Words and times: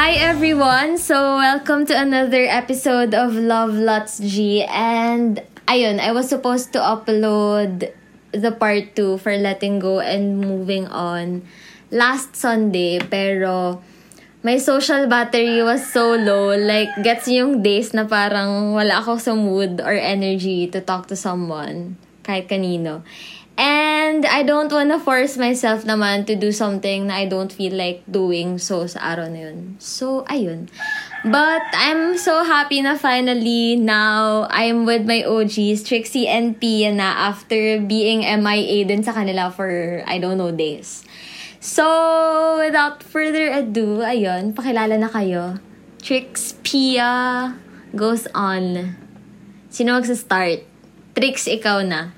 Hi 0.00 0.16
everyone! 0.16 0.96
So, 0.96 1.36
welcome 1.36 1.84
to 1.84 1.92
another 1.92 2.48
episode 2.48 3.12
of 3.12 3.36
Love 3.36 3.76
Lots 3.76 4.16
G. 4.24 4.64
And, 4.64 5.44
ayun, 5.68 6.00
I 6.00 6.16
was 6.16 6.24
supposed 6.32 6.72
to 6.72 6.80
upload 6.80 7.92
the 8.32 8.48
part 8.48 8.96
2 8.96 9.20
for 9.20 9.36
letting 9.36 9.76
go 9.76 10.00
and 10.00 10.40
moving 10.40 10.88
on 10.88 11.44
last 11.92 12.32
Sunday. 12.32 12.96
Pero, 12.96 13.84
my 14.40 14.56
social 14.56 15.04
battery 15.04 15.60
was 15.60 15.84
so 15.84 16.16
low. 16.16 16.56
Like, 16.56 16.88
gets 17.04 17.28
yung 17.28 17.60
days 17.60 17.92
na 17.92 18.08
parang 18.08 18.72
wala 18.72 19.04
ako 19.04 19.20
sa 19.20 19.36
mood 19.36 19.84
or 19.84 19.92
energy 19.92 20.64
to 20.72 20.80
talk 20.80 21.12
to 21.12 21.14
someone. 21.14 22.00
Kahit 22.24 22.48
kanino. 22.48 23.04
And 23.60 24.24
I 24.24 24.40
don't 24.40 24.72
wanna 24.72 24.96
force 24.96 25.36
myself 25.36 25.84
naman 25.84 26.24
to 26.24 26.34
do 26.34 26.48
something 26.48 27.12
na 27.12 27.20
I 27.20 27.28
don't 27.28 27.52
feel 27.52 27.76
like 27.76 28.00
doing 28.08 28.56
so 28.56 28.88
sa 28.88 29.12
araw 29.12 29.28
na 29.28 29.52
yun. 29.52 29.76
So, 29.76 30.24
ayun. 30.32 30.72
But 31.28 31.60
I'm 31.76 32.16
so 32.16 32.40
happy 32.40 32.80
na 32.80 32.96
finally 32.96 33.76
now 33.76 34.48
I'm 34.48 34.88
with 34.88 35.04
my 35.04 35.28
OGs, 35.28 35.84
Trixie 35.84 36.24
and 36.24 36.56
Pia 36.56 36.88
na 36.88 37.28
after 37.28 37.76
being 37.84 38.24
MIA 38.24 38.88
din 38.88 39.04
sa 39.04 39.12
kanila 39.12 39.52
for, 39.52 40.00
I 40.08 40.16
don't 40.16 40.40
know, 40.40 40.48
days. 40.48 41.04
So, 41.60 41.84
without 42.64 43.04
further 43.04 43.52
ado, 43.52 44.00
ayun, 44.00 44.56
pakilala 44.56 44.96
na 44.96 45.12
kayo. 45.12 45.60
Trix, 46.00 46.56
Pia, 46.64 47.52
goes 47.92 48.24
on. 48.32 48.96
Sino 49.68 50.00
magsa-start? 50.00 50.64
Trix, 51.12 51.44
ikaw 51.44 51.84
na. 51.84 52.16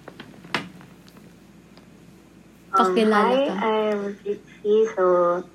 Pakilala 2.73 3.37
um, 3.37 3.49
ka. 3.49 3.55
Hi, 3.61 3.81
I'm 3.93 4.17
Trixie. 4.17 4.81
So, 4.97 5.05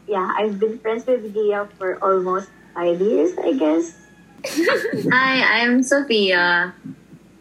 yeah, 0.06 0.30
I've 0.38 0.62
been 0.62 0.78
friends 0.78 1.10
with 1.10 1.34
Gia 1.34 1.66
for 1.78 1.98
almost 1.98 2.50
five 2.78 3.02
years, 3.02 3.34
I 3.42 3.58
guess. 3.58 3.98
Hi, 5.10 5.66
I'm 5.66 5.82
Sophia, 5.82 6.74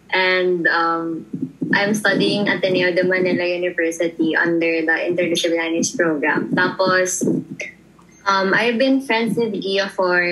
and 0.08 0.66
um, 0.66 1.28
I'm 1.77 1.92
studying 1.92 2.48
Ateneo 2.48 2.96
de 2.96 3.05
Manila 3.05 3.44
University 3.44 4.33
under 4.33 4.80
the 4.80 4.96
Interdisciplinary 5.12 5.84
program. 5.92 6.56
Tapos, 6.56 7.20
um, 8.24 8.55
I've 8.56 8.80
been 8.80 9.05
friends 9.05 9.36
with 9.36 9.52
Gia 9.61 9.92
for, 9.92 10.24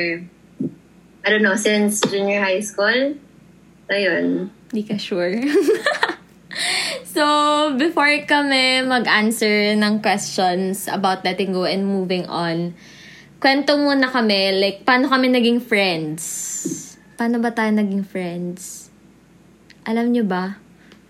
I 1.20 1.28
don't 1.28 1.44
know, 1.44 1.56
since 1.56 2.00
junior 2.00 2.40
high 2.40 2.64
school. 2.64 3.20
Ayun. 3.92 4.48
Hindi 4.72 4.82
ka 4.88 4.96
sure. 4.96 5.36
so, 7.14 7.24
before 7.76 8.10
kami 8.26 8.82
mag-answer 8.86 9.74
ng 9.76 10.00
questions 10.00 10.86
about 10.88 11.22
letting 11.22 11.52
go 11.52 11.64
and 11.66 11.86
moving 11.86 12.24
on, 12.26 12.74
kwento 13.42 13.76
muna 13.76 14.10
kami, 14.10 14.54
like, 14.56 14.82
paano 14.82 15.10
kami 15.10 15.30
naging 15.30 15.60
friends? 15.60 16.22
Paano 17.14 17.38
ba 17.38 17.54
tayo 17.54 17.70
naging 17.70 18.02
friends? 18.02 18.90
Alam 19.84 20.10
nyo 20.10 20.24
ba? 20.24 20.58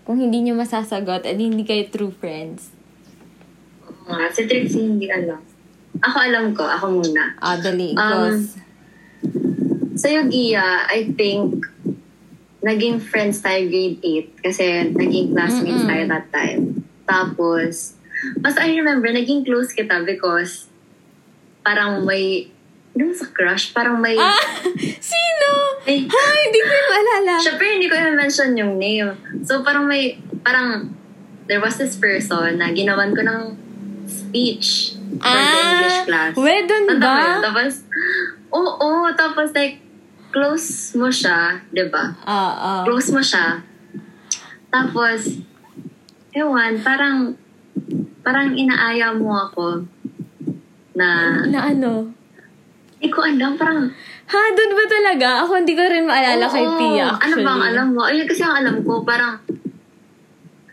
Kung 0.05 0.21
hindi 0.21 0.45
nyo 0.45 0.53
masasagot, 0.53 1.25
edi 1.25 1.49
hindi 1.49 1.65
kayo 1.65 1.89
true 1.89 2.13
friends. 2.13 2.69
Uh, 4.05 4.29
si 4.29 4.45
Trixie 4.45 4.85
hindi 4.85 5.09
alam. 5.09 5.41
Ako 5.97 6.17
alam 6.21 6.45
ko, 6.53 6.61
ako 6.61 7.01
muna. 7.01 7.33
Ah, 7.41 7.57
dali. 7.57 7.97
Um. 7.97 8.45
Sa'yo, 9.95 10.27
Gia, 10.27 10.85
I 10.91 11.09
think 11.15 11.74
naging 12.65 12.97
friends 12.97 13.45
tayo 13.45 13.61
grade 13.69 14.01
8 14.01 14.41
kasi 14.41 14.65
naging 14.89 15.37
classmates 15.37 15.85
Mm-mm. 15.85 15.91
tayo 15.93 16.03
that 16.09 16.27
time. 16.33 16.81
Tapos, 17.05 17.93
mas 18.41 18.57
I 18.57 18.73
remember, 18.73 19.13
naging 19.13 19.45
close 19.45 19.69
kita 19.69 20.01
because 20.01 20.65
parang 21.61 22.01
may, 22.09 22.49
ano 22.97 23.13
sa 23.13 23.29
crush? 23.29 23.69
Parang 23.69 24.01
may, 24.01 24.17
ah! 24.17 24.33
Sino? 25.13 25.49
may 25.85 26.09
Ha? 26.09 26.23
Hindi 26.41 26.59
ko 26.65 26.71
yung 26.73 26.89
maalala. 26.89 27.33
Siyempre, 27.37 27.65
hindi 27.77 27.85
ko 27.85 27.93
i-mention 27.93 28.57
yung 28.57 28.81
name. 28.81 29.13
So, 29.45 29.61
parang 29.61 29.85
may, 29.85 30.17
parang, 30.41 30.89
there 31.45 31.61
was 31.61 31.77
this 31.77 31.93
person 32.01 32.57
na 32.57 32.73
ginawan 32.73 33.13
ko 33.13 33.21
ng 33.21 33.41
speech 34.09 34.97
for 35.21 35.37
the 35.37 35.59
English 35.61 35.99
class. 36.09 36.33
mo 36.89 36.97
yun? 36.97 36.97
ba? 36.97 37.45
Tapos, 37.45 37.85
oo, 38.49 38.89
tapos 39.13 39.53
like, 39.53 39.84
close 40.35 40.91
mo 40.99 41.07
siya, 41.07 41.63
di 41.71 41.87
ba? 41.87 42.11
Ah, 42.27 42.51
ah. 42.51 42.81
Close 42.83 43.15
mo 43.15 43.23
siya. 43.23 43.63
Tapos, 44.67 45.39
ewan, 46.35 46.75
parang, 46.83 47.39
parang 48.19 48.51
inaaya 48.51 49.15
mo 49.15 49.31
ako 49.31 49.87
na, 50.91 51.39
Na 51.47 51.71
ano? 51.71 52.11
hindi 52.99 53.07
ko 53.07 53.23
alam, 53.23 53.55
parang, 53.55 53.87
Ha, 54.25 54.39
dun 54.51 54.73
ba 54.73 54.83
talaga? 54.89 55.45
Ako 55.45 55.61
hindi 55.61 55.77
ko 55.77 55.85
rin 55.85 56.03
maalala 56.03 56.49
kay 56.49 56.65
Oo, 56.65 56.75
Pia, 56.75 57.13
Ano 57.13 57.15
actually. 57.15 57.45
bang 57.45 57.61
alam 57.61 57.87
mo? 57.93 58.01
Ayun 58.03 58.25
kasi 58.25 58.41
ang 58.41 58.57
alam 58.57 58.81
ko, 58.81 59.05
parang 59.05 59.37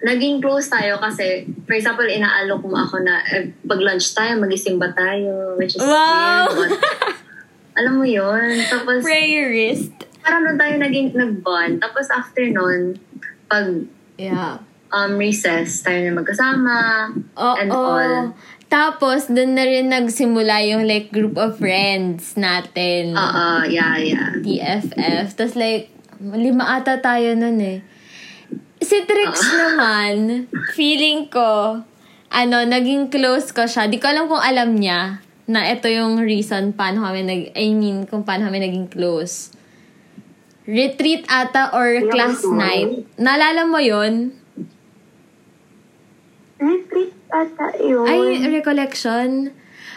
naging 0.02 0.40
close 0.40 0.66
tayo 0.66 0.96
kasi, 0.98 1.44
for 1.62 1.76
example, 1.76 2.02
inaalok 2.02 2.64
mo 2.64 2.74
ako 2.74 3.04
na 3.04 3.20
eh, 3.28 3.52
pag 3.62 3.78
lunch 3.78 4.10
tayo, 4.10 4.40
mag-isimba 4.40 4.90
tayo, 4.90 5.54
which 5.54 5.76
is 5.76 5.84
Wow! 5.84 6.48
weird. 6.50 6.58
But, 6.58 6.70
alam 7.72 7.98
mo 7.98 8.06
yun? 8.06 8.60
Tapos, 8.68 9.00
Prayerist. 9.00 9.92
parang 10.22 10.44
doon 10.46 10.58
tayo 10.60 10.74
naging 10.78 11.08
nag-bond. 11.16 11.80
Tapos 11.80 12.06
after 12.12 12.44
nun, 12.46 12.96
pag 13.48 13.66
Yeah. 14.20 14.60
um, 14.92 15.16
recess, 15.16 15.82
tayo 15.82 15.98
na 16.04 16.12
magkasama, 16.14 17.10
Oo. 17.34 17.56
and 17.58 17.70
all. 17.72 18.36
Tapos, 18.68 19.28
dun 19.28 19.52
na 19.52 19.68
rin 19.68 19.92
nagsimula 19.92 20.64
yung 20.64 20.88
like 20.88 21.12
group 21.12 21.36
of 21.36 21.60
friends 21.60 22.36
natin. 22.40 23.12
Oo, 23.12 23.68
yeah, 23.68 24.00
yeah. 24.00 24.32
DFF. 24.40 25.36
Tapos 25.36 25.56
like, 25.56 25.92
lima 26.22 26.80
ata 26.80 27.02
tayo 27.02 27.36
nun 27.36 27.60
eh. 27.60 27.84
Si 28.80 28.96
Trix 29.04 29.42
naman, 29.52 30.48
feeling 30.72 31.28
ko, 31.28 31.82
ano, 32.32 32.56
naging 32.64 33.12
close 33.12 33.52
ko 33.52 33.68
siya. 33.68 33.90
Di 33.92 34.00
ko 34.00 34.08
alam 34.08 34.24
kung 34.26 34.40
alam 34.40 34.72
niya 34.72 35.20
na 35.52 35.68
ito 35.68 35.84
yung 35.84 36.16
reason 36.24 36.72
paano 36.72 37.04
kami 37.04 37.20
nag, 37.28 37.42
I 37.52 37.76
mean, 37.76 38.08
kung 38.08 38.24
paano 38.24 38.48
kami 38.48 38.64
naging 38.64 38.88
close. 38.88 39.52
Retreat 40.64 41.28
ata 41.28 41.76
or 41.76 42.00
Yeah, 42.00 42.08
class 42.08 42.40
sure. 42.40 42.56
night. 42.56 43.04
Naalala 43.20 43.68
mo 43.68 43.76
yon 43.76 44.32
Retreat 46.56 47.12
ata 47.28 47.76
yun. 47.82 48.06
Ay, 48.08 48.40
recollection. 48.48 49.52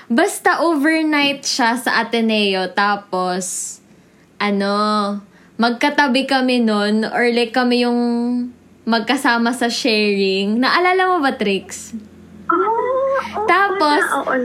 Basta 0.10 0.62
overnight 0.66 1.46
siya 1.46 1.78
sa 1.78 2.02
Ateneo. 2.02 2.74
Tapos, 2.74 3.78
ano, 4.42 4.76
magkatabi 5.56 6.26
kami 6.26 6.66
nun. 6.66 7.06
Or 7.06 7.26
like 7.30 7.54
kami 7.54 7.86
yung 7.86 8.02
magkasama 8.86 9.54
sa 9.54 9.70
sharing. 9.70 10.58
Naalala 10.58 11.10
mo 11.10 11.18
ba, 11.22 11.34
Trix? 11.38 11.94
Tapos, 13.46 14.02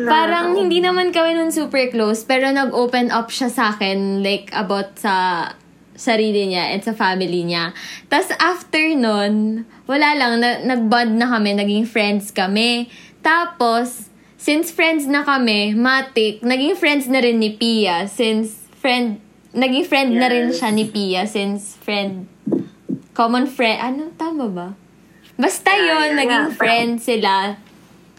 parang 0.06 0.54
hindi 0.54 0.82
naman 0.82 1.10
kami 1.10 1.34
nun 1.34 1.50
super 1.50 1.88
close. 1.90 2.22
Pero 2.26 2.50
nag-open 2.50 3.10
up 3.10 3.30
siya 3.30 3.48
sa 3.50 3.74
akin. 3.74 4.22
Like, 4.22 4.50
about 4.52 4.98
sa 4.98 5.14
sarili 6.00 6.48
niya 6.48 6.72
and 6.72 6.80
sa 6.80 6.96
family 6.96 7.44
niya. 7.44 7.76
Tapos 8.08 8.32
after 8.40 8.80
nun, 8.96 9.68
wala 9.84 10.16
lang, 10.16 10.40
na, 10.40 10.64
nag-bond 10.64 11.20
na 11.20 11.28
kami, 11.28 11.52
naging 11.52 11.84
friends 11.84 12.32
kami. 12.32 12.88
Tapos, 13.20 14.08
since 14.40 14.72
friends 14.72 15.04
na 15.04 15.20
kami, 15.28 15.76
matik, 15.76 16.40
naging 16.40 16.72
friends 16.72 17.04
na 17.04 17.20
rin 17.20 17.36
ni 17.36 17.52
Pia 17.52 18.08
since 18.08 18.64
friend, 18.80 19.20
naging 19.52 19.84
friend 19.84 20.16
na 20.16 20.32
rin 20.32 20.48
Yes. 20.48 20.56
siya 20.56 20.70
ni 20.72 20.88
Pia 20.88 21.28
since 21.28 21.76
friend, 21.84 22.24
common 23.12 23.44
friend, 23.44 23.76
ano, 23.76 24.02
tama 24.16 24.48
ba? 24.48 24.68
Basta 25.36 25.68
Yeah, 25.76 25.84
yun, 25.84 26.16
yeah, 26.16 26.16
naging 26.16 26.46
yeah. 26.48 26.56
friend 26.56 26.92
sila. 26.96 27.34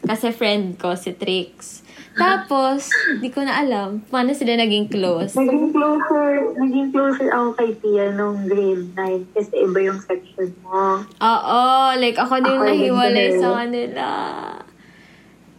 Kasi 0.01 0.33
friend 0.33 0.81
ko, 0.81 0.97
si 0.97 1.13
Trix. 1.13 1.81
Tapos, 2.11 2.91
di 3.23 3.31
ko 3.31 3.39
na 3.39 3.63
alam 3.63 4.03
paano 4.11 4.35
sila 4.35 4.59
naging 4.59 4.91
close. 4.91 5.31
Naging 5.31 5.71
closer, 5.71 6.51
naging 6.59 6.91
closer 6.91 7.27
ako 7.31 7.55
kay 7.55 7.71
Tia 7.79 8.11
nung 8.11 8.51
grade 8.51 8.91
9 8.99 9.31
kasi 9.31 9.53
iba 9.63 9.79
yung 9.79 9.99
section 10.03 10.51
mo. 10.59 10.99
Oo, 11.07 11.61
like 11.95 12.19
ako 12.19 12.43
din 12.43 12.59
Ako 12.59 12.67
nahiwalay 12.67 13.27
sa 13.39 13.49
kanila. 13.63 14.07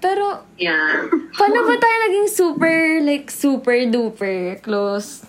Pero, 0.02 0.44
Yeah. 0.60 1.08
paano 1.38 1.58
ba 1.64 1.74
tayo 1.78 1.96
naging 2.10 2.28
super, 2.28 2.76
like, 3.00 3.30
super 3.30 3.78
duper 3.88 4.58
close? 4.60 5.24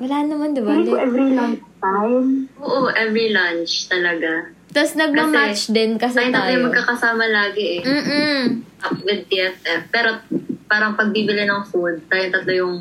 Wala 0.00 0.24
naman, 0.24 0.56
di 0.56 0.64
ba? 0.64 0.72
Like, 0.72 0.96
every 1.04 1.36
lunchtime. 1.36 2.48
Oo, 2.56 2.88
every 2.90 3.28
lunch 3.30 3.86
talaga. 3.86 4.48
Tapos 4.70 4.94
nagma-match 4.94 5.74
din 5.74 5.98
kasi 5.98 6.18
Tayo 6.20 6.30
tayo. 6.30 6.56
magkakasama 6.70 7.24
lagi 7.26 7.78
eh. 7.78 7.82
Mm-mm. 7.82 8.42
Up 8.80 8.96
with 9.02 9.26
TFF. 9.26 9.90
Pero 9.90 10.22
parang 10.64 10.94
pag 10.94 11.10
bibili 11.10 11.42
ng 11.42 11.66
food, 11.66 12.06
tayo 12.06 12.30
tatlo 12.30 12.52
yung 12.54 12.76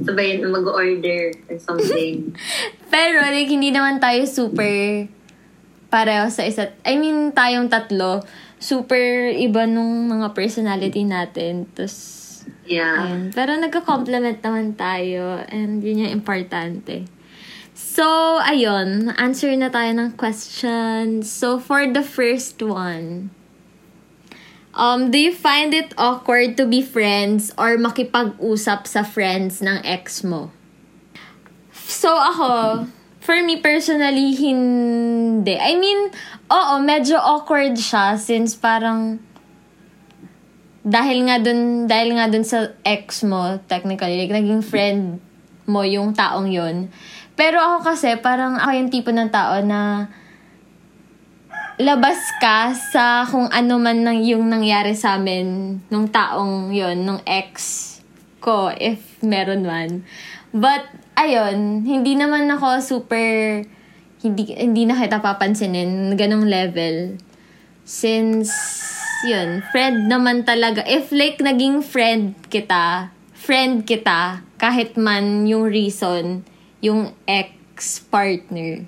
sabayin 0.00 0.44
mag-order 0.44 1.32
or 1.46 1.56
something. 1.60 2.32
Pero, 2.94 3.20
like, 3.20 3.48
hindi 3.48 3.68
naman 3.68 4.00
tayo 4.00 4.24
super 4.24 5.06
pareho 5.88 6.26
sa 6.26 6.42
isa't, 6.42 6.74
I 6.82 6.96
mean, 6.96 7.30
tayong 7.30 7.68
tatlo, 7.68 8.24
super 8.58 9.30
iba 9.30 9.68
nung 9.68 10.08
mga 10.08 10.32
personality 10.32 11.04
natin. 11.04 11.68
Tapos, 11.70 12.24
Yeah. 12.64 12.96
Ayun. 12.96 13.22
Pero 13.32 13.56
nagka-compliment 13.56 14.40
naman 14.40 14.72
tayo 14.72 15.40
and 15.48 15.84
yun 15.84 16.08
yung 16.08 16.12
importante. 16.14 17.04
So, 17.94 18.42
ayun. 18.42 19.14
Answer 19.14 19.54
na 19.54 19.70
tayo 19.70 19.94
ng 19.94 20.18
question. 20.18 21.22
So, 21.22 21.62
for 21.62 21.86
the 21.86 22.02
first 22.02 22.58
one, 22.58 23.30
um, 24.74 25.14
do 25.14 25.18
you 25.22 25.30
find 25.30 25.70
it 25.70 25.94
awkward 25.94 26.58
to 26.58 26.66
be 26.66 26.82
friends 26.82 27.54
or 27.54 27.78
makipag-usap 27.78 28.90
sa 28.90 29.06
friends 29.06 29.62
ng 29.62 29.78
ex 29.86 30.26
mo? 30.26 30.50
So, 31.70 32.10
ako, 32.18 32.90
for 33.22 33.38
me 33.46 33.62
personally, 33.62 34.34
hindi. 34.34 35.54
I 35.54 35.78
mean, 35.78 36.10
oo, 36.50 36.74
medyo 36.82 37.14
awkward 37.22 37.78
siya 37.78 38.18
since 38.18 38.58
parang 38.58 39.22
dahil 40.82 41.30
nga 41.30 41.38
dun, 41.38 41.86
dahil 41.86 42.18
nga 42.18 42.26
dun 42.26 42.42
sa 42.42 42.74
ex 42.82 43.22
mo, 43.22 43.62
technically, 43.70 44.18
like, 44.18 44.34
naging 44.34 44.66
friend 44.66 45.22
mo 45.70 45.86
yung 45.86 46.10
taong 46.12 46.50
yon 46.50 46.90
Pero 47.34 47.58
ako 47.58 47.90
kasi, 47.90 48.14
parang 48.22 48.58
ako 48.58 48.70
yung 48.78 48.90
tipo 48.94 49.10
ng 49.10 49.30
tao 49.30 49.58
na 49.66 50.06
labas 51.74 52.22
ka 52.38 52.70
sa 52.70 53.26
kung 53.26 53.50
ano 53.50 53.82
man 53.82 54.06
nang 54.06 54.22
yung 54.22 54.46
nangyari 54.46 54.94
sa 54.94 55.18
amin 55.18 55.82
nung 55.90 56.06
taong 56.06 56.70
yon 56.70 57.02
nung 57.02 57.18
ex 57.26 57.82
ko, 58.38 58.70
if 58.70 59.18
meron 59.24 59.66
man. 59.66 60.06
But, 60.54 60.86
ayun, 61.18 61.82
hindi 61.82 62.14
naman 62.14 62.46
ako 62.46 62.78
super, 62.84 63.64
hindi, 64.22 64.42
hindi 64.54 64.86
na 64.86 64.94
kita 64.94 65.18
papansinin, 65.18 66.14
ganong 66.14 66.46
level. 66.46 67.18
Since, 67.82 68.52
yun, 69.26 69.64
friend 69.74 70.06
naman 70.06 70.46
talaga. 70.46 70.84
If 70.86 71.10
like 71.10 71.42
naging 71.42 71.82
friend 71.82 72.36
kita, 72.52 73.10
friend 73.32 73.82
kita, 73.82 74.46
kahit 74.60 74.94
man 74.94 75.48
yung 75.48 75.66
reason, 75.66 76.46
yung 76.84 77.16
ex-partner 77.24 78.84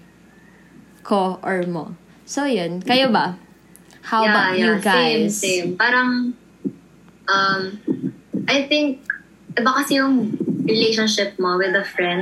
ko 1.00 1.40
or 1.40 1.64
mo. 1.64 1.96
So, 2.28 2.44
yun. 2.44 2.84
Kayo 2.84 3.08
ba? 3.08 3.40
How 4.04 4.28
about 4.28 4.60
you 4.60 4.76
guys? 4.84 5.32
Same, 5.32 5.72
same. 5.72 5.80
Parang, 5.80 6.36
um, 7.24 7.60
I 8.44 8.68
think, 8.68 9.00
iba 9.56 9.72
kasi 9.80 9.96
yung 9.96 10.36
relationship 10.68 11.40
mo 11.40 11.56
with 11.56 11.72
a 11.72 11.86
friend 11.88 12.20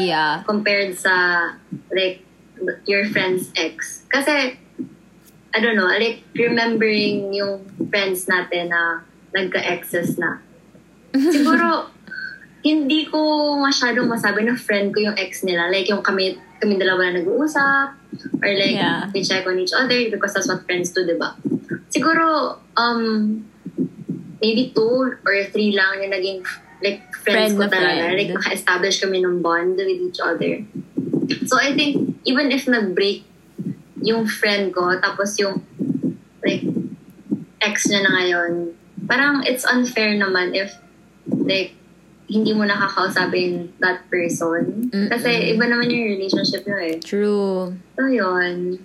Yeah. 0.00 0.40
compared 0.48 0.96
sa, 0.96 1.52
like, 1.92 2.24
your 2.88 3.04
friend's 3.12 3.52
ex. 3.58 4.06
Kasi, 4.08 4.56
I 5.52 5.58
don't 5.60 5.76
know, 5.76 5.90
like, 5.92 6.24
remembering 6.32 7.34
yung 7.36 7.68
friends 7.92 8.24
natin 8.30 8.72
na 8.72 9.04
nagka-exes 9.36 10.16
na. 10.16 10.40
Siguro, 11.34 11.90
hindi 12.60 13.08
ko 13.08 13.56
masyadong 13.56 14.08
masabi 14.08 14.44
na 14.44 14.56
friend 14.56 14.92
ko 14.92 15.00
yung 15.00 15.16
ex 15.16 15.40
nila. 15.44 15.72
Like, 15.72 15.88
yung 15.88 16.04
kami, 16.04 16.36
kami 16.60 16.76
dalawa 16.76 17.08
na 17.08 17.24
nag-uusap, 17.24 17.88
or 18.44 18.50
like, 18.52 18.76
Yeah. 18.76 19.08
we 19.12 19.24
check 19.24 19.48
on 19.48 19.56
each 19.56 19.72
other 19.72 19.96
because 20.12 20.36
that's 20.36 20.48
what 20.48 20.68
friends 20.68 20.92
do, 20.92 21.08
di 21.08 21.16
ba? 21.16 21.36
Siguro, 21.88 22.60
um, 22.76 23.40
maybe 24.44 24.72
two 24.76 25.16
or 25.24 25.36
three 25.52 25.72
lang 25.72 26.04
yung 26.04 26.12
naging, 26.12 26.40
like, 26.84 27.00
friends 27.16 27.56
Friend 27.56 27.64
ko 27.64 27.64
talaga. 27.72 28.12
friend. 28.12 28.16
Like, 28.20 28.32
naka-establish 28.36 28.96
kami 29.00 29.24
ng 29.24 29.40
bond 29.40 29.80
with 29.80 30.00
each 30.00 30.20
other. 30.20 30.60
So, 31.48 31.56
I 31.56 31.72
think, 31.72 32.20
even 32.28 32.52
if 32.52 32.68
nag-break 32.68 33.24
yung 34.04 34.28
friend 34.28 34.72
ko, 34.72 35.00
tapos 35.00 35.40
yung, 35.40 35.64
like, 36.44 36.64
ex 37.64 37.88
niya 37.88 38.04
na 38.04 38.10
ngayon, 38.20 38.52
parang 39.08 39.44
it's 39.48 39.64
unfair 39.64 40.12
naman 40.12 40.52
if, 40.52 40.76
like, 41.28 41.72
hindi 42.30 42.54
mo 42.54 42.62
nakakausapin 42.62 43.74
that 43.82 44.06
person. 44.06 44.86
Mm-mm. 44.86 45.10
Kasi 45.10 45.50
iba 45.50 45.66
naman 45.66 45.90
yung 45.90 46.14
relationship 46.14 46.62
nyo 46.62 46.78
eh. 46.78 46.96
True. 47.02 47.74
So, 47.98 48.06
yun. 48.06 48.78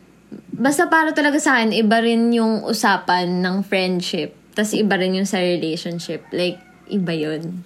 Basta 0.49 0.89
para 0.89 1.13
talaga 1.13 1.37
sa 1.37 1.61
akin, 1.61 1.69
iba 1.69 2.01
rin 2.01 2.33
yung 2.33 2.65
usapan 2.65 3.45
ng 3.45 3.61
friendship. 3.61 4.33
Tapos 4.57 4.73
iba 4.73 4.97
rin 4.97 5.13
yung 5.13 5.29
sa 5.29 5.37
relationship. 5.37 6.25
Like, 6.33 6.57
iba 6.89 7.13
yun. 7.13 7.61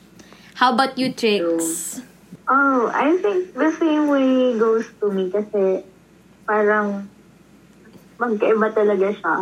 How 0.59 0.75
about 0.75 0.99
you, 0.99 1.15
Trix? 1.15 2.03
Oh, 2.51 2.91
I 2.91 3.15
think 3.23 3.55
the 3.55 3.71
same 3.79 4.11
way 4.11 4.59
goes 4.59 4.83
to 4.99 5.07
me 5.13 5.31
kasi 5.31 5.85
parang 6.43 7.07
magkaiba 8.19 8.73
talaga 8.75 9.15
siya. 9.15 9.35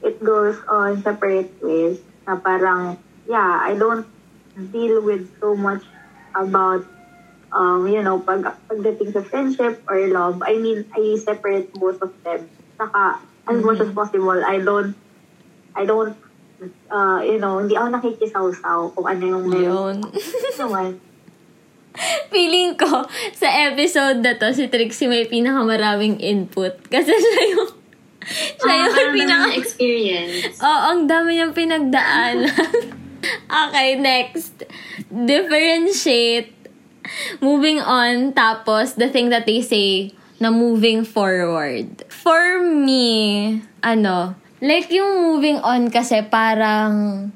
It 0.00 0.16
goes 0.24 0.56
on 0.70 1.04
separate 1.04 1.52
ways 1.60 2.00
na 2.24 2.40
parang, 2.40 2.96
yeah, 3.28 3.60
I 3.60 3.76
don't 3.76 4.08
deal 4.56 5.00
with 5.00 5.28
so 5.40 5.56
much 5.56 5.82
about, 6.34 6.84
um, 7.52 7.86
you 7.88 8.02
know, 8.02 8.20
pag, 8.20 8.44
pagdating 8.68 9.12
sa 9.12 9.22
friendship 9.24 9.82
or 9.88 9.98
love. 10.08 10.42
I 10.44 10.56
mean, 10.56 10.84
I 10.92 11.16
separate 11.20 11.72
both 11.72 12.00
of 12.02 12.12
them. 12.24 12.48
Saka, 12.76 13.20
as 13.48 13.58
much 13.64 13.80
as 13.80 13.90
possible, 13.92 14.36
I 14.44 14.58
don't, 14.60 14.94
I 15.74 15.84
don't, 15.84 16.16
uh, 16.90 17.20
you 17.24 17.38
know, 17.38 17.58
hindi 17.58 17.76
ako 17.76 17.88
nakikisaw-saw 17.96 18.92
kung 18.92 19.06
ano 19.08 19.22
yung 19.24 19.44
meron. 19.48 19.96
Yun. 20.04 21.00
Feeling 22.32 22.72
ko, 22.80 23.04
sa 23.36 23.48
episode 23.68 24.24
na 24.24 24.32
to, 24.40 24.48
si 24.56 24.64
Trixie 24.72 25.12
may 25.12 25.28
pinakamaraming 25.28 26.16
input. 26.24 26.80
Kasi 26.88 27.12
siya 27.12 27.44
yung, 27.52 27.70
siya 28.56 28.72
Ah, 28.72 28.88
yung 28.88 29.12
pinaka... 29.12 29.52
experience. 29.52 30.56
Oo, 30.56 30.80
ang 30.96 31.04
dami 31.04 31.36
niyang 31.36 31.52
pinagdaan. 31.52 32.48
okay, 33.50 33.96
next. 33.96 34.64
Differentiate. 35.10 36.54
Moving 37.42 37.82
on, 37.82 38.32
tapos 38.32 38.94
the 38.94 39.10
thing 39.10 39.30
that 39.34 39.46
they 39.46 39.60
say 39.60 40.14
na 40.38 40.50
moving 40.50 41.02
forward. 41.06 42.06
For 42.10 42.62
me, 42.62 43.62
ano, 43.82 44.34
like 44.62 44.90
yung 44.90 45.22
moving 45.22 45.58
on 45.62 45.90
kasi 45.90 46.22
parang 46.26 47.30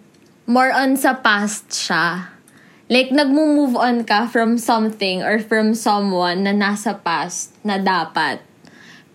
more 0.47 0.71
on 0.71 0.94
sa 0.94 1.19
past 1.19 1.71
siya. 1.75 2.31
Like, 2.87 3.11
nagmo-move 3.11 3.75
on 3.75 4.06
ka 4.06 4.31
from 4.31 4.62
something 4.62 5.19
or 5.19 5.43
from 5.43 5.75
someone 5.75 6.47
na 6.47 6.55
nasa 6.55 6.94
past 6.94 7.50
na 7.67 7.83
dapat. 7.83 8.38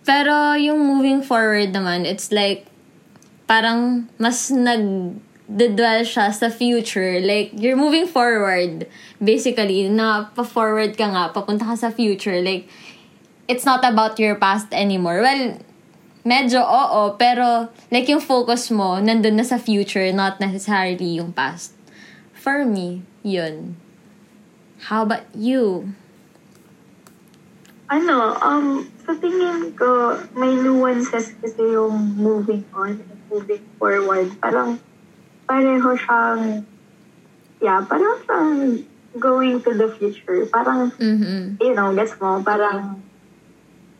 Pero 0.04 0.52
yung 0.60 0.76
moving 0.76 1.24
forward 1.24 1.72
naman, 1.72 2.04
it's 2.04 2.28
like, 2.28 2.68
parang 3.48 4.12
mas 4.20 4.52
nag 4.52 5.16
dwell 5.52 6.02
siya 6.04 6.32
sa 6.32 6.48
future. 6.48 7.20
Like, 7.20 7.52
you're 7.52 7.76
moving 7.76 8.08
forward. 8.08 8.88
Basically, 9.20 9.88
na 9.88 10.32
pa-forward 10.32 10.96
ka 10.96 11.06
nga, 11.12 11.24
papunta 11.32 11.68
ka 11.68 11.76
sa 11.76 11.90
future. 11.92 12.40
Like, 12.40 12.68
it's 13.48 13.68
not 13.68 13.84
about 13.84 14.16
your 14.18 14.36
past 14.36 14.72
anymore. 14.72 15.20
Well, 15.20 15.60
medyo 16.22 16.62
oo, 16.62 17.18
pero 17.18 17.68
like 17.90 18.06
yung 18.06 18.22
focus 18.22 18.70
mo, 18.70 19.02
nandun 19.02 19.36
na 19.36 19.46
sa 19.46 19.58
future, 19.58 20.08
not 20.14 20.38
necessarily 20.38 21.18
yung 21.18 21.34
past. 21.34 21.74
For 22.32 22.64
me, 22.64 23.02
yun. 23.22 23.76
How 24.90 25.06
about 25.06 25.30
you? 25.34 25.94
Ano, 27.92 28.34
um, 28.40 28.88
sa 29.04 29.12
tingin 29.14 29.76
ko, 29.76 30.16
may 30.34 30.56
nuances 30.58 31.36
kasi 31.38 31.62
yung 31.76 32.16
moving 32.16 32.64
on 32.72 32.98
and 32.98 33.20
moving 33.28 33.62
forward. 33.76 34.32
Parang, 34.40 34.80
pareho 35.48 35.90
siyang, 35.96 36.64
yeah, 37.60 37.80
parang 37.86 38.16
siyang 38.24 38.50
going 39.18 39.60
to 39.62 39.70
the 39.74 39.88
future. 39.88 40.46
Parang, 40.48 40.90
Mm-hmm. 40.98 41.60
you 41.60 41.74
know, 41.74 41.94
gets 41.94 42.16
mo, 42.20 42.40
parang 42.42 43.02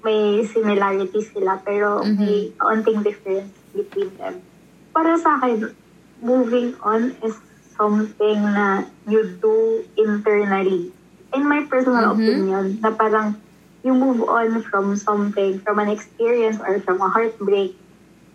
may 0.03 0.43
similarities 0.43 1.31
sila, 1.31 1.63
pero 1.63 2.03
may 2.03 2.51
onting 2.59 3.03
difference 3.07 3.55
between 3.71 4.11
them. 4.19 4.43
Para 4.91 5.15
sa 5.17 5.39
akin, 5.39 5.71
moving 6.19 6.75
on 6.83 7.15
is 7.23 7.39
something 7.79 8.39
na 8.53 8.83
you 9.07 9.23
do 9.41 9.83
internally. 9.97 10.91
In 11.33 11.49
my 11.49 11.65
personal 11.65 12.13
Mhm. 12.13 12.19
opinion, 12.19 12.65
na 12.83 12.91
parang 12.93 13.39
you 13.87 13.95
move 13.95 14.23
on 14.27 14.61
from 14.63 14.95
something, 14.99 15.59
from 15.63 15.79
an 15.79 15.89
experience 15.89 16.59
or 16.61 16.79
from 16.83 17.01
a 17.01 17.09
heartbreak 17.09 17.75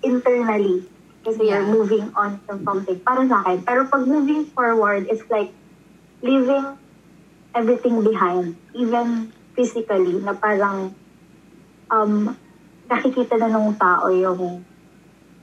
internally. 0.04 0.88
Kasi 1.28 1.44
Yeah. 1.44 1.60
you're 1.60 1.76
moving 1.76 2.08
on 2.16 2.40
from 2.48 2.64
something. 2.64 3.04
Para 3.04 3.28
sa 3.28 3.44
akin. 3.44 3.68
Pero 3.68 3.84
pag 3.92 4.08
moving 4.08 4.48
forward, 4.56 5.12
it's 5.12 5.28
like 5.28 5.52
leaving 6.24 6.80
everything 7.52 8.00
behind. 8.00 8.56
Even 8.72 9.36
physically, 9.52 10.24
na 10.24 10.32
parang 10.32 10.96
um, 11.92 12.32
nakikita 12.88 13.36
na 13.36 13.52
ng 13.52 13.76
tao 13.76 14.08
yung 14.08 14.64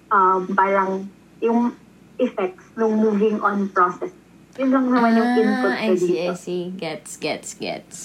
um, 0.08 0.40
parang 0.56 1.04
yung 1.44 1.76
effects 2.16 2.64
ng 2.80 2.88
moving 2.96 3.36
on 3.44 3.68
process. 3.68 4.14
Yun 4.56 4.70
lang 4.70 4.86
naman 4.88 5.18
yung 5.18 5.30
input 5.36 5.68
Ah, 5.68 5.76
ko 5.82 5.92
I 5.92 5.96
see, 5.98 6.14
dito. 6.16 6.32
I 6.32 6.38
see. 6.38 6.62
Gets, 6.78 7.10
gets, 7.18 7.48
gets. 7.58 7.96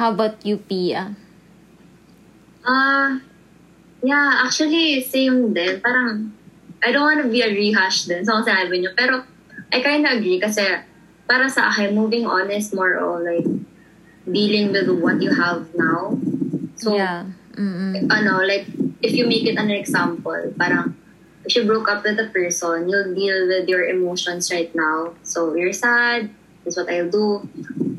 How 0.00 0.16
about 0.16 0.40
you, 0.42 0.56
Pia? 0.56 1.12
Ah, 2.64 3.20
yeah, 4.00 4.48
actually, 4.48 5.04
same 5.04 5.52
din. 5.52 5.76
Parang, 5.84 6.32
I 6.80 6.92
don't 6.92 7.04
wanna 7.04 7.28
be 7.28 7.44
a 7.44 7.50
rehash 7.52 8.08
din 8.08 8.24
sa 8.24 8.40
kung 8.40 8.46
sinabi 8.48 8.80
niyo. 8.80 8.96
Pero, 8.96 9.24
I 9.70 9.78
kind 9.84 10.02
of 10.06 10.18
agree 10.18 10.40
kasi 10.40 10.64
para 11.30 11.46
sa 11.46 11.70
akin, 11.70 11.94
moving 11.94 12.26
on 12.26 12.50
is 12.50 12.74
more 12.74 12.98
of 12.98 13.22
like 13.22 13.46
dealing 14.26 14.72
with 14.72 14.90
what 14.98 15.22
you 15.22 15.30
have 15.30 15.70
now. 15.78 16.18
So, 16.74 16.96
yeah. 16.96 17.30
Mm-mm. 17.54 18.08
ano, 18.08 18.40
like, 18.42 18.66
if 19.02 19.12
you 19.12 19.28
make 19.28 19.44
it 19.44 19.58
an 19.58 19.70
example, 19.70 20.52
parang, 20.56 20.96
if 21.44 21.54
you 21.54 21.66
broke 21.66 21.88
up 21.88 22.04
with 22.04 22.18
a 22.18 22.32
person, 22.32 22.88
you'll 22.88 23.14
deal 23.14 23.46
with 23.46 23.68
your 23.68 23.84
emotions 23.84 24.50
right 24.50 24.72
now. 24.74 25.14
So, 25.22 25.54
you're 25.54 25.76
sad, 25.76 26.30
that's 26.64 26.76
what 26.76 26.88
I'll 26.88 27.10
do. 27.10 27.46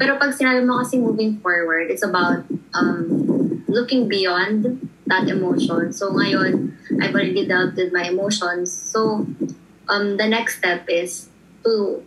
Pero 0.02 0.18
pag 0.18 0.34
sinabi 0.34 0.66
mo 0.66 0.82
kasi 0.82 0.98
moving 0.98 1.40
forward, 1.40 1.94
it's 1.94 2.04
about 2.04 2.44
um, 2.74 3.64
looking 3.68 4.10
beyond 4.10 4.90
that 5.06 5.30
emotion. 5.30 5.94
So, 5.94 6.10
ngayon, 6.10 6.74
I've 7.02 7.14
already 7.14 7.46
dealt 7.50 7.76
with 7.76 7.92
my 7.92 8.06
emotions. 8.06 8.70
So, 8.70 9.26
um, 9.90 10.18
the 10.18 10.28
next 10.30 10.62
step 10.62 10.86
is 10.88 11.30
to 11.66 12.04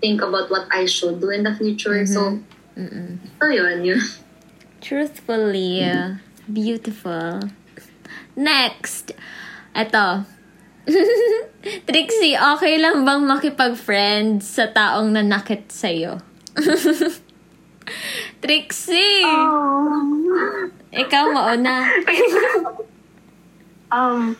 think 0.00 0.22
about 0.22 0.50
what 0.50 0.70
I 0.70 0.86
should 0.86 1.20
do 1.20 1.30
in 1.30 1.42
the 1.42 1.54
future. 1.54 2.06
So, 2.06 2.38
Mm-mm. 2.78 3.18
so 3.42 3.48
yun, 3.50 3.84
yun. 3.84 4.00
Truthfully, 4.80 5.82
beautiful. 6.46 7.42
Next, 8.38 9.10
eto. 9.74 10.24
Trixie, 11.90 12.38
okay 12.38 12.78
lang 12.78 13.04
bang 13.04 13.22
makipag-friend 13.26 14.40
sa 14.40 14.70
taong 14.70 15.12
nanakit 15.12 15.68
sa'yo? 15.68 16.22
Trixie! 18.42 19.26
Oh. 19.26 20.70
Ikaw 20.94 21.24
mauna. 21.34 21.84
um, 23.90 24.36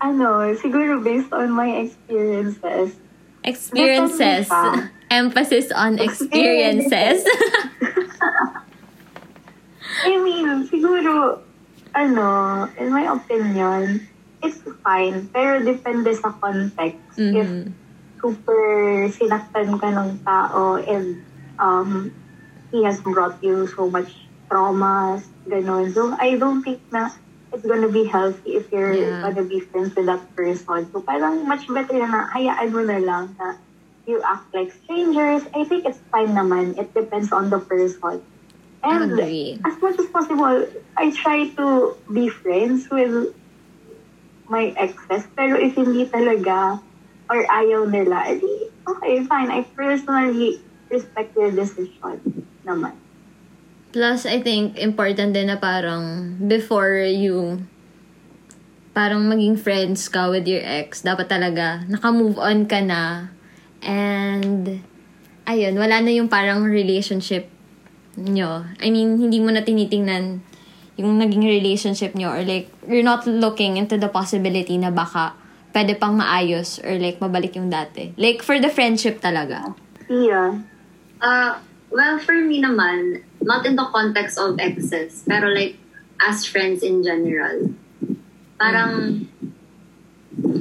ano, 0.00 0.54
siguro 0.58 1.02
based 1.02 1.32
on 1.32 1.50
my 1.52 1.82
experiences, 1.82 2.98
Experiences. 3.42 4.46
Emphasis 5.10 5.72
on 5.74 5.98
experiences. 5.98 7.26
I 10.06 10.14
mean, 10.22 10.66
siguro, 10.70 11.42
ano, 11.92 12.28
in 12.78 12.88
my 12.94 13.10
opinion, 13.10 14.08
it's 14.42 14.62
fine. 14.86 15.28
Pero 15.34 15.60
depende 15.60 16.14
sa 16.14 16.32
context. 16.38 17.18
If 17.18 17.44
Mhm. 17.46 17.74
super 18.22 18.62
sinaktan 19.10 19.76
ka 19.82 19.88
ng 19.90 20.22
tao 20.22 20.78
and 20.78 21.18
um, 21.58 22.14
he 22.70 22.86
has 22.86 23.02
brought 23.02 23.36
you 23.42 23.66
so 23.74 23.90
much 23.90 24.10
traumas, 24.46 25.26
ganun. 25.50 25.90
So, 25.90 26.14
I 26.14 26.38
don't 26.38 26.62
think 26.62 26.78
na 26.94 27.10
it's 27.52 27.66
gonna 27.66 27.88
be 27.88 28.04
healthy 28.04 28.56
if 28.56 28.72
you're 28.72 28.96
Yeah. 28.96 29.20
gonna 29.22 29.44
be 29.44 29.60
friends 29.60 29.94
with 29.94 30.06
that 30.06 30.34
person. 30.36 30.88
So, 30.92 31.00
parang 31.02 31.46
much 31.48 31.68
better 31.68 31.98
na 32.00 32.28
hayaan 32.32 32.72
mo 32.72 32.82
na 32.84 32.98
lang 32.98 33.36
na 33.38 33.56
you 34.06 34.20
act 34.24 34.50
like 34.54 34.72
strangers. 34.72 35.42
I 35.54 35.64
think 35.64 35.84
it's 35.86 36.00
fine 36.10 36.34
naman. 36.34 36.78
It 36.78 36.94
depends 36.94 37.30
on 37.32 37.50
the 37.50 37.60
person. 37.60 38.22
And 38.82 39.12
Agree. 39.14 39.60
as 39.66 39.74
much 39.82 39.98
as 39.98 40.06
possible, 40.10 40.66
I 40.98 41.10
try 41.12 41.48
to 41.60 41.96
be 42.12 42.28
friends 42.28 42.88
with 42.90 43.34
my 44.48 44.74
exes. 44.76 45.26
Pero 45.36 45.58
if 45.58 45.74
hindi 45.74 46.06
talaga 46.06 46.82
or 47.30 47.40
ayaw 47.46 47.86
nila, 47.88 48.26
edi, 48.30 48.50
okay, 48.86 49.24
fine. 49.26 49.50
I 49.50 49.62
personally 49.74 50.62
respect 50.90 51.34
their 51.34 51.50
decision 51.50 52.20
naman. 52.66 53.01
Plus, 53.92 54.24
I 54.24 54.40
think, 54.40 54.80
important 54.80 55.36
din 55.36 55.52
na 55.52 55.60
parang 55.60 56.36
before 56.40 57.04
you 57.04 57.60
parang 58.92 59.24
maging 59.28 59.56
friends 59.56 60.08
ka 60.08 60.28
with 60.28 60.44
your 60.44 60.60
ex, 60.60 61.00
dapat 61.00 61.28
talaga 61.28 61.84
naka-move 61.88 62.36
on 62.36 62.68
ka 62.68 62.80
na. 62.80 63.32
And, 63.84 64.84
ayun, 65.48 65.76
wala 65.76 66.00
na 66.00 66.12
yung 66.12 66.28
parang 66.28 66.64
relationship 66.64 67.48
nyo. 68.16 68.68
I 68.80 68.92
mean, 68.92 69.16
hindi 69.16 69.40
mo 69.40 69.48
na 69.52 69.64
tinitingnan 69.64 70.44
yung 71.00 71.12
naging 71.16 71.44
relationship 71.44 72.12
nyo 72.12 72.36
or 72.36 72.44
like, 72.44 72.68
you're 72.84 73.04
not 73.04 73.24
looking 73.24 73.80
into 73.80 73.96
the 73.96 74.12
possibility 74.12 74.76
na 74.76 74.92
baka 74.92 75.32
pwede 75.72 75.96
pang 75.96 76.20
maayos 76.20 76.76
or 76.84 77.00
like 77.00 77.16
mabalik 77.16 77.56
yung 77.56 77.72
dati. 77.72 78.12
Like, 78.20 78.44
for 78.44 78.60
the 78.60 78.68
friendship 78.68 79.24
talaga. 79.24 79.72
Yeah. 80.12 80.60
Uh, 81.16 81.56
well, 81.92 82.18
for 82.18 82.34
me 82.34 82.64
naman, 82.64 83.22
not 83.44 83.66
in 83.68 83.76
the 83.76 83.84
context 83.92 84.40
of 84.40 84.58
exes, 84.58 85.22
pero 85.28 85.52
like, 85.52 85.76
as 86.24 86.46
friends 86.48 86.82
in 86.82 87.04
general. 87.04 87.70
Parang, 88.58 89.28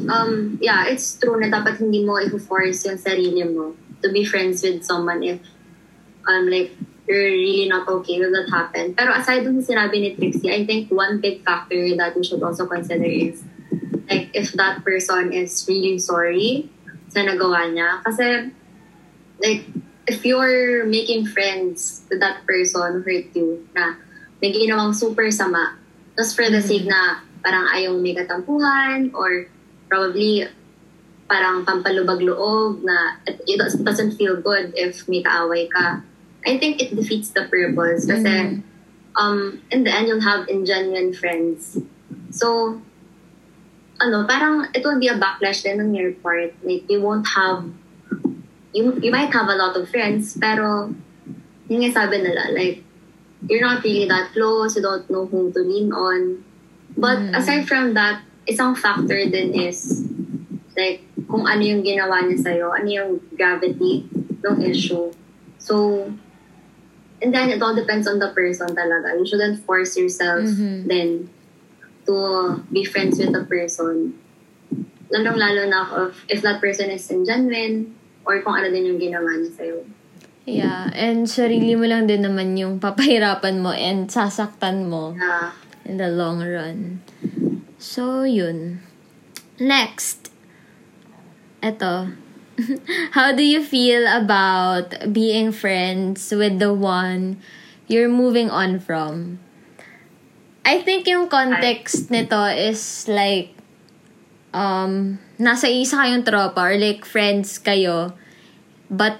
um, 0.10 0.60
yeah, 0.62 0.86
it's 0.92 1.16
true 1.16 1.40
na 1.40 1.48
dapat 1.48 1.80
hindi 1.80 2.04
mo 2.04 2.20
i-force 2.20 2.86
yung 2.86 3.00
sarili 3.00 3.48
mo 3.48 3.74
to 4.04 4.12
be 4.12 4.26
friends 4.26 4.62
with 4.62 4.84
someone 4.84 5.24
if, 5.24 5.40
um, 6.28 6.50
like, 6.50 6.76
you're 7.08 7.32
really 7.32 7.70
not 7.70 7.88
okay 7.88 8.20
with 8.20 8.34
that 8.34 8.50
happen. 8.50 8.94
Pero 8.94 9.14
aside 9.14 9.46
dun 9.46 9.62
sa 9.62 9.74
sinabi 9.74 10.02
ni 10.02 10.10
Trixie, 10.18 10.52
I 10.52 10.66
think 10.66 10.90
one 10.92 11.22
big 11.22 11.46
factor 11.46 11.78
that 11.98 12.18
we 12.18 12.24
should 12.26 12.42
also 12.42 12.66
consider 12.66 13.06
is, 13.06 13.46
like, 14.10 14.34
if 14.34 14.52
that 14.58 14.84
person 14.84 15.32
is 15.32 15.66
really 15.70 16.02
sorry 16.02 16.70
sa 17.14 17.22
nagawa 17.22 17.70
niya. 17.70 18.02
Kasi, 18.02 18.50
like, 19.38 19.70
if 20.08 20.25
you're 20.25 20.86
making 20.86 21.25
friends 21.27 22.03
with 22.10 22.20
that 22.20 22.46
person 22.46 22.81
who 22.93 23.01
hurt 23.01 23.27
you, 23.36 23.67
na 23.75 23.96
may 24.41 24.53
ginawang 24.53 24.93
super 24.96 25.29
sama, 25.31 25.77
just 26.17 26.36
for 26.36 26.50
the 26.50 26.62
sake 26.62 26.86
na 26.86 27.22
parang 27.41 27.65
ayaw 27.74 27.98
may 27.98 28.13
katampuhan 28.13 29.13
or 29.13 29.46
probably 29.89 30.46
parang 31.29 31.63
pampalubag 31.63 32.20
loob 32.22 32.84
na 32.84 33.17
it, 33.25 33.39
it 33.48 33.58
doesn't 33.58 34.17
feel 34.20 34.36
good 34.41 34.74
if 34.75 35.08
may 35.08 35.24
kaaway 35.24 35.70
ka. 35.70 36.01
I 36.46 36.58
think 36.58 36.81
it 36.81 36.96
defeats 36.96 37.29
the 37.31 37.46
purpose 37.46 38.10
kasi 38.10 38.25
Mhm. 38.25 38.63
um, 39.15 39.62
in 39.72 39.84
the 39.84 39.91
end, 39.93 40.08
you'll 40.08 40.24
have 40.25 40.48
ingenuine 40.48 41.15
friends. 41.15 41.77
So, 42.31 42.79
ano, 44.00 44.25
parang 44.25 44.67
it 44.74 44.84
will 44.84 45.00
be 45.00 45.08
a 45.08 45.15
backlash 45.20 45.63
din 45.63 45.79
on 45.79 45.93
your 45.93 46.12
part. 46.20 46.55
Like, 46.63 46.89
you 46.89 47.01
won't 47.01 47.27
have, 47.36 47.70
you, 48.74 48.98
you 49.01 49.12
might 49.12 49.32
have 49.34 49.48
a 49.48 49.56
lot 49.56 49.75
of 49.75 49.90
friends, 49.90 50.38
pero, 50.40 50.92
yun 51.68 51.80
nga 51.88 51.92
sabi 52.04 52.20
nila, 52.24 52.51
like, 52.56 52.84
you're 53.50 53.62
not 53.63 53.84
really 53.84 54.08
that 54.08 54.32
close, 54.34 54.75
you 54.75 54.82
don't 54.82 55.10
know 55.10 55.25
whom 55.25 55.51
to 55.51 55.60
lean 55.60 55.92
on. 55.92 56.44
But 56.98 57.20
Mm. 57.20 57.38
aside 57.38 57.63
from 57.68 57.94
that, 57.96 58.22
isang 58.48 58.75
factor 58.75 59.18
din 59.30 59.54
is, 59.56 60.04
like, 60.75 61.04
kung 61.28 61.48
ano 61.48 61.62
yung 61.63 61.84
ginawa 61.84 62.24
niya 62.28 62.40
sa'yo, 62.40 62.72
ano 62.75 62.88
yung 62.90 63.12
gravity 63.36 64.08
ng 64.44 64.58
issue. 64.68 65.12
So, 65.62 66.08
and 67.22 67.30
then 67.32 67.50
it 67.54 67.62
all 67.62 67.75
depends 67.78 68.08
on 68.10 68.20
the 68.20 68.34
person 68.34 68.74
talaga. 68.75 69.13
You 69.16 69.25
shouldn't 69.25 69.63
force 69.63 69.96
yourself 69.96 70.44
Mhm. 70.44 70.90
then 70.90 71.10
to 72.10 72.16
be 72.74 72.84
friends 72.84 73.22
with 73.22 73.32
the 73.32 73.46
person. 73.46 74.18
Lalong-lalo 75.13 75.70
na 75.70 76.10
if, 76.10 76.25
if 76.28 76.40
that 76.42 76.60
person 76.60 76.90
is 76.90 77.06
genuine 77.08 77.94
or 78.25 78.42
kung 78.42 78.58
ano 78.58 78.70
din 78.70 78.94
yung 78.94 79.00
ginawa 79.01 79.30
niya 79.38 79.51
sa'yo. 79.54 79.78
Yeah, 80.42 80.90
and 80.98 81.30
sarili 81.30 81.78
mo 81.78 81.86
lang 81.86 82.10
din 82.10 82.25
naman 82.25 82.58
yung 82.58 82.82
papahirapan 82.82 83.62
mo 83.62 83.70
and 83.72 84.10
sasaktan 84.10 84.90
mo 84.90 85.13
Yeah. 85.13 85.54
in 85.86 86.01
the 86.01 86.10
long 86.10 86.42
run. 86.42 87.06
So, 87.78 88.25
yun. 88.25 88.82
Next. 89.62 90.34
Eto. 91.62 92.10
How 93.18 93.32
do 93.34 93.46
you 93.46 93.62
feel 93.62 94.06
about 94.10 95.13
being 95.13 95.54
friends 95.54 96.34
with 96.34 96.58
the 96.58 96.74
one 96.74 97.38
you're 97.86 98.10
moving 98.10 98.50
on 98.50 98.82
from? 98.82 99.38
I 100.66 100.82
think 100.82 101.06
yung 101.10 101.25
context 101.30 102.10
nito 102.13 102.38
is 102.46 103.10
like 103.10 103.54
um 104.54 105.18
nasa 105.42 105.66
isa 105.66 105.98
kayong 106.06 106.22
tropa 106.22 106.62
or 106.62 106.78
like 106.78 107.02
friends 107.02 107.58
kayo 107.58 108.14
but 108.92 109.18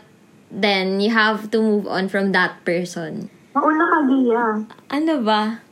then 0.52 1.00
you 1.00 1.10
have 1.10 1.50
to 1.50 1.64
move 1.64 1.88
on 1.88 2.12
from 2.12 2.36
that 2.36 2.60
person. 2.68 3.32
Mauna 3.56 3.84
ka, 3.88 4.00
Gia. 4.08 4.48
Ano 4.92 5.24
ba? 5.24 5.64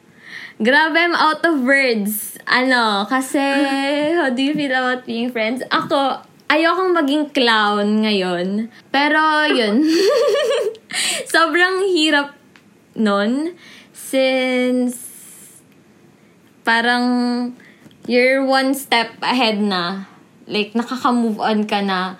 Grabe, 0.60 1.00
I'm 1.00 1.15
out 1.15 1.44
of 1.44 1.63
words. 1.63 2.39
Ano, 2.48 3.08
kasi, 3.08 3.39
how 4.20 4.32
do 4.32 4.41
you 4.44 4.56
feel 4.56 4.72
about 4.72 5.03
being 5.08 5.32
friends? 5.32 5.63
Ako, 5.72 6.24
ayokong 6.48 6.96
maging 6.96 7.32
clown 7.32 8.03
ngayon. 8.03 8.72
Pero, 8.91 9.48
yun. 9.51 9.84
Sobrang 11.32 11.88
hirap 11.91 12.36
nun. 12.96 13.56
Since, 13.96 15.00
parang, 16.68 17.56
you're 18.08 18.44
one 18.44 18.75
step 18.75 19.15
ahead 19.24 19.63
na. 19.63 20.08
Like, 20.50 20.74
nakaka-move 20.74 21.38
on 21.38 21.70
ka 21.70 21.86
na. 21.86 22.18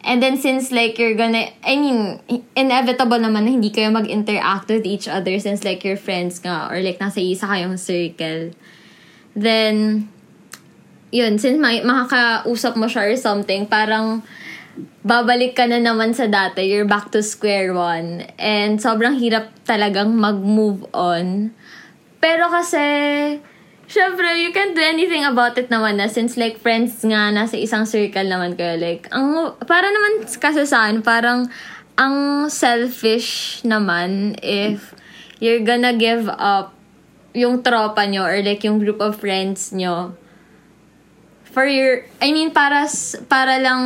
And 0.00 0.24
then 0.24 0.40
since 0.40 0.72
like 0.72 0.96
you're 0.96 1.12
gonna, 1.12 1.52
I 1.60 1.76
mean, 1.76 2.20
inevitable 2.56 3.20
naman 3.20 3.44
na 3.44 3.50
hindi 3.52 3.68
kayo 3.68 3.92
mag-interact 3.92 4.72
with 4.72 4.88
each 4.88 5.04
other 5.04 5.36
since 5.36 5.60
like 5.60 5.84
you're 5.84 6.00
friends 6.00 6.40
nga 6.40 6.72
or 6.72 6.80
like 6.80 6.96
nasa 6.96 7.20
isa 7.20 7.44
kayong 7.44 7.76
circle. 7.76 8.56
Then, 9.36 10.08
yun, 11.12 11.36
since 11.36 11.60
may, 11.60 11.84
makakausap 11.84 12.80
mo 12.80 12.88
siya 12.88 13.12
or 13.12 13.16
something, 13.20 13.68
parang 13.68 14.24
babalik 15.04 15.52
ka 15.52 15.68
na 15.68 15.76
naman 15.76 16.16
sa 16.16 16.24
dati. 16.24 16.64
You're 16.64 16.88
back 16.88 17.12
to 17.12 17.20
square 17.20 17.76
one. 17.76 18.24
And 18.40 18.80
sobrang 18.80 19.20
hirap 19.20 19.52
talagang 19.68 20.16
mag-move 20.16 20.88
on. 20.96 21.52
Pero 22.24 22.48
kasi, 22.48 22.80
syempre, 23.90 24.38
you 24.38 24.54
can't 24.54 24.78
do 24.78 24.80
anything 24.80 25.26
about 25.26 25.58
it 25.58 25.66
naman 25.66 25.98
na 25.98 26.06
since 26.06 26.38
like 26.38 26.62
friends 26.62 27.02
nga, 27.02 27.34
nasa 27.34 27.58
isang 27.58 27.82
circle 27.82 28.30
naman 28.30 28.54
kayo. 28.54 28.78
Like, 28.78 29.10
ang, 29.10 29.58
para 29.66 29.90
naman 29.90 30.30
kasi 30.30 30.62
saan, 30.62 31.02
parang 31.02 31.50
ang 31.98 32.46
selfish 32.46 33.60
naman 33.66 34.38
if 34.40 34.94
you're 35.42 35.66
gonna 35.66 35.92
give 35.92 36.30
up 36.30 36.72
yung 37.34 37.60
tropa 37.66 38.06
nyo 38.06 38.24
or 38.24 38.38
like 38.40 38.62
yung 38.62 38.78
group 38.78 39.02
of 39.02 39.18
friends 39.18 39.74
nyo 39.74 40.14
for 41.50 41.66
your, 41.66 42.06
I 42.22 42.30
mean, 42.30 42.54
para, 42.54 42.86
para 43.26 43.58
lang 43.58 43.82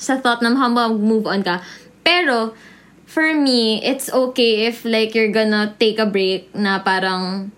sa 0.00 0.16
thought 0.16 0.40
na 0.40 0.56
mag-move 0.56 1.28
on 1.28 1.44
ka. 1.44 1.60
Pero, 2.00 2.56
for 3.04 3.36
me, 3.36 3.84
it's 3.84 4.08
okay 4.08 4.64
if 4.64 4.88
like 4.88 5.12
you're 5.12 5.30
gonna 5.30 5.76
take 5.76 6.00
a 6.00 6.08
break 6.08 6.48
na 6.56 6.80
parang 6.80 7.52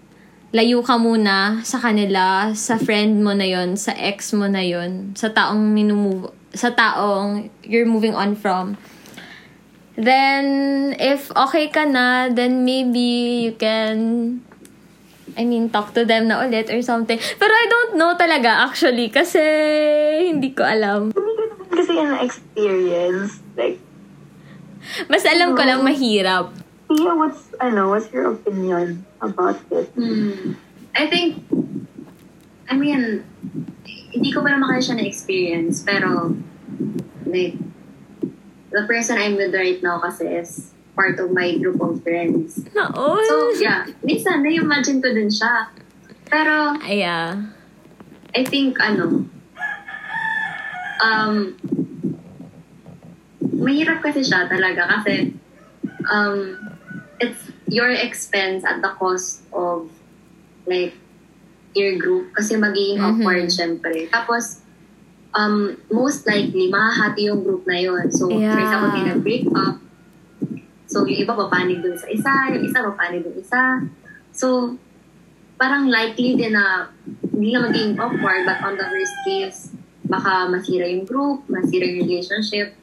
layo 0.54 0.86
ka 0.86 0.94
muna 1.02 1.66
sa 1.66 1.82
kanila, 1.82 2.54
sa 2.54 2.78
friend 2.78 3.18
mo 3.26 3.34
na 3.34 3.42
yon, 3.42 3.74
sa 3.74 3.90
ex 3.98 4.30
mo 4.38 4.46
na 4.46 4.62
yon, 4.62 5.10
sa 5.18 5.34
taong 5.34 5.58
minumove, 5.74 6.30
sa 6.54 6.70
taong 6.70 7.50
you're 7.66 7.90
moving 7.90 8.14
on 8.14 8.38
from. 8.38 8.78
Then, 9.98 10.94
if 10.98 11.34
okay 11.34 11.70
ka 11.74 11.86
na, 11.86 12.30
then 12.30 12.62
maybe 12.62 13.50
you 13.50 13.54
can 13.58 13.98
I 15.34 15.42
mean, 15.42 15.66
talk 15.66 15.90
to 15.98 16.06
them 16.06 16.30
na 16.30 16.46
ulit 16.46 16.70
or 16.70 16.78
something. 16.86 17.18
Pero 17.18 17.50
I 17.50 17.66
don't 17.66 17.92
know 17.98 18.14
talaga 18.14 18.70
actually 18.70 19.10
kasi 19.10 19.42
hindi 20.30 20.54
ko 20.54 20.62
alam. 20.62 21.10
Kasi 21.74 21.90
yung 21.90 22.14
experience. 22.22 23.42
Like, 23.58 23.82
Mas 25.10 25.26
alam 25.26 25.58
ko 25.58 25.62
lang 25.66 25.82
mahirap. 25.82 26.63
Tia, 26.88 27.12
what's, 27.14 27.48
ano, 27.60 27.90
what's 27.90 28.12
your 28.12 28.32
opinion 28.32 29.04
about 29.20 29.60
it? 29.70 29.88
Hmm. 29.96 30.54
I 30.94 31.08
think, 31.08 31.42
I 32.70 32.76
mean, 32.76 33.24
hindi 34.12 34.30
ko 34.30 34.42
pa 34.42 34.54
naman 34.54 34.70
kaya 34.70 34.82
siya 34.82 34.96
na-experience, 35.00 35.82
pero, 35.82 36.36
like, 37.26 37.58
the 38.70 38.82
person 38.86 39.18
I'm 39.18 39.34
with 39.34 39.54
right 39.54 39.82
now 39.82 39.98
kasi 39.98 40.26
is 40.26 40.70
part 40.94 41.18
of 41.18 41.34
my 41.34 41.58
group 41.58 41.82
of 41.82 42.02
friends. 42.02 42.62
Naon. 42.70 43.22
So, 43.26 43.34
yeah, 43.58 43.90
minsan, 44.06 44.46
na-imagine 44.46 45.02
ko 45.02 45.10
din 45.10 45.30
siya. 45.30 45.70
Pero, 46.30 46.78
Aya. 46.78 47.42
I 48.34 48.42
think, 48.46 48.78
ano, 48.78 49.26
um, 51.02 51.36
mahirap 53.54 54.02
kasi 54.02 54.22
siya 54.22 54.46
talaga 54.46 54.86
kasi, 54.86 55.34
um, 56.06 56.58
it's 57.24 57.40
your 57.72 57.88
expense 57.88 58.60
at 58.68 58.84
the 58.84 58.92
cost 59.00 59.48
of, 59.56 59.88
like, 60.68 60.92
your 61.72 61.96
group 61.96 62.30
kasi 62.36 62.54
magiging 62.60 63.00
Mhm. 63.00 63.04
awkward 63.08 63.48
syempre. 63.48 64.06
Tapos, 64.12 64.60
um, 65.34 65.74
most 65.90 66.22
likely, 66.28 66.70
mahahati 66.70 67.26
yung 67.26 67.42
group 67.42 67.66
na 67.66 67.80
yun. 67.80 68.06
So, 68.12 68.28
for 68.30 68.38
Yeah. 68.38 68.62
example, 68.62 68.92
may 68.94 69.04
nag-break 69.08 69.44
up, 69.56 69.82
so 70.86 71.02
yung 71.08 71.26
iba 71.26 71.34
papanig 71.34 71.82
dun 71.82 71.98
sa 71.98 72.06
isa, 72.06 72.54
yung 72.54 72.62
isa 72.62 72.84
papanig 72.84 73.26
dun 73.26 73.34
isa. 73.40 73.82
So, 74.30 74.78
parang 75.58 75.90
likely 75.90 76.38
din 76.38 76.54
na 76.54 76.92
hindi 77.34 77.54
na 77.54 77.66
maging 77.66 77.98
awkward, 77.98 78.46
but 78.46 78.62
on 78.62 78.78
the 78.78 78.86
worst 78.86 79.16
case, 79.26 79.58
baka 80.06 80.46
masira 80.46 80.86
yung 80.86 81.08
group, 81.08 81.42
masira 81.50 81.88
yung 81.88 82.06
relationship. 82.06 82.78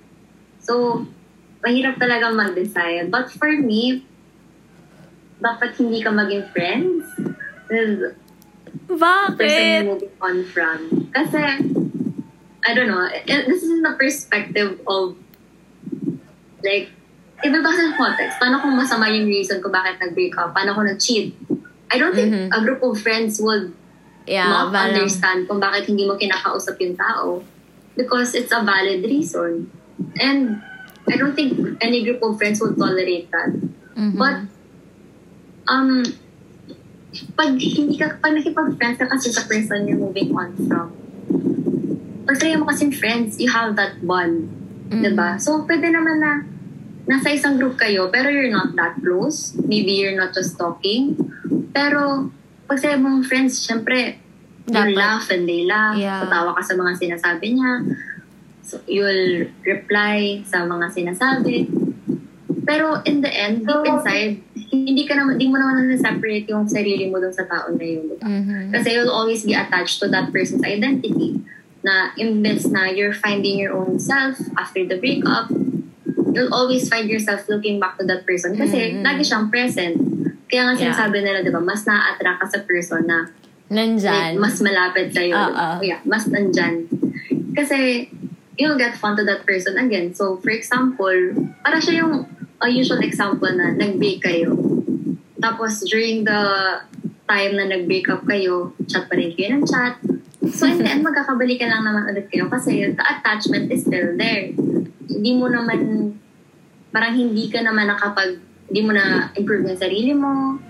So, 0.60 1.08
mahirap 1.64 1.96
talaga 2.02 2.34
mag-decide. 2.34 3.08
But 3.08 3.32
for 3.32 3.52
me, 3.54 4.04
dapat 5.42 5.74
hindi 5.76 6.00
ka 6.06 6.14
maging 6.14 6.46
friends 6.54 7.04
with 7.68 8.14
the 8.88 8.94
person 8.94 9.42
Bakit? 9.42 9.82
you're 9.82 9.90
moving 9.98 10.16
on 10.22 10.38
from. 10.46 10.80
Kasi, 11.12 11.42
I 12.62 12.72
don't 12.78 12.88
know, 12.88 13.10
eh, 13.10 13.26
this 13.50 13.66
is 13.66 13.74
in 13.74 13.82
the 13.82 13.98
perspective 13.98 14.78
of, 14.86 15.18
like, 16.62 16.94
iba 17.42 17.58
ba 17.58 17.72
sa 17.74 17.90
context? 17.98 18.38
Paano 18.38 18.62
kung 18.62 18.78
masama 18.78 19.10
yung 19.10 19.26
reason 19.26 19.58
ko 19.66 19.74
bakit 19.74 19.98
nag-break 19.98 20.38
up? 20.38 20.54
Paano 20.54 20.78
kung 20.78 20.86
nag-cheat? 20.86 21.34
I 21.90 21.98
don't 21.98 22.14
think 22.14 22.32
Mhm. 22.32 22.54
a 22.54 22.60
group 22.62 22.86
of 22.86 23.02
friends 23.02 23.42
would 23.42 23.74
Yeah, 24.30 24.46
not 24.48 24.70
parang, 24.70 24.94
understand 24.94 25.50
kung 25.50 25.58
bakit 25.58 25.90
hindi 25.90 26.06
mo 26.06 26.14
kinakausap 26.16 26.78
yung 26.78 26.94
tao. 26.96 27.42
Because 27.98 28.38
it's 28.38 28.54
a 28.54 28.62
valid 28.62 29.04
reason. 29.04 29.68
And 30.22 30.62
I 31.10 31.18
don't 31.18 31.34
think 31.34 31.58
any 31.82 32.06
group 32.06 32.22
of 32.24 32.38
friends 32.38 32.62
would 32.62 32.78
tolerate 32.78 33.28
that. 33.34 33.52
Mhm. 33.98 34.16
But, 34.16 34.46
um, 35.72 36.04
pag 37.36 37.56
hindi 37.56 37.96
ka, 37.96 38.20
pag 38.20 38.36
nakipag-friends 38.36 38.98
ka 39.00 39.08
kasi 39.08 39.32
sa 39.32 39.48
person 39.48 39.88
you're 39.88 40.00
moving 40.00 40.32
on 40.36 40.52
from, 40.68 40.92
pag 42.28 42.36
sa'yo 42.36 42.60
mo 42.60 42.68
kasing 42.72 42.92
friends, 42.92 43.40
you 43.40 43.48
have 43.52 43.76
that 43.80 44.00
bond. 44.04 44.48
Mhm. 44.92 45.04
Diba? 45.04 45.40
So, 45.40 45.64
pwede 45.64 45.88
naman 45.92 46.20
na 46.20 46.32
nasa 47.08 47.32
isang 47.32 47.56
group 47.60 47.80
kayo, 47.80 48.12
pero 48.12 48.28
you're 48.32 48.52
not 48.52 48.76
that 48.76 49.00
close. 49.00 49.56
Maybe 49.68 50.00
you're 50.00 50.16
not 50.16 50.36
just 50.36 50.56
talking. 50.60 51.16
Pero, 51.72 52.32
pag 52.68 52.78
sa'yo 52.80 53.00
mong 53.00 53.28
friends, 53.28 53.60
syempre, 53.64 54.20
you 54.68 54.76
Dapat. 54.78 54.96
laugh 54.96 55.26
and 55.32 55.44
they 55.50 55.68
laugh. 55.68 55.98
Yeah. 55.98 56.24
Tatawa 56.24 56.56
ka 56.56 56.64
sa 56.64 56.76
mga 56.78 56.94
sinasabi 56.96 57.48
niya. 57.58 57.72
So, 58.62 58.80
you'll 58.88 59.52
reply 59.68 60.46
sa 60.48 60.64
mga 60.64 60.88
sinasabi. 60.96 61.81
Pero 62.62 63.02
in 63.04 63.22
the 63.22 63.32
end, 63.32 63.66
deep 63.66 63.84
inside, 63.86 64.38
hindi 64.70 65.04
ka 65.10 65.18
naman, 65.18 65.38
hindi 65.42 65.50
mo 65.50 65.58
naman 65.58 65.90
na-separate 65.90 66.46
yung 66.48 66.70
sarili 66.70 67.10
mo 67.10 67.18
dun 67.18 67.34
sa 67.34 67.46
tao 67.50 67.74
na 67.74 67.82
yun. 67.82 68.06
Diba? 68.08 68.26
Mhm. 68.26 68.70
Kasi 68.70 68.88
you'll 68.94 69.12
always 69.12 69.42
be 69.42 69.58
attached 69.58 69.98
to 70.00 70.08
that 70.08 70.30
person's 70.30 70.64
identity. 70.64 71.42
Na 71.82 72.14
imbes 72.16 72.70
na 72.70 72.94
you're 72.94 73.16
finding 73.16 73.58
your 73.58 73.74
own 73.74 73.98
self 73.98 74.38
after 74.54 74.86
the 74.86 75.02
breakup, 75.02 75.50
you'll 76.32 76.54
always 76.54 76.86
find 76.86 77.10
yourself 77.10 77.50
looking 77.50 77.82
back 77.82 77.98
to 77.98 78.06
that 78.06 78.24
person. 78.24 78.54
Kasi 78.54 78.94
Mhm. 78.94 79.02
lagi 79.02 79.26
siyang 79.26 79.50
present. 79.50 79.98
Kaya 80.46 80.68
nga 80.70 80.74
Yeah. 80.78 80.94
sinasabi 80.94 81.26
nila, 81.26 81.42
di 81.42 81.50
ba, 81.50 81.64
mas 81.64 81.82
na-attract 81.88 82.40
ka 82.44 82.48
sa 82.48 82.60
person 82.62 83.08
na 83.08 83.32
Nandyan. 83.72 84.36
like, 84.36 84.40
mas 84.40 84.60
malapit 84.60 85.16
sa'yo. 85.16 85.32
Oo. 85.34 85.48
diba? 85.48 85.96
Yeah, 85.96 86.02
mas 86.04 86.28
nandyan. 86.28 86.92
Kasi, 87.56 88.12
you'll 88.60 88.78
get 88.78 89.00
fond 89.00 89.16
to 89.16 89.24
that 89.24 89.48
person 89.48 89.80
again. 89.80 90.12
So, 90.14 90.38
for 90.44 90.52
example, 90.52 91.16
para 91.64 91.80
siya 91.80 92.04
yung 92.04 92.28
a 92.62 92.70
usual 92.70 93.02
example 93.02 93.50
na 93.50 93.74
nag-break 93.74 94.22
kayo. 94.22 94.54
Tapos, 95.42 95.82
during 95.90 96.22
the 96.24 96.42
time 97.26 97.58
na 97.58 97.66
nag-break 97.66 98.06
up 98.14 98.22
kayo, 98.30 98.78
chat 98.86 99.10
pa 99.10 99.18
rin 99.18 99.34
kayo 99.34 99.58
ng 99.58 99.66
chat. 99.66 99.98
So, 100.54 100.70
in 100.70 100.82
the 100.82 100.90
end, 100.90 101.02
magkakabalikan 101.02 101.70
lang 101.70 101.82
naman 101.86 102.14
ulit 102.14 102.30
kayo 102.30 102.46
kasi 102.50 102.94
the 102.94 103.06
attachment 103.06 103.74
is 103.74 103.82
still 103.82 104.14
there. 104.14 104.54
Hindi 105.10 105.32
mo 105.34 105.50
naman, 105.50 106.14
parang 106.94 107.18
hindi 107.18 107.50
ka 107.50 107.66
naman 107.66 107.90
nakapag, 107.90 108.38
hindi 108.70 108.82
mo 108.86 108.94
na 108.94 109.34
improve 109.34 109.66
yung 109.66 109.82
sarili 109.82 110.14
mo, 110.14 110.62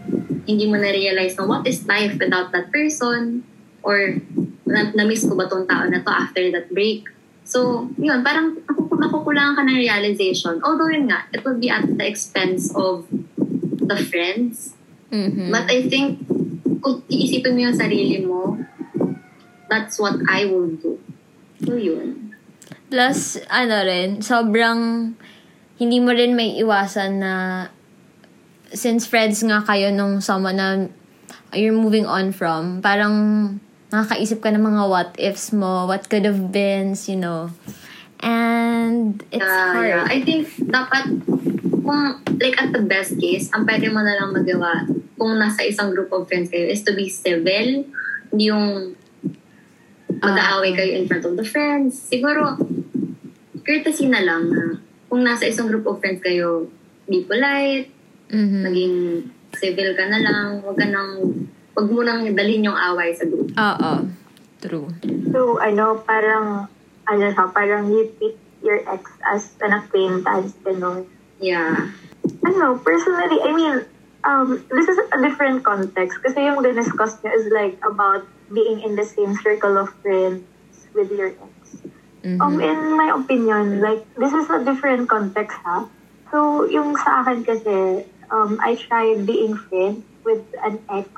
hindi 0.47 0.65
mo 0.67 0.79
na-realize 0.79 1.35
na 1.35 1.43
what 1.43 1.67
is 1.67 1.83
life 1.85 2.15
without 2.15 2.55
that 2.55 2.71
person, 2.71 3.43
or 3.83 4.19
na- 4.63 4.95
na-miss 4.95 5.27
ko 5.27 5.35
ba 5.35 5.51
tong 5.51 5.67
tao 5.67 5.85
na 5.87 5.99
to 5.99 6.11
after 6.11 6.43
that 6.55 6.71
break. 6.71 7.07
So, 7.51 7.83
yun, 7.99 8.23
parang 8.23 8.55
nakukulangan 8.95 9.59
ka 9.59 9.61
ng 9.67 9.75
realization. 9.75 10.63
Although 10.63 10.87
yun 10.87 11.11
nga, 11.11 11.27
it 11.35 11.43
will 11.43 11.59
be 11.59 11.67
at 11.67 11.83
the 11.83 12.07
expense 12.07 12.71
of 12.71 13.11
the 13.83 13.99
friends. 14.07 14.71
Mhm. 15.11 15.51
But 15.51 15.67
I 15.67 15.83
think, 15.91 16.23
kung 16.79 17.03
iisipin 17.11 17.59
mo 17.59 17.59
yung 17.67 17.75
sarili 17.75 18.23
mo, 18.23 18.55
that's 19.67 19.99
what 19.99 20.15
I 20.31 20.47
will 20.47 20.79
do. 20.79 20.95
So, 21.59 21.75
yun. 21.75 22.31
Plus, 22.87 23.35
ano 23.51 23.83
rin, 23.83 24.23
sobrang 24.23 25.11
hindi 25.75 25.99
mo 25.99 26.15
rin 26.15 26.31
may 26.39 26.55
iwasan 26.55 27.19
na 27.19 27.33
since 28.71 29.03
friends 29.03 29.43
nga 29.43 29.59
kayo 29.67 29.91
nung 29.91 30.23
someone 30.23 30.55
na 30.55 30.87
you're 31.51 31.75
moving 31.75 32.07
on 32.07 32.31
from, 32.31 32.79
parang 32.79 33.59
nakakaisip 33.91 34.39
ka 34.39 34.49
ng 34.49 34.63
mga 34.63 34.83
what 34.87 35.11
ifs 35.19 35.51
mo, 35.51 35.85
what 35.85 36.07
could 36.07 36.23
have 36.23 36.49
been, 36.51 36.95
you 37.07 37.19
know. 37.19 37.51
And 38.23 39.19
it's 39.33 39.43
Yeah, 39.43 39.73
hard. 39.73 39.87
yeah. 39.87 40.05
I 40.07 40.17
think 40.23 40.47
dapat 40.61 41.25
kung 41.81 42.01
like 42.39 42.55
at 42.55 42.71
the 42.71 42.85
best 42.85 43.17
case, 43.19 43.51
ang 43.51 43.67
pwede 43.67 43.91
mo 43.91 43.99
na 43.99 44.15
lang 44.15 44.31
magawa 44.31 44.85
kung 45.17 45.37
nasa 45.37 45.65
isang 45.65 45.91
group 45.91 46.09
of 46.13 46.25
friends 46.25 46.49
kayo 46.49 46.69
is 46.69 46.81
to 46.81 46.93
be 46.93 47.09
civil, 47.09 47.85
yung 48.33 48.95
mag-aaway 50.21 50.71
kayo 50.73 51.01
in 51.01 51.05
front 51.09 51.25
of 51.25 51.33
the 51.33 51.45
friends. 51.45 51.97
Siguro, 52.09 52.57
courtesy 53.65 54.05
na 54.05 54.21
lang 54.21 54.49
na 54.49 54.77
kung 55.09 55.25
nasa 55.25 55.49
isang 55.49 55.67
group 55.67 55.85
of 55.89 55.97
friends 55.99 56.21
kayo, 56.21 56.69
be 57.09 57.25
polite, 57.25 57.89
Mhm. 58.29 58.61
naging 58.63 58.95
civil 59.51 59.91
ka 59.97 60.05
na 60.07 60.21
lang, 60.21 60.47
wag 60.63 60.77
ka 60.77 60.87
nang, 60.87 61.09
wag 61.75 61.87
mo 61.87 62.01
nang 62.03 62.27
dalhin 62.35 62.67
yung 62.67 62.75
away 62.75 63.15
sa 63.15 63.25
group. 63.25 63.51
Oo. 63.55 63.91
True. 64.61 64.87
So, 65.33 65.57
ano, 65.57 65.97
parang, 66.05 66.67
ano 67.07 67.25
siya, 67.31 67.45
parang 67.49 67.89
you 67.89 68.11
pick 68.19 68.37
your 68.61 68.77
ex 68.85 69.09
as 69.25 69.57
an 69.65 69.73
acquaintance, 69.73 70.53
gano'n. 70.61 71.09
Yeah. 71.41 71.89
Ano, 72.45 72.77
personally, 72.77 73.41
I 73.41 73.51
mean, 73.57 73.75
um, 74.21 74.61
this 74.69 74.85
is 74.85 74.97
a 75.01 75.17
different 75.21 75.65
context 75.65 76.21
kasi 76.21 76.45
yung 76.45 76.61
diniscuss 76.61 77.17
niya 77.25 77.33
is 77.33 77.49
like 77.49 77.81
about 77.81 78.21
being 78.53 78.85
in 78.85 78.93
the 78.93 79.07
same 79.07 79.33
circle 79.41 79.77
of 79.81 79.89
friends 80.05 80.45
with 80.93 81.09
your 81.09 81.33
ex. 81.33 81.81
Um, 82.21 82.61
Mhm. 82.61 82.61
in 82.61 82.79
my 82.93 83.09
opinion, 83.17 83.81
like, 83.81 84.05
this 84.13 84.29
is 84.29 84.45
a 84.53 84.61
different 84.61 85.09
context, 85.09 85.57
ha? 85.65 85.89
So, 86.29 86.69
yung 86.69 86.93
sa 86.93 87.25
akin 87.25 87.41
kasi, 87.41 88.05
um, 88.29 88.61
I 88.61 88.77
tried 88.77 89.25
being 89.25 89.57
friends 89.57 90.05
with 90.21 90.45
an 90.61 90.77
ex. 90.93 91.09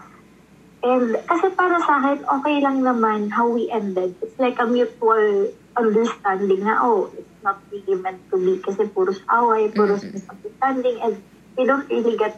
And 0.83 1.15
kasi 1.15 1.47
para 1.55 1.79
sa 1.79 1.95
akin, 2.03 2.27
okay 2.27 2.59
lang 2.59 2.83
naman 2.83 3.31
how 3.31 3.47
we 3.47 3.71
ended. 3.71 4.19
It's 4.19 4.35
like 4.35 4.59
a 4.59 4.67
mutual 4.67 5.47
understanding 5.79 6.67
na, 6.67 6.83
oh, 6.83 7.07
it's 7.15 7.39
not 7.39 7.63
really 7.71 7.95
meant 8.03 8.19
to 8.31 8.35
be 8.35 8.59
kasi 8.59 8.91
puros 8.91 9.23
away, 9.31 9.71
puros 9.71 10.03
misunderstanding, 10.03 10.99
and 10.99 11.23
we 11.55 11.63
don't 11.63 11.87
really 11.87 12.19
get 12.19 12.35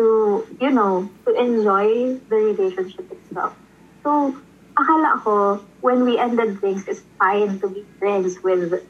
to, 0.00 0.40
you 0.56 0.72
know, 0.72 1.12
to 1.28 1.30
enjoy 1.36 2.16
the 2.32 2.36
relationship 2.36 3.12
itself. 3.12 3.52
So, 4.00 4.32
akala 4.80 5.20
ko, 5.20 5.60
when 5.84 6.08
we 6.08 6.16
ended 6.16 6.64
things, 6.64 6.88
it's 6.88 7.04
fine 7.20 7.60
to 7.60 7.68
be 7.68 7.84
friends 8.00 8.40
with 8.40 8.80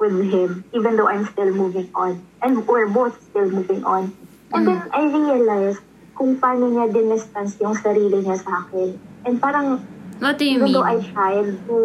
with 0.00 0.16
him, 0.32 0.64
even 0.72 0.96
though 0.96 1.08
I'm 1.08 1.28
still 1.28 1.52
moving 1.52 1.92
on. 1.94 2.24
And 2.42 2.66
we're 2.66 2.88
both 2.88 3.20
still 3.30 3.46
moving 3.46 3.84
on. 3.84 4.16
And 4.52 4.66
then 4.66 4.82
I 4.90 5.04
realized 5.06 5.84
kung 6.14 6.38
paano 6.38 6.70
niya 6.70 6.86
dinistance 6.88 7.58
yung 7.58 7.74
sarili 7.74 8.22
niya 8.22 8.38
sa 8.38 8.62
akin. 8.62 8.94
And 9.24 9.36
parang, 9.36 9.82
What 10.18 10.38
do 10.38 10.44
you 10.44 10.56
even 10.56 10.70
mean? 10.70 10.74
though 10.74 10.86
I 10.86 10.96
tried 11.02 11.50
to, 11.66 11.76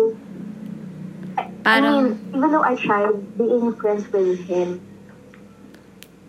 I, 1.36 1.42
I 1.42 1.46
Parang- 1.66 2.14
mean, 2.14 2.38
even 2.38 2.50
though 2.52 2.64
I 2.64 2.76
tried 2.76 3.10
being 3.36 3.74
friends 3.74 4.06
with 4.08 4.40
him, 4.46 4.80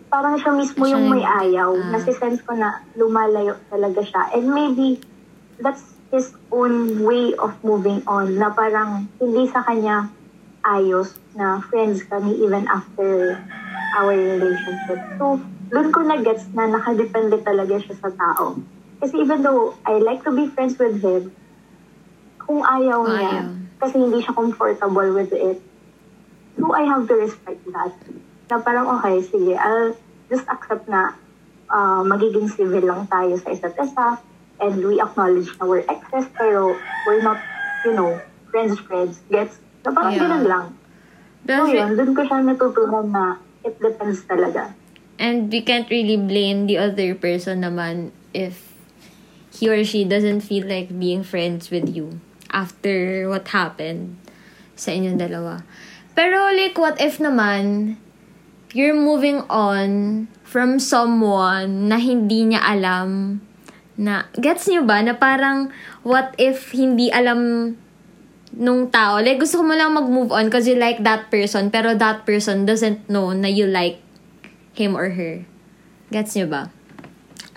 parang 0.07 0.35
siya 0.35 0.51
mismo 0.51 0.83
Siya 0.83 0.91
yung 0.91 1.05
may 1.07 1.23
ayaw. 1.23 1.71
ah. 1.71 1.89
Nasi-sense 1.93 2.41
ko 2.41 2.51
na 2.53 2.83
lumalayo 2.93 3.55
talaga 3.69 4.01
siya. 4.01 4.33
And 4.35 4.49
maybe, 4.49 4.99
that's 5.57 5.81
his 6.11 6.33
own 6.51 6.99
way 7.01 7.31
of 7.37 7.55
moving 7.61 8.03
on. 8.03 8.35
Na 8.35 8.51
parang 8.51 9.07
hindi 9.17 9.47
sa 9.47 9.63
kanya 9.63 10.11
ayos 10.61 11.15
na 11.31 11.63
friends 11.63 12.03
kami 12.03 12.35
even 12.37 12.67
after 12.67 13.39
our 13.95 14.11
relationship. 14.11 14.99
So, 15.15 15.39
doon 15.71 15.87
ko 15.89 16.03
na-gets 16.03 16.51
na 16.51 16.67
nakadepende 16.67 17.39
talaga 17.39 17.79
siya 17.79 17.95
sa 17.97 18.11
tao. 18.11 18.59
Kasi 18.99 19.17
even 19.17 19.41
though 19.41 19.73
I 19.81 19.97
like 19.97 20.21
to 20.23 20.31
be 20.31 20.45
friends 20.45 20.75
with 20.75 20.99
him, 20.99 21.31
kung 22.37 22.61
ayaw 22.61 23.07
niya, 23.07 23.31
ayaw. 23.31 23.47
kasi 23.79 23.95
hindi 23.97 24.19
siya 24.19 24.35
comfortable 24.35 25.09
with 25.15 25.31
it, 25.31 25.57
so 26.53 26.75
I 26.75 26.83
have 26.83 27.07
to 27.07 27.15
respect 27.15 27.63
that. 27.71 27.95
Na 28.51 28.59
parang, 28.59 28.91
okay, 28.99 29.23
sige, 29.23 29.55
I'll 29.55 29.95
just 30.27 30.45
accept 30.45 30.85
na 30.85 31.15
uh, 31.65 32.03
magiging 32.03 32.51
civil 32.51 32.83
lang 32.83 33.07
tayo 33.07 33.39
sa 33.39 33.49
isa't 33.49 33.73
isa 33.73 34.19
and 34.59 34.77
we 34.83 34.99
acknowledge 34.99 35.49
na 35.57 35.65
we're 35.65 35.87
exes 35.87 36.27
pero 36.35 36.75
we're 37.07 37.23
not, 37.23 37.39
you 37.81 37.95
know, 37.95 38.19
friends, 38.51 38.77
friends, 38.83 39.23
gets? 39.25 39.57
Na 39.81 39.95
parang 39.95 40.13
Yeah. 40.13 40.21
ganun 40.21 40.45
lang. 40.45 40.65
So 41.41 41.65
Pero- 41.65 41.73
yun, 41.73 41.89
dun 41.95 42.11
ko 42.13 42.21
siya 42.21 42.43
natutunan 42.43 43.07
na 43.09 43.23
it 43.63 43.79
depends 43.79 44.21
talaga. 44.27 44.75
And 45.21 45.53
we 45.53 45.61
can't 45.61 45.85
really 45.85 46.17
blame 46.17 46.65
the 46.65 46.81
other 46.81 47.13
person 47.13 47.61
naman 47.61 48.09
if 48.33 48.73
he 49.53 49.69
or 49.69 49.85
she 49.85 50.01
doesn't 50.01 50.41
feel 50.41 50.65
like 50.65 50.89
being 50.89 51.21
friends 51.21 51.69
with 51.69 51.85
you 51.93 52.17
after 52.49 53.29
what 53.29 53.45
happened 53.53 54.17
sa 54.73 54.89
inyong 54.89 55.21
dalawa. 55.21 55.61
Pero 56.17 56.49
like, 56.49 56.73
what 56.81 56.97
if 56.97 57.21
naman 57.21 57.95
you're 58.73 58.97
moving 58.97 59.45
on 59.45 60.25
from 60.41 60.81
someone 60.81 61.85
na 61.85 62.01
hindi 62.01 62.49
niya 62.49 62.65
alam 62.65 63.39
na, 64.01 64.25
gets 64.41 64.65
niyo 64.65 64.89
ba? 64.89 65.05
Na 65.05 65.13
parang, 65.13 65.69
what 66.01 66.33
if 66.41 66.73
hindi 66.73 67.13
alam 67.13 67.77
nung 68.57 68.91
tao. 68.91 69.21
Like, 69.23 69.39
gusto 69.39 69.61
ko 69.61 69.63
mo 69.63 69.75
lang 69.77 69.95
mag-move 69.95 70.31
on 70.31 70.51
because 70.51 70.67
you 70.67 70.75
like 70.75 70.99
that 71.07 71.31
person, 71.31 71.71
pero 71.71 71.95
that 71.95 72.27
person 72.27 72.67
doesn't 72.67 73.07
know 73.07 73.31
na 73.31 73.47
you 73.47 73.63
like 73.63 74.03
him 74.75 74.95
or 74.95 75.11
her. 75.15 75.43
Gets 76.11 76.35
nyo 76.35 76.47
ba? 76.47 76.63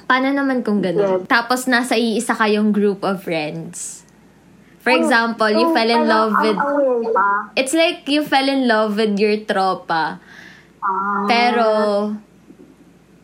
Paano 0.04 0.30
naman 0.30 0.60
kung 0.60 0.84
gano'n? 0.84 1.24
Yes. 1.24 1.30
Tapos 1.30 1.64
nasa 1.64 1.96
iisa 1.96 2.36
kayong 2.36 2.70
group 2.70 3.02
of 3.02 3.24
friends. 3.24 4.04
For 4.84 4.92
Oh, 4.92 5.00
example, 5.00 5.48
you 5.48 5.72
so, 5.72 5.74
fell 5.74 5.88
in 5.88 6.04
love 6.04 6.32
with... 6.44 6.60
aware 6.60 7.08
pa. 7.08 7.28
It's 7.56 7.72
like 7.72 8.04
you 8.04 8.20
fell 8.20 8.44
in 8.44 8.68
love 8.68 9.00
with 9.00 9.16
your 9.16 9.40
tropa. 9.48 10.20
Ah. 10.84 11.24
Pero, 11.24 11.68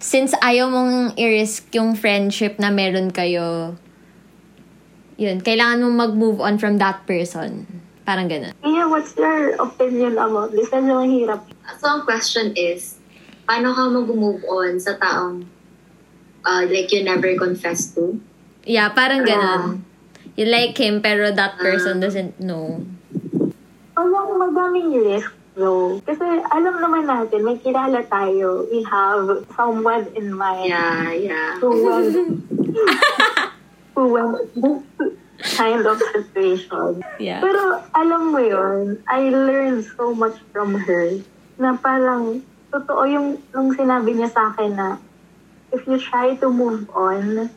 since 0.01 0.33
ayaw 0.41 0.73
mong 0.73 1.21
i-risk 1.21 1.69
yung 1.77 1.93
friendship 1.93 2.57
na 2.57 2.73
meron 2.73 3.13
kayo, 3.13 3.77
yun, 5.21 5.45
kailangan 5.45 5.85
mong 5.85 5.97
mag-move 6.09 6.41
on 6.41 6.57
from 6.57 6.81
that 6.81 7.05
person. 7.05 7.69
Parang 8.09 8.25
ganun. 8.33 8.57
Yeah, 8.65 8.89
what's 8.89 9.13
your 9.21 9.53
opinion 9.61 10.17
about 10.17 10.57
this? 10.57 10.73
Ano 10.73 11.05
ang 11.05 11.13
hirap? 11.13 11.45
So, 11.77 11.93
ang 11.93 12.09
question 12.09 12.57
is, 12.57 12.97
paano 13.51 13.75
ka 13.75 13.83
mag-move 13.91 14.47
on 14.47 14.79
sa 14.79 14.95
taong 14.95 15.43
uh, 16.47 16.63
like 16.71 16.87
you 16.95 17.03
never 17.03 17.35
confess 17.35 17.91
to? 17.99 18.15
Yeah, 18.63 18.95
parang 18.95 19.27
ganun. 19.27 19.83
You 20.39 20.47
like 20.47 20.79
him, 20.79 21.03
pero 21.03 21.35
that 21.35 21.59
Ah. 21.59 21.61
person 21.61 21.99
doesn't 21.99 22.39
know. 22.39 22.87
Parang 23.99 24.39
madaming 24.39 24.95
risk 25.03 25.35
though. 25.59 25.99
Kasi 26.07 26.23
alam 26.47 26.79
naman 26.79 27.11
natin, 27.11 27.43
may 27.43 27.59
kilala 27.59 28.07
tayo. 28.07 28.71
We 28.71 28.87
have 28.87 29.43
someone 29.59 30.07
in 30.15 30.31
mind 30.31 30.71
Yeah, 30.71 31.11
yeah. 31.11 31.51
who 31.59 31.75
went, 31.83 32.15
who 33.99 34.03
went 34.15 34.39
this 34.55 35.59
kind 35.59 35.83
of 35.83 35.99
situation. 36.15 37.03
Yeah. 37.19 37.43
Pero 37.43 37.83
alam 37.99 38.31
mo 38.31 38.39
yun, 38.39 39.03
I 39.11 39.27
learned 39.27 39.91
so 39.99 40.15
much 40.15 40.39
from 40.55 40.79
her 40.87 41.19
na 41.59 41.75
parang 41.75 42.47
totoo 42.71 43.03
yung 43.05 43.29
nung 43.51 43.71
sinabi 43.71 44.15
niya 44.15 44.31
sa 44.31 44.49
akin 44.49 44.73
na 44.73 44.89
if 45.71 45.83
you 45.85 45.99
try 45.99 46.35
to 46.35 46.47
move 46.49 46.87
on 46.91 47.51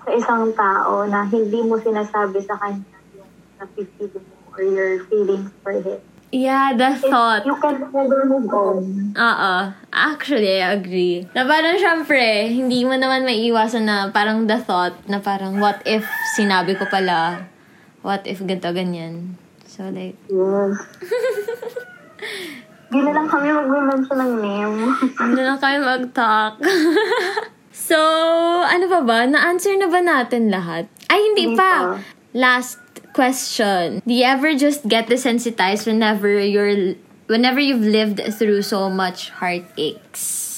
sa 0.00 0.10
isang 0.12 0.52
tao 0.52 1.04
na 1.04 1.24
hindi 1.24 1.60
mo 1.60 1.76
sinasabi 1.76 2.40
sa 2.40 2.56
kanya 2.56 2.84
yung 3.12 3.28
napipili 3.56 4.16
mo 4.16 4.34
or 4.52 4.62
your 4.62 5.04
feelings 5.06 5.48
for 5.60 5.72
him, 5.72 6.00
Yeah, 6.28 6.76
the 6.76 6.92
thought. 7.00 7.48
you 7.48 7.56
can 7.56 7.88
never 7.88 8.28
move 8.28 8.52
on. 8.52 9.16
Oo. 9.16 9.54
Actually, 9.88 10.60
I 10.60 10.76
agree. 10.76 11.24
Na 11.32 11.48
parang 11.48 11.80
syempre, 11.80 12.52
hindi 12.52 12.84
mo 12.84 12.92
naman 12.92 13.24
maiiwasan 13.24 13.88
na 13.88 14.12
parang 14.12 14.44
the 14.44 14.60
thought 14.60 14.92
na 15.08 15.24
parang 15.24 15.56
what 15.56 15.80
if 15.88 16.04
sinabi 16.36 16.76
ko 16.76 16.84
pala, 16.84 17.48
what 18.04 18.28
if 18.28 18.44
ganito, 18.44 18.68
ganyan. 18.76 19.40
So 19.64 19.88
like, 19.88 20.20
Yes. 20.28 20.76
Di 22.88 22.98
na 23.04 23.12
lang 23.12 23.28
kami 23.28 23.48
mag-mention 23.52 24.16
ng 24.16 24.32
name. 24.40 24.76
Hindi 25.20 25.42
na 25.44 25.60
kami 25.60 25.76
mag-talk. 25.84 26.60
so, 27.88 27.98
ano 28.64 28.84
pa 28.88 29.00
ba? 29.04 29.28
Na-answer 29.28 29.76
na 29.76 29.92
ba 29.92 30.00
natin 30.00 30.48
lahat? 30.48 30.88
Ay, 31.12 31.20
hindi 31.32 31.52
Hindi 31.52 31.60
pa. 31.60 31.96
pa. 31.96 32.04
Last 32.32 32.80
question. 33.12 34.00
Do 34.04 34.12
you 34.12 34.24
ever 34.24 34.52
just 34.56 34.84
get 34.88 35.08
desensitized 35.08 35.88
whenever 35.88 36.28
you're 36.40 36.96
whenever 37.28 37.60
you've 37.60 37.84
lived 37.84 38.20
through 38.36 38.64
so 38.64 38.88
much 38.88 39.32
heartaches? 39.36 40.48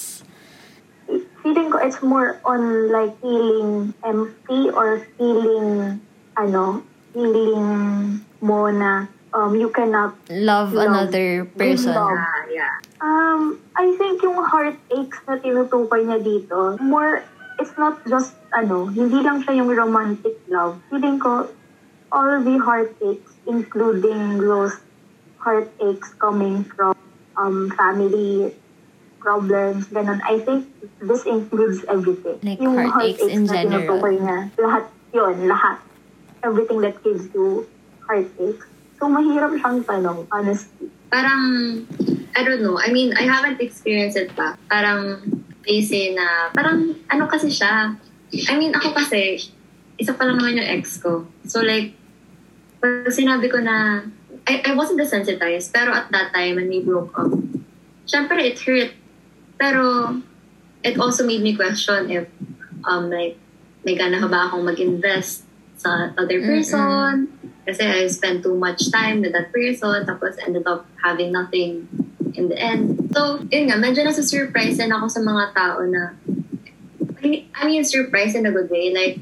feeling 1.41 1.73
ko 1.73 1.77
it's 1.81 2.01
more 2.05 2.37
on 2.45 2.89
like 2.93 3.17
feeling 3.19 3.93
empty 4.05 4.69
or 4.69 5.01
feeling 5.17 5.99
ano 6.37 6.85
feeling 7.13 7.65
mo 8.39 8.69
na 8.69 9.09
um 9.33 9.55
you 9.55 9.69
cannot 9.69 10.15
Love 10.29 10.73
Love. 10.73 10.87
another 10.87 11.45
person. 11.45 11.95
Love. 11.95 12.19
Yeah, 12.51 12.63
yeah. 12.63 12.75
um 13.01 13.59
I 13.75 13.95
think 13.97 14.21
yung 14.23 14.39
heartaches 14.39 15.19
na 15.27 15.39
tinutukoy 15.39 16.05
niya 16.05 16.19
dito 16.21 16.77
more 16.79 17.23
it's 17.57 17.73
not 17.77 17.99
just 18.07 18.35
ano 18.53 18.91
hindi 18.91 19.23
lang 19.23 19.41
siya 19.43 19.63
yung 19.63 19.71
romantic 19.71 20.35
love 20.51 20.79
feeling 20.91 21.17
ko 21.17 21.47
all 22.11 22.43
the 22.43 22.57
heartaches 22.59 23.23
including 23.47 24.37
those 24.41 24.75
heartaches 25.39 26.03
coming 26.19 26.67
from 26.67 26.93
um 27.39 27.71
family 27.73 28.53
problems, 29.21 29.87
ganun. 29.93 30.19
I 30.25 30.41
think 30.41 30.65
this 30.99 31.23
includes 31.29 31.85
everything. 31.87 32.41
Like 32.41 32.59
heartaches 32.59 33.29
in 33.29 33.45
na 33.45 33.53
general. 33.53 34.01
niya, 34.01 34.37
lahat 34.57 34.83
yun, 35.13 35.35
lahat. 35.45 35.77
Everything 36.41 36.81
that 36.81 36.97
gives 37.05 37.29
you 37.37 37.69
heartaches. 38.09 38.57
So, 39.01 39.09
mahirap 39.09 39.57
siyang 39.57 39.81
tanong, 39.81 40.29
honestly. 40.29 40.93
Parang, 41.09 41.41
I 42.37 42.45
don't 42.45 42.61
know. 42.61 42.77
I 42.77 42.93
mean, 42.93 43.17
I 43.17 43.25
haven't 43.25 43.57
experienced 43.57 44.13
it 44.13 44.29
pa. 44.37 44.53
Parang, 44.69 45.25
they 45.65 45.81
say 45.81 46.13
na, 46.13 46.53
parang, 46.53 46.93
ano 47.09 47.25
kasi 47.25 47.49
siya. 47.49 47.97
I 48.29 48.53
mean, 48.61 48.77
ako 48.77 48.93
kasi, 48.93 49.41
isa 49.97 50.13
pa 50.13 50.29
lang 50.29 50.37
naman 50.37 50.61
yung 50.61 50.69
ex 50.69 51.01
ko. 51.01 51.25
So 51.49 51.65
like, 51.65 51.97
pag 52.77 53.09
sinabi 53.09 53.49
ko 53.49 53.57
na, 53.57 54.05
I, 54.45 54.61
I 54.69 54.77
wasn't 54.77 55.01
desensitized, 55.01 55.73
pero 55.73 55.93
at 55.97 56.13
that 56.13 56.29
time 56.29 56.61
when 56.61 56.69
we 56.69 56.85
broke 56.85 57.13
up, 57.17 57.33
syempre 58.05 58.41
it 58.41 58.61
hurt. 58.61 58.93
Pero 59.57 60.17
it 60.85 60.97
also 61.01 61.25
made 61.25 61.41
me 61.41 61.57
question 61.57 62.09
if, 62.09 62.25
um, 62.85 63.09
like, 63.09 63.37
may 63.81 63.97
gana 63.97 64.21
ka 64.21 64.29
ba 64.29 64.49
akong 64.49 64.61
mag-invest 64.61 65.49
sa 65.81 66.13
other 66.13 66.37
person? 66.45 67.33
Kasi 67.65 67.81
I 67.81 68.05
spent 68.09 68.45
too 68.45 68.53
much 68.53 68.93
time 68.93 69.25
with 69.25 69.33
that 69.33 69.49
person, 69.49 70.05
tapos 70.05 70.37
ended 70.41 70.65
up 70.69 70.85
having 71.01 71.33
nothing 71.33 71.89
in 72.37 72.49
the 72.49 72.57
end. 72.57 73.09
So, 73.13 73.41
yun 73.49 73.69
nga, 73.69 73.77
medyo 73.81 74.05
nasa 74.05 74.21
surprise 74.21 74.77
din 74.77 74.93
ako 74.93 75.09
sa 75.09 75.21
mga 75.25 75.45
tao 75.57 75.81
na, 75.85 76.13
I 77.21 77.63
mean, 77.65 77.83
surprise 77.85 78.33
in 78.33 78.45
a 78.45 78.53
good 78.53 78.69
way, 78.69 78.93
like, 78.93 79.17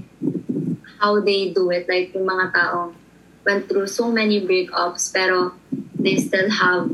how 1.00 1.20
they 1.20 1.52
do 1.52 1.72
it. 1.72 1.88
Like, 1.88 2.16
yung 2.16 2.28
mga 2.28 2.52
tao 2.56 2.96
went 3.44 3.68
through 3.68 3.88
so 3.88 4.12
many 4.12 4.44
breakups, 4.44 5.12
pero 5.12 5.56
they 6.00 6.16
still 6.20 6.48
have, 6.52 6.92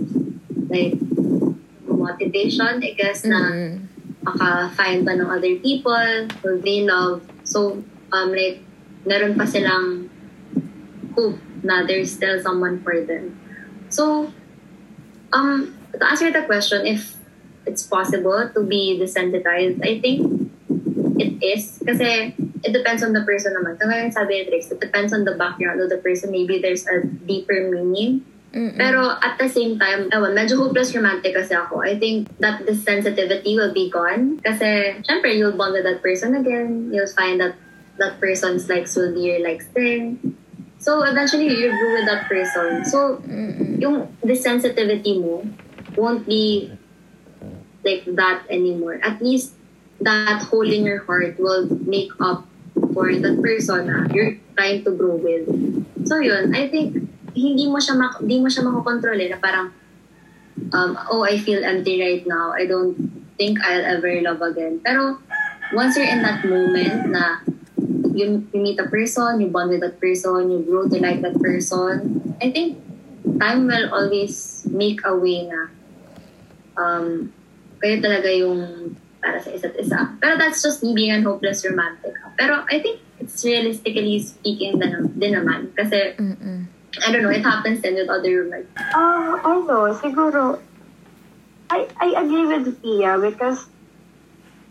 like, 0.69 0.97
motivation, 1.85 2.81
I 2.81 2.93
guess, 2.93 3.25
na 3.25 3.49
Mm-mm. 3.49 3.81
maka-find 4.25 5.05
pa 5.05 5.13
ng 5.13 5.29
other 5.29 5.57
people 5.61 6.29
who 6.41 6.61
they 6.61 6.85
love. 6.85 7.21
So, 7.45 7.81
um, 8.13 8.29
like, 8.33 8.61
meron 9.05 9.37
pa 9.37 9.45
silang 9.45 10.09
hope 11.13 11.39
na 11.63 11.85
there's 11.85 12.11
still 12.11 12.41
someone 12.41 12.81
for 12.81 12.99
them. 13.01 13.37
So, 13.89 14.33
um, 15.31 15.73
to 15.93 16.03
answer 16.05 16.29
the 16.29 16.43
question, 16.43 16.85
if 16.85 17.15
it's 17.65 17.85
possible 17.85 18.49
to 18.53 18.61
be 18.61 18.99
desensitized, 18.99 19.81
I 19.81 20.01
think 20.01 20.51
it 21.17 21.39
is. 21.41 21.79
Kasi 21.81 22.35
it 22.61 22.71
depends 22.73 23.01
on 23.01 23.13
the 23.13 23.23
person 23.23 23.55
naman. 23.55 23.79
Ngayon 23.79 24.11
sabi 24.11 24.41
ni 24.41 24.49
Trix, 24.49 24.69
it 24.69 24.81
depends 24.81 25.13
on 25.13 25.23
the 25.23 25.33
background 25.33 25.79
of 25.81 25.89
the 25.89 26.01
person. 26.01 26.29
Maybe 26.29 26.59
there's 26.59 26.85
a 26.85 27.05
deeper 27.05 27.71
meaning 27.71 28.25
Mm-mm. 28.55 28.79
pero 28.79 29.19
at 29.19 29.35
the 29.35 29.51
same 29.51 29.75
time, 29.75 30.07
ewan, 30.15 30.31
medyo 30.31 30.55
hopeless 30.55 30.95
romantic 30.95 31.35
kasi 31.35 31.51
ako. 31.51 31.83
I 31.83 31.99
think 31.99 32.31
that 32.39 32.63
the 32.63 32.71
sensitivity 32.71 33.59
will 33.59 33.75
be 33.75 33.91
gone. 33.91 34.39
Kasi, 34.39 35.03
syempre, 35.03 35.35
you'll 35.35 35.59
bond 35.59 35.75
with 35.75 35.83
that 35.83 35.99
person 35.99 36.39
again. 36.39 36.87
You'll 36.87 37.11
find 37.11 37.35
that 37.43 37.59
that 37.97 38.19
person's 38.19 38.67
likes 38.69 38.95
will 38.95 39.13
be 39.13 39.21
your 39.21 39.39
likes. 39.39 39.65
So, 40.79 41.01
eventually, 41.03 41.49
you 41.49 41.69
grew 41.71 41.93
with 41.93 42.05
that 42.05 42.27
person. 42.29 42.85
So, 42.85 43.21
yung 43.79 44.15
the 44.23 44.35
sensitivity 44.35 45.19
mo 45.19 45.47
won't 45.97 46.27
be 46.27 46.71
like 47.83 48.05
that 48.05 48.45
anymore. 48.49 48.99
At 49.01 49.21
least, 49.21 49.53
that 50.01 50.43
hole 50.43 50.67
in 50.69 50.85
your 50.85 51.03
heart 51.05 51.39
will 51.39 51.65
make 51.87 52.11
up 52.19 52.45
for 52.93 53.09
that 53.09 53.41
person 53.41 53.87
na 53.87 54.05
you're 54.13 54.37
trying 54.55 54.83
to 54.83 54.91
grow 54.91 55.15
with. 55.15 55.47
So, 56.05 56.19
yun. 56.19 56.53
I 56.53 56.69
think, 56.69 57.09
hindi 57.35 57.67
mo 57.67 57.77
siya 57.83 57.99
mak- 57.99 58.23
hindi 58.23 58.39
mo 58.39 58.47
siya 58.47 58.63
makokontrol 58.63 59.19
eh, 59.19 59.29
na 59.29 59.39
parang 59.43 59.75
um, 60.71 60.95
oh 61.11 61.27
I 61.27 61.37
feel 61.37 61.61
empty 61.61 61.99
right 61.99 62.23
now 62.23 62.55
I 62.55 62.63
don't 62.63 62.95
think 63.35 63.59
I'll 63.59 63.83
ever 63.83 64.23
love 64.23 64.39
again 64.39 64.79
pero 64.79 65.19
once 65.75 65.99
you're 65.99 66.07
in 66.07 66.23
that 66.23 66.47
moment 66.47 67.11
na 67.11 67.43
you, 68.15 68.47
you 68.53 68.59
meet 68.63 68.79
a 68.79 68.87
person 68.87 69.43
you 69.43 69.47
bond 69.51 69.69
with 69.69 69.83
that 69.83 69.99
person 69.99 70.49
you 70.49 70.63
grow 70.63 70.87
to 70.87 70.97
like 71.03 71.19
that 71.21 71.35
person 71.37 72.35
I 72.41 72.49
think 72.49 72.79
time 73.39 73.67
will 73.67 73.93
always 73.93 74.65
make 74.71 75.03
a 75.03 75.15
way 75.15 75.45
na 75.45 75.67
um, 76.79 77.31
kayo 77.81 77.99
talaga 77.99 78.29
yung 78.31 78.93
para 79.25 79.41
sa 79.41 79.49
isa't 79.49 79.73
isa. 79.81 80.13
Pero 80.21 80.37
that's 80.37 80.61
just 80.61 80.85
me 80.85 80.93
being 80.93 81.09
an 81.09 81.25
hopeless 81.25 81.65
romantic. 81.65 82.13
Pero 82.37 82.61
I 82.69 82.77
think 82.77 83.01
it's 83.17 83.41
realistically 83.41 84.21
speaking 84.21 84.77
din, 84.77 85.09
din 85.17 85.33
naman. 85.33 85.73
Kasi 85.73 86.13
Mm-mm. 86.21 86.69
I 86.95 87.11
don't 87.11 87.25
know, 87.25 87.33
it 87.33 87.43
happens 87.43 87.81
then 87.81 87.99
with 87.99 88.07
other 88.07 88.47
like 88.47 88.69
Ah, 88.77 89.35
ano, 89.43 89.91
siguro, 89.99 90.61
I, 91.67 91.89
I 91.99 92.07
agree 92.23 92.45
with 92.45 92.79
Pia 92.79 93.19
because, 93.19 93.67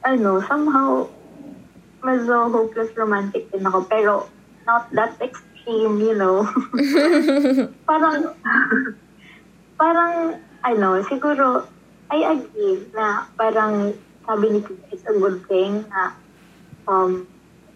ano, 0.07 0.41
somehow, 0.41 1.11
medyo 2.05 2.53
hopeless 2.53 2.93
romantic 2.95 3.49
din 3.49 3.64
ako, 3.64 3.88
pero 3.88 4.29
not 4.69 4.93
that 4.93 5.17
extreme, 5.25 5.97
you 5.99 6.14
know. 6.14 6.45
parang, 7.88 8.37
parang, 9.81 10.14
ano, 10.61 11.01
siguro, 11.09 11.64
I 12.12 12.37
agree 12.37 12.85
na 12.93 13.27
parang, 13.35 13.97
sabi 14.29 14.47
ni 14.53 14.61
Pia, 14.61 14.77
it's 14.93 15.05
a 15.09 15.17
good 15.17 15.49
thing 15.49 15.88
na, 15.88 16.12
um, 16.87 17.27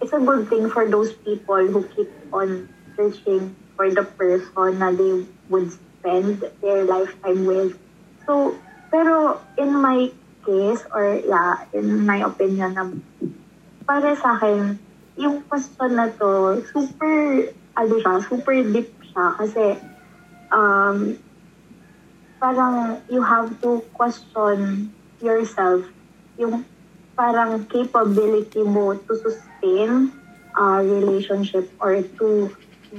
it's 0.00 0.12
a 0.12 0.20
good 0.20 0.48
thing 0.52 0.68
for 0.68 0.84
those 0.84 1.16
people 1.24 1.58
who 1.58 1.82
keep 1.96 2.12
on 2.30 2.68
searching 2.94 3.56
for 3.74 3.88
the 3.88 4.04
person 4.04 4.78
na 4.78 4.92
they 4.92 5.24
would 5.48 5.72
spend 5.72 6.44
their 6.60 6.84
lifetime 6.84 7.48
with. 7.48 7.74
So, 8.28 8.54
pero 8.92 9.40
in 9.56 9.72
my 9.74 10.12
case, 10.44 10.82
or 10.92 11.20
yeah, 11.20 11.64
in 11.72 12.04
my 12.04 12.24
opinion, 12.24 12.74
na 12.74 12.84
para 13.88 14.12
sa 14.12 14.36
akin, 14.36 14.76
yung 15.16 15.40
question 15.48 15.96
na 15.96 16.12
to, 16.12 16.60
super, 16.68 17.48
ano 17.72 17.94
siya, 17.96 18.20
super 18.28 18.60
deep 18.68 18.92
siya. 19.00 19.32
Kasi, 19.40 19.64
um, 20.52 21.16
parang 22.36 23.00
you 23.08 23.24
have 23.24 23.48
to 23.64 23.80
question 23.96 24.92
yourself 25.24 25.82
yung 26.38 26.62
parang 27.18 27.66
capability 27.66 28.62
mo 28.62 28.94
to 28.94 29.12
sustain 29.18 30.14
a 30.54 30.78
relationship 30.84 31.66
or 31.82 31.98
to 32.20 32.46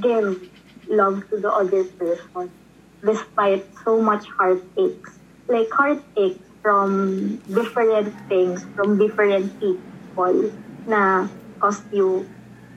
give 0.03 0.43
love 0.91 1.23
to 1.31 1.39
the 1.39 1.47
other 1.47 1.87
person 1.95 2.51
despite 2.99 3.63
so 3.87 4.01
much 4.01 4.27
heartaches. 4.35 5.07
Like 5.47 5.71
heartaches 5.71 6.35
from 6.59 7.39
different 7.47 8.11
things, 8.27 8.67
from 8.75 8.99
different 8.99 9.55
people 9.63 10.51
na 10.87 11.27
cost 11.59 11.83
you 11.91 12.29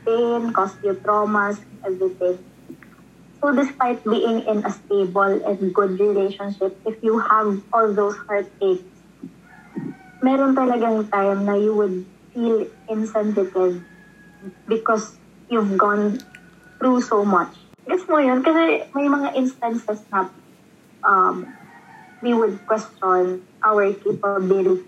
pain, 0.07 0.53
cost 0.53 0.79
you 0.83 0.95
traumas, 0.99 1.59
everything. 1.87 2.39
So 3.43 3.51
despite 3.55 4.05
being 4.05 4.47
in 4.47 4.63
a 4.65 4.71
stable 4.71 5.43
and 5.43 5.75
good 5.75 5.99
relationship, 5.99 6.79
if 6.87 7.03
you 7.03 7.19
have 7.19 7.63
all 7.73 7.93
those 7.93 8.15
heartaches, 8.27 8.87
meron 10.23 10.55
talagang 10.55 11.11
time 11.11 11.45
na 11.47 11.59
you 11.59 11.75
would 11.75 12.07
feel 12.31 12.71
insensitive 12.87 13.83
because 14.67 15.19
you've 15.51 15.75
gone 15.77 16.23
through 16.79 17.03
so 17.03 17.27
much. 17.27 17.51
Guess 17.87 18.07
mo 18.07 18.23
yun? 18.23 18.47
Kasi 18.47 18.87
may 18.95 19.11
mga 19.11 19.35
instances 19.35 20.07
na 20.15 20.31
um, 21.03 21.59
we 22.23 22.31
would 22.31 22.63
question 22.63 23.43
our 23.67 23.91
capability. 23.99 24.87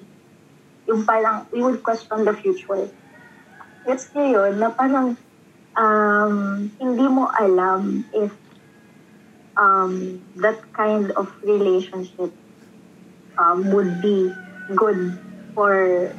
Yung 0.87 1.03
parang, 1.03 1.51
we 1.51 1.59
would 1.59 1.83
question 1.83 2.23
the 2.23 2.35
future. 2.39 2.95
Gets 3.85 4.17
nyo 4.17 4.25
yun? 4.25 4.53
Na 4.59 4.73
parang, 4.73 5.17
um, 5.77 6.35
hindi 6.81 7.07
mo 7.09 7.29
alam 7.29 8.05
if 8.17 8.33
um, 9.57 10.23
that 10.41 10.59
kind 10.73 11.11
of 11.15 11.31
relationship 11.45 12.33
um, 13.39 13.71
would 13.73 14.01
be 14.01 14.33
good 14.75 15.19
for 15.55 16.11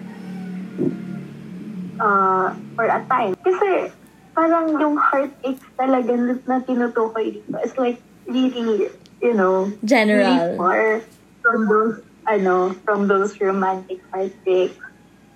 uh, 1.99 2.53
for 2.75 2.85
a 2.85 3.01
time. 3.09 3.35
Kasi 3.43 3.91
parang 4.35 4.75
yung 4.79 4.97
heartaches 4.99 5.63
talaga 5.79 6.11
na, 6.45 6.59
tinutukoy 6.63 7.39
dito 7.39 7.55
is 7.63 7.75
like 7.79 7.99
really, 8.27 8.91
you 9.23 9.33
know, 9.33 9.65
really 9.65 9.85
General. 9.87 10.57
far 10.59 11.01
from 11.41 11.59
those, 11.65 11.97
ano, 12.27 12.75
from 12.83 13.07
those 13.07 13.39
romantic 13.39 14.03
heartaches. 14.11 14.75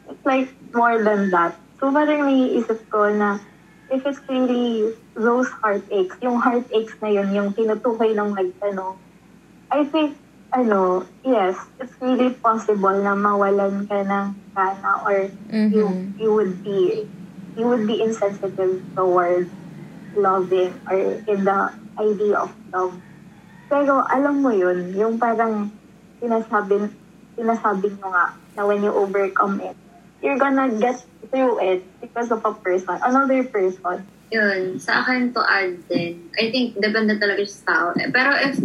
It's 0.10 0.26
like 0.26 0.50
more 0.74 1.00
than 1.02 1.32
that. 1.32 1.56
So 1.80 1.92
parang 1.96 2.28
naiisip 2.28 2.92
ko 2.92 3.08
na 3.10 3.40
if 3.88 4.04
it's 4.06 4.20
really 4.28 4.94
those 5.16 5.48
heartaches, 5.64 6.14
yung 6.22 6.38
heartaches 6.44 6.94
na 7.02 7.10
yun, 7.10 7.32
yung 7.34 7.50
tinutukoy 7.56 8.12
ng 8.14 8.36
nagtanong, 8.36 9.00
I 9.72 9.88
think, 9.88 10.20
ano, 10.52 11.08
yes, 11.24 11.56
it's 11.80 11.96
really 12.04 12.36
possible 12.36 12.94
na 13.00 13.16
mawalan 13.16 13.88
ka 13.88 14.04
ng 14.04 14.28
kana 14.54 14.92
or 15.08 15.32
you 15.72 15.86
Mhm. 15.88 16.18
you 16.20 16.30
would 16.34 16.60
be 16.66 17.06
you 17.56 17.66
would 17.70 17.86
be 17.86 18.02
insensitive 18.02 18.82
towards 18.98 19.50
loving 20.18 20.74
or 20.90 20.98
in 21.24 21.40
the 21.46 21.60
idea 22.02 22.36
of 22.40 22.52
love. 22.74 22.98
Pero 23.70 24.02
alam 24.10 24.42
mo 24.42 24.50
yun, 24.50 24.92
yung 24.98 25.22
parang 25.22 25.70
sinasabi, 26.18 26.90
sinasabi 27.38 27.94
nyo 27.96 28.10
nga 28.10 28.26
na 28.58 28.62
when 28.66 28.82
you 28.82 28.90
overcome 28.92 29.62
it, 29.62 29.78
you're 30.20 30.42
gonna 30.42 30.68
get 30.82 30.98
through 31.30 31.62
it 31.62 31.82
because 32.02 32.30
of 32.32 32.44
a 32.44 32.54
person, 32.54 32.98
another 33.02 33.44
person. 33.46 34.06
Yun, 34.30 34.78
sa 34.78 35.02
akin 35.02 35.34
to 35.34 35.42
add 35.42 35.82
din, 35.90 36.30
I 36.38 36.54
think 36.54 36.78
depende 36.78 37.18
talaga 37.18 37.42
siya 37.42 37.58
sa 37.62 37.66
tao. 37.66 37.86
Eh, 37.98 38.14
Pero 38.14 38.30
if 38.38 38.62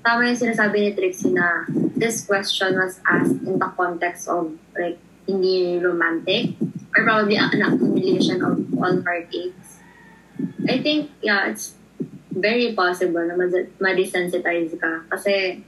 tama 0.00 0.30
yung 0.30 0.38
sinasabi 0.38 0.76
ni 0.80 0.90
Trixie 0.96 1.34
na 1.36 1.66
this 1.98 2.24
question 2.24 2.78
was 2.78 3.02
asked 3.04 3.42
in 3.44 3.58
the 3.58 3.70
context 3.76 4.24
of 4.30 4.54
like 4.78 4.96
hindi 5.26 5.82
romantic 5.82 6.54
or 6.96 7.04
probably 7.04 7.36
an 7.36 7.60
accumulation 7.60 8.40
of 8.40 8.56
all 8.78 8.96
heartaches. 9.02 9.82
I 10.68 10.80
think, 10.80 11.10
yeah, 11.20 11.50
it's 11.50 11.74
very 12.32 12.72
possible 12.72 13.20
na 13.24 13.34
ma- 13.36 13.68
ma-desensitize 13.80 14.76
ka. 14.78 15.04
Kasi, 15.12 15.60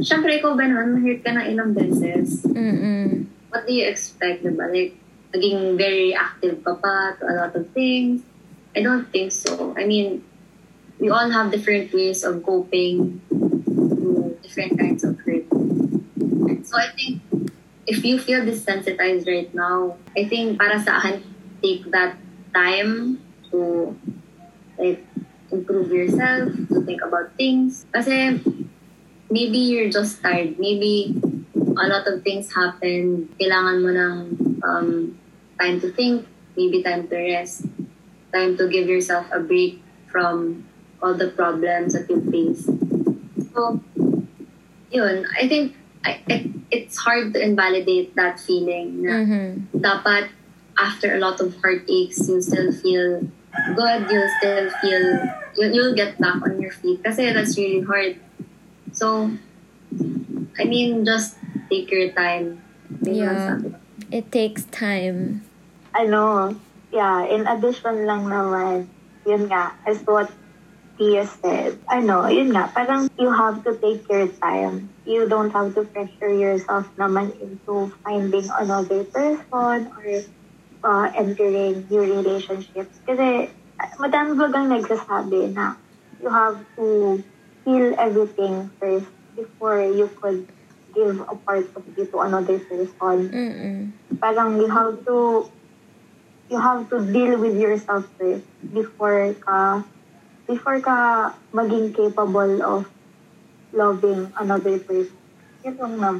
syempre 0.00 0.38
ikaw 0.40 0.56
ba 0.56 0.66
naman, 0.66 0.98
ma-hurt 0.98 1.20
ka 1.22 1.30
ng 1.36 1.46
ilang 1.52 1.70
beses. 1.76 2.42
Mm-mm. 2.48 3.26
What 3.52 3.66
do 3.66 3.72
you 3.72 3.86
expect, 3.86 4.42
diba? 4.42 4.66
Like, 4.70 4.96
naging 5.36 5.76
very 5.76 6.16
active 6.16 6.64
ka 6.64 6.74
pa 6.80 7.12
to 7.20 7.28
a 7.28 7.34
lot 7.36 7.52
of 7.52 7.68
things. 7.76 8.24
I 8.72 8.80
don't 8.80 9.04
think 9.12 9.32
so. 9.32 9.76
I 9.76 9.84
mean, 9.84 10.24
we 10.98 11.08
all 11.12 11.28
have 11.28 11.52
different 11.52 11.92
ways 11.92 12.24
of 12.24 12.42
coping 12.42 13.20
to 13.28 14.36
different 14.42 14.80
kinds 14.80 15.04
of 15.04 15.20
hurt. 15.20 15.44
So 16.64 16.74
I 16.76 16.88
think 16.96 17.22
if 17.86 18.04
you 18.04 18.18
feel 18.18 18.40
desensitized 18.40 19.28
right 19.28 19.52
now, 19.54 19.96
I 20.16 20.24
think 20.24 20.58
para 20.58 20.80
sa 20.80 20.98
akin, 20.98 21.22
take 21.62 21.84
that 21.92 22.16
time 22.52 23.22
to 23.52 23.94
like 24.80 25.04
improve 25.52 25.92
yourself, 25.92 26.50
to 26.72 26.82
think 26.82 27.00
about 27.04 27.36
things. 27.36 27.86
Kasi 27.92 28.40
maybe 29.30 29.58
you're 29.58 29.92
just 29.92 30.20
tired. 30.20 30.58
Maybe 30.58 31.14
a 31.54 31.86
lot 31.86 32.08
of 32.08 32.24
things 32.24 32.50
happen. 32.50 33.28
Kailangan 33.38 33.76
mo 33.84 33.90
ng 33.94 34.16
um, 34.64 34.88
time 35.60 35.80
to 35.80 35.90
think, 35.92 36.26
maybe 36.56 36.82
time 36.82 37.08
to 37.08 37.16
rest, 37.16 37.66
time 38.32 38.56
to 38.56 38.68
give 38.68 38.88
yourself 38.88 39.26
a 39.32 39.40
break 39.40 39.82
from 40.08 40.64
all 41.02 41.14
the 41.14 41.28
problems 41.28 41.92
that 41.94 42.08
you 42.08 42.20
face. 42.30 42.64
So, 43.52 43.80
yun, 44.90 45.26
I 45.38 45.48
think 45.48 45.74
I, 46.04 46.20
it, 46.28 46.50
it's 46.70 46.96
hard 46.98 47.34
to 47.34 47.42
invalidate 47.42 48.14
that 48.16 48.38
feeling 48.40 49.02
na 49.02 49.12
Mm-hmm. 49.26 49.78
dapat 49.80 50.30
after 50.78 51.14
a 51.14 51.18
lot 51.18 51.40
of 51.40 51.56
heartaches, 51.60 52.28
you 52.28 52.40
still 52.40 52.70
feel 52.72 53.24
good, 53.74 54.00
you'll 54.10 54.32
still 54.38 54.68
feel, 54.80 55.04
you'll, 55.56 55.72
you'll 55.72 55.94
get 55.96 56.20
back 56.20 56.36
on 56.44 56.60
your 56.60 56.70
feet. 56.70 57.02
Kasi 57.02 57.32
that's 57.32 57.56
really 57.56 57.80
hard. 57.80 58.20
So, 58.92 59.32
I 60.58 60.64
mean, 60.64 61.04
just 61.04 61.36
take 61.70 61.90
your 61.90 62.12
time. 62.12 62.60
Yeah. 63.02 63.58
It 64.10 64.30
takes 64.30 64.64
time. 64.66 65.42
ano, 65.96 66.52
yeah, 66.92 67.24
in 67.24 67.48
addition 67.48 68.04
lang 68.04 68.28
naman, 68.28 68.86
yun 69.24 69.48
nga, 69.48 69.72
as 69.88 70.04
what 70.04 70.28
Tia 70.96 71.24
said, 71.28 71.80
ano, 71.88 72.28
yun 72.28 72.52
nga, 72.52 72.68
parang 72.72 73.08
you 73.16 73.32
have 73.32 73.64
to 73.64 73.76
take 73.80 74.04
your 74.08 74.28
time. 74.40 74.88
You 75.04 75.28
don't 75.28 75.52
have 75.52 75.76
to 75.76 75.84
pressure 75.88 76.32
yourself 76.32 76.88
naman 76.96 77.32
into 77.40 77.92
finding 78.04 78.48
another 78.52 79.04
person 79.04 79.44
or 79.52 80.24
uh, 80.84 81.06
entering 81.16 81.84
new 81.88 82.04
relationships. 82.04 82.96
Kasi, 83.04 83.52
madami 84.00 84.40
bagang 84.40 84.72
nagsasabi 84.72 85.52
na 85.52 85.76
you 86.20 86.32
have 86.32 86.56
to 86.80 87.20
feel 87.64 87.92
everything 88.00 88.72
first 88.80 89.08
before 89.36 89.84
you 89.84 90.08
could 90.16 90.48
give 90.96 91.20
a 91.20 91.36
part 91.44 91.68
of 91.76 91.84
you 91.92 92.08
to 92.08 92.16
another 92.24 92.56
person 92.56 93.28
Mm-mm. 93.28 93.92
parang 94.16 94.56
you 94.56 94.68
have 94.72 94.96
to 95.04 95.44
you 96.48 96.58
have 96.58 96.88
to 96.88 97.04
deal 97.12 97.36
with 97.36 97.58
yourself 97.58 98.08
first 98.16 98.46
before 98.72 99.34
ka 99.44 99.84
before 100.46 100.78
ka 100.80 101.34
maging 101.50 101.90
capable 101.90 102.62
of 102.62 102.86
loving 103.74 104.30
another 104.38 104.78
person. 104.78 105.18
Yun 105.66 105.74
lang 105.76 105.94
naman. 105.98 106.16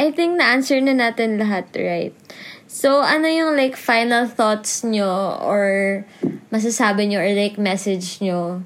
I 0.00 0.08
think 0.08 0.40
na-answer 0.40 0.80
na 0.80 0.96
natin 0.96 1.36
lahat, 1.36 1.68
right? 1.76 2.16
So, 2.64 3.04
ano 3.04 3.28
yung 3.28 3.52
like 3.52 3.76
final 3.76 4.24
thoughts 4.24 4.80
nyo 4.80 5.36
or 5.44 6.04
masasabi 6.48 7.04
nyo 7.12 7.20
or 7.20 7.30
like 7.36 7.60
message 7.60 8.16
nyo 8.24 8.64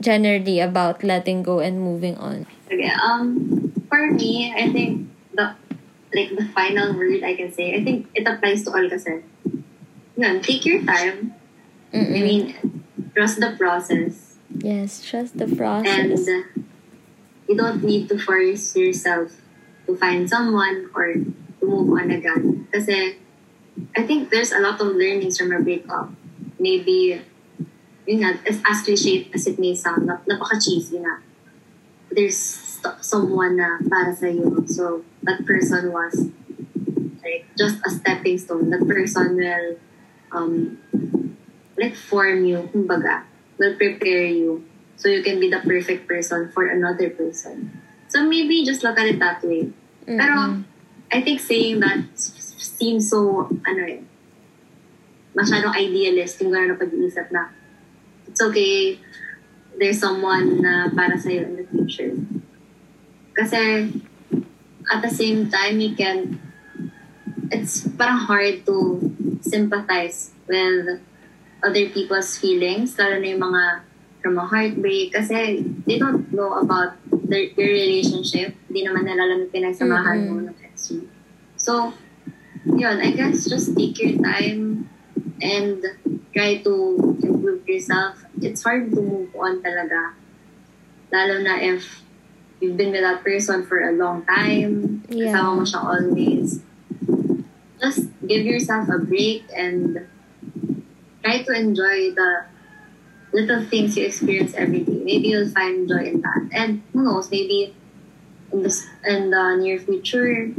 generally 0.00 0.64
about 0.64 1.04
letting 1.04 1.44
go 1.44 1.60
and 1.60 1.76
moving 1.76 2.16
on? 2.16 2.48
Okay, 2.72 2.88
um, 3.04 3.52
for 3.92 4.08
me, 4.08 4.48
I 4.56 4.72
think 4.72 5.12
the 5.36 5.52
like 6.16 6.32
the 6.32 6.48
final 6.56 6.96
word 6.96 7.20
I 7.20 7.36
can 7.36 7.52
say, 7.52 7.76
I 7.76 7.84
think 7.84 8.08
it 8.16 8.24
applies 8.24 8.64
to 8.64 8.72
all 8.72 8.88
kasi. 8.88 9.20
Yun, 10.16 10.40
take 10.40 10.64
your 10.64 10.80
time. 10.84 11.36
I 11.92 11.96
Mm-mm. 12.00 12.22
mean, 12.24 12.44
trust 13.12 13.36
the 13.40 13.52
process. 13.60 14.36
yes, 14.48 15.04
trust 15.04 15.36
the 15.36 15.44
And 15.44 15.56
process. 15.56 16.24
uh, 16.28 16.44
you 17.48 17.56
don't 17.56 17.84
need 17.84 18.08
to 18.08 18.16
force 18.16 18.72
yourself 18.76 19.32
to 19.88 19.96
find 19.96 20.24
someone 20.28 20.88
or 20.96 21.12
to 21.60 21.62
move 21.64 21.88
on 21.92 22.08
again. 22.12 22.68
Kasi 22.72 23.16
I 23.96 24.02
think 24.08 24.28
there's 24.32 24.52
a 24.52 24.60
lot 24.60 24.80
of 24.80 24.92
learnings 24.96 25.36
from 25.36 25.52
a 25.52 25.60
breakup. 25.60 26.12
Maybe, 26.60 27.20
yun 28.08 28.16
nga, 28.20 28.36
as, 28.48 28.60
as 28.68 28.84
cliche 28.84 29.28
as 29.32 29.48
it 29.48 29.56
may 29.60 29.72
sound, 29.76 30.04
nap- 30.08 30.24
napaka-cheesy 30.28 31.00
na. 31.00 31.20
There's 32.12 32.36
someone 33.00 33.56
na 33.56 33.78
para 33.88 34.14
sa'yo. 34.14 34.66
So, 34.66 35.04
that 35.22 35.44
person 35.46 35.92
was 35.92 36.30
like 37.22 37.46
just 37.56 37.78
a 37.86 37.90
stepping 37.90 38.38
stone. 38.38 38.70
That 38.70 38.86
person 38.86 39.36
will 39.36 39.78
um, 40.32 40.78
like 41.78 41.94
form 41.94 42.44
you, 42.44 42.68
kumbaga, 42.72 43.24
will 43.58 43.76
prepare 43.76 44.26
you 44.26 44.64
so 44.96 45.08
you 45.08 45.22
can 45.22 45.40
be 45.40 45.50
the 45.50 45.60
perfect 45.60 46.06
person 46.06 46.50
for 46.50 46.66
another 46.66 47.10
person. 47.10 47.70
So 48.08 48.22
maybe 48.22 48.64
just 48.64 48.82
look 48.82 48.98
at 48.98 49.06
it 49.06 49.18
that 49.18 49.42
way. 49.42 49.72
Pero 50.06 50.34
Mm-mm. 50.34 50.64
I 51.10 51.22
think 51.22 51.40
saying 51.40 51.80
that 51.80 52.04
seems 52.16 53.10
so, 53.10 53.48
ano 53.66 53.82
eh, 53.82 54.02
masyadong 55.32 55.74
idealist 55.74 56.40
yung 56.44 56.52
gano'n 56.52 56.76
pag-iisip 56.76 57.32
na 57.32 57.48
it's 58.28 58.40
okay, 58.40 59.00
there's 59.80 59.98
someone 59.98 60.60
na 60.60 60.92
para 60.92 61.16
sa'yo 61.16 61.48
in 61.48 61.56
the 61.56 61.66
future. 61.66 62.12
Kasi 63.32 63.88
at 64.92 65.00
the 65.00 65.10
same 65.10 65.48
time, 65.48 65.80
you 65.80 65.96
can, 65.96 66.40
it's 67.50 67.86
parang 67.96 68.18
hard 68.18 68.66
to 68.66 69.00
sympathize 69.40 70.32
with 70.48 71.00
other 71.62 71.86
people's 71.90 72.36
feelings, 72.36 72.98
lalo 72.98 73.22
na 73.22 73.28
yung 73.32 73.42
mga 73.42 73.64
from 74.22 74.38
a 74.38 74.46
heartbreak, 74.46 75.14
kasi 75.14 75.62
they 75.86 75.98
don't 75.98 76.30
know 76.30 76.54
about 76.58 76.94
their, 77.26 77.50
their 77.54 77.70
relationship. 77.70 78.54
Hindi 78.70 78.86
naman 78.86 79.06
nila 79.06 79.22
alam 79.26 79.38
yung 79.46 79.54
pinagsamahan 79.54 80.18
mo 80.26 80.46
ng 80.46 80.58
ex 80.62 80.94
mo. 80.94 81.06
So, 81.56 81.94
yun, 82.66 82.98
I 83.02 83.14
guess 83.14 83.46
just 83.46 83.74
take 83.78 83.98
your 83.98 84.18
time 84.22 84.90
and 85.42 85.82
try 86.34 86.62
to 86.62 86.74
improve 87.22 87.66
yourself. 87.66 88.22
It's 88.42 88.62
hard 88.62 88.90
to 88.94 89.00
move 89.02 89.30
on 89.38 89.62
talaga. 89.62 90.14
Lalo 91.10 91.42
na 91.42 91.58
if 91.62 92.01
you've 92.62 92.78
been 92.78 92.94
with 92.94 93.02
that 93.02 93.26
person 93.26 93.66
for 93.66 93.82
a 93.82 93.90
long 93.90 94.22
time, 94.22 95.02
Yeah. 95.10 95.34
kasama 95.34 95.58
mo 95.58 95.64
siya 95.66 95.80
always. 95.82 96.62
Just 97.82 98.06
give 98.22 98.46
yourself 98.46 98.86
a 98.86 99.02
break 99.02 99.42
and 99.50 100.06
try 101.26 101.42
to 101.42 101.50
enjoy 101.50 102.14
the 102.14 102.46
little 103.34 103.66
things 103.66 103.98
you 103.98 104.06
experience 104.06 104.54
every 104.54 104.86
day. 104.86 105.02
Maybe 105.02 105.34
you'll 105.34 105.50
find 105.50 105.90
joy 105.90 106.06
in 106.06 106.22
that. 106.22 106.42
And 106.54 106.86
who 106.94 107.02
knows, 107.02 107.26
maybe 107.34 107.74
in 108.54 108.62
the, 108.62 108.70
in 109.02 109.34
the 109.34 109.58
near 109.58 109.82
future, 109.82 110.54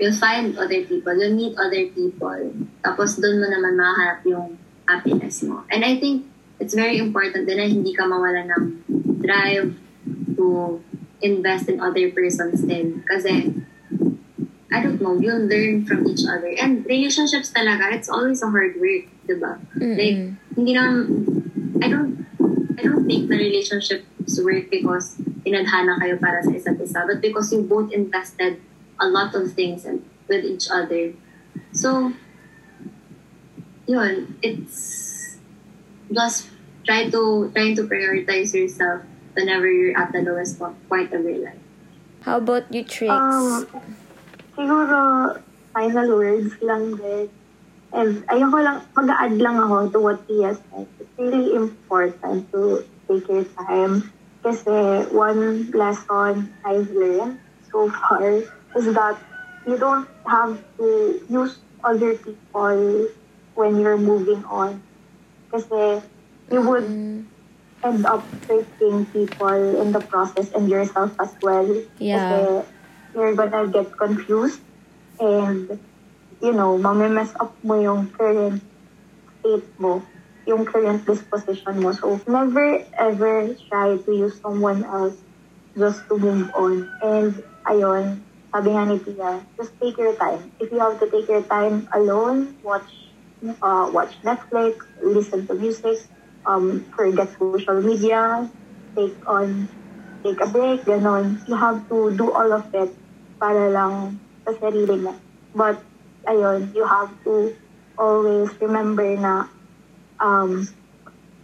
you'll 0.00 0.16
find 0.16 0.56
other 0.56 0.80
people, 0.88 1.12
you'll 1.12 1.36
meet 1.36 1.52
other 1.60 1.92
people. 1.92 2.56
Tapos 2.80 3.20
doon 3.20 3.44
mo 3.44 3.46
naman 3.52 3.76
mahanap 3.76 4.24
yung 4.24 4.56
happiness 4.88 5.44
mo. 5.44 5.68
And 5.68 5.84
I 5.84 6.00
think 6.00 6.24
it's 6.56 6.72
very 6.72 6.96
important 6.96 7.44
din 7.44 7.60
na 7.60 7.68
hindi 7.68 7.92
ka 7.92 8.08
mawala 8.08 8.48
ng 8.48 8.64
drive 9.20 9.76
to 10.40 10.80
invest 11.24 11.72
in 11.72 11.80
other 11.80 12.12
persons 12.12 12.60
din. 12.60 13.00
Kasi, 13.08 13.56
I 14.68 14.78
don't 14.84 15.00
know, 15.00 15.16
you'll 15.16 15.48
learn 15.48 15.88
from 15.88 16.04
each 16.04 16.28
other. 16.28 16.52
And 16.60 16.84
relationships 16.84 17.50
talaga, 17.50 17.96
it's 17.96 18.12
always 18.12 18.44
a 18.44 18.52
hard 18.52 18.76
work, 18.76 19.08
di 19.24 19.34
ba? 19.40 19.56
Like, 19.80 20.20
Mm-mm. 20.20 20.36
hindi 20.52 20.72
naman, 20.76 20.94
I 21.80 21.88
don't, 21.88 22.28
I 22.76 22.82
don't 22.84 23.08
think 23.08 23.32
the 23.32 23.40
relationships 23.40 24.36
work 24.44 24.68
because 24.68 25.16
inadhana 25.48 25.96
kayo 25.96 26.20
para 26.20 26.44
sa 26.44 26.52
isa't 26.52 26.80
isa, 26.84 27.08
but 27.08 27.24
because 27.24 27.48
you 27.52 27.64
both 27.64 27.88
invested 27.92 28.60
a 29.00 29.08
lot 29.08 29.32
of 29.34 29.56
things 29.56 29.88
and 29.88 30.04
with 30.28 30.44
each 30.44 30.68
other. 30.68 31.12
So, 31.72 32.12
yun, 33.86 34.36
it's 34.42 35.38
just 36.10 36.48
try 36.84 37.08
to, 37.10 37.50
trying 37.54 37.76
to 37.76 37.84
prioritize 37.84 38.52
yourself 38.52 39.02
whenever 39.34 39.66
you're 39.70 39.98
at 39.98 40.12
the 40.12 40.22
lowest 40.22 40.58
po- 40.58 40.74
point 40.88 41.12
of 41.12 41.22
your 41.24 41.44
life. 41.44 41.62
How 42.22 42.38
about 42.38 42.72
you, 42.72 42.82
Trix? 42.82 43.12
Um, 43.12 43.66
siguro, 44.56 45.38
final 45.74 46.08
words 46.16 46.54
lang 46.62 46.96
din. 46.96 47.28
And 47.94 48.26
ayoko 48.26 48.58
lang, 48.58 48.78
mag-add 48.96 49.38
lang 49.38 49.60
ako 49.60 49.76
to 49.90 49.98
what 50.00 50.18
Tia 50.26 50.54
said. 50.54 50.86
It's 50.98 51.14
really 51.18 51.54
important 51.54 52.50
to 52.50 52.82
take 53.06 53.28
your 53.28 53.44
time. 53.68 54.10
Kasi 54.42 55.06
one 55.14 55.70
lesson 55.70 56.52
I've 56.64 56.90
learned 56.90 57.38
so 57.70 57.88
far 57.90 58.42
is 58.74 58.86
that 58.92 59.16
you 59.66 59.78
don't 59.78 60.08
have 60.26 60.58
to 60.78 61.20
use 61.28 61.58
other 61.84 62.16
people 62.18 63.08
when 63.54 63.78
you're 63.80 64.00
moving 64.00 64.44
on. 64.48 64.82
Kasi 65.52 66.02
you 66.50 66.60
would 66.60 66.84
Mm. 66.84 67.24
End 67.84 68.06
up 68.06 68.24
hurting 68.48 69.06
people 69.12 69.80
in 69.80 69.92
the 69.92 70.00
process 70.00 70.50
and 70.52 70.68
yourself 70.68 71.12
as 71.20 71.36
well. 71.42 71.68
Yeah. 71.98 72.64
You're 73.14 73.36
gonna 73.36 73.68
get 73.68 73.92
confused 73.96 74.60
and, 75.20 75.78
you 76.42 76.52
know, 76.52 76.80
mamimess 76.80 77.30
up 77.38 77.54
mo 77.62 77.78
yung 77.78 78.10
current 78.10 78.64
state 79.38 79.68
mo, 79.78 80.02
yung 80.48 80.64
current 80.64 81.06
disposition 81.06 81.78
mo. 81.78 81.92
So, 81.92 82.18
never 82.26 82.82
ever 82.98 83.54
try 83.68 84.00
to 84.00 84.10
use 84.10 84.40
someone 84.40 84.82
else 84.82 85.14
just 85.78 86.08
to 86.08 86.18
move 86.18 86.50
on. 86.56 86.90
And, 87.04 87.38
ayun, 87.68 88.24
sabi 88.50 88.68
nga 88.74 88.82
ni 88.88 88.98
Pia, 88.98 89.42
just 89.54 89.74
take 89.78 89.98
your 89.98 90.16
time. 90.18 90.50
If 90.58 90.72
you 90.72 90.80
have 90.82 90.98
to 90.98 91.06
take 91.06 91.28
your 91.30 91.42
time 91.46 91.86
alone, 91.94 92.58
watch 92.66 92.86
uh, 93.62 93.90
watch 93.92 94.14
Netflix, 94.22 94.86
listen 95.02 95.46
to 95.46 95.54
music, 95.54 96.02
um, 96.46 96.84
forget 96.96 97.28
social 97.38 97.80
media, 97.80 98.48
take 98.96 99.16
on, 99.28 99.68
take 100.22 100.40
a 100.40 100.46
break, 100.46 100.84
ganon. 100.84 101.40
You 101.48 101.56
have 101.56 101.88
to 101.88 102.16
do 102.16 102.32
all 102.32 102.52
of 102.52 102.68
it 102.74 102.92
para 103.40 103.70
lang 103.70 104.20
sa 104.44 104.52
sarili 104.60 105.00
mo. 105.00 105.16
But, 105.54 105.80
ayun, 106.28 106.74
you 106.74 106.84
have 106.84 107.10
to 107.24 107.56
always 107.98 108.50
remember 108.60 109.06
na 109.16 109.48
um, 110.20 110.68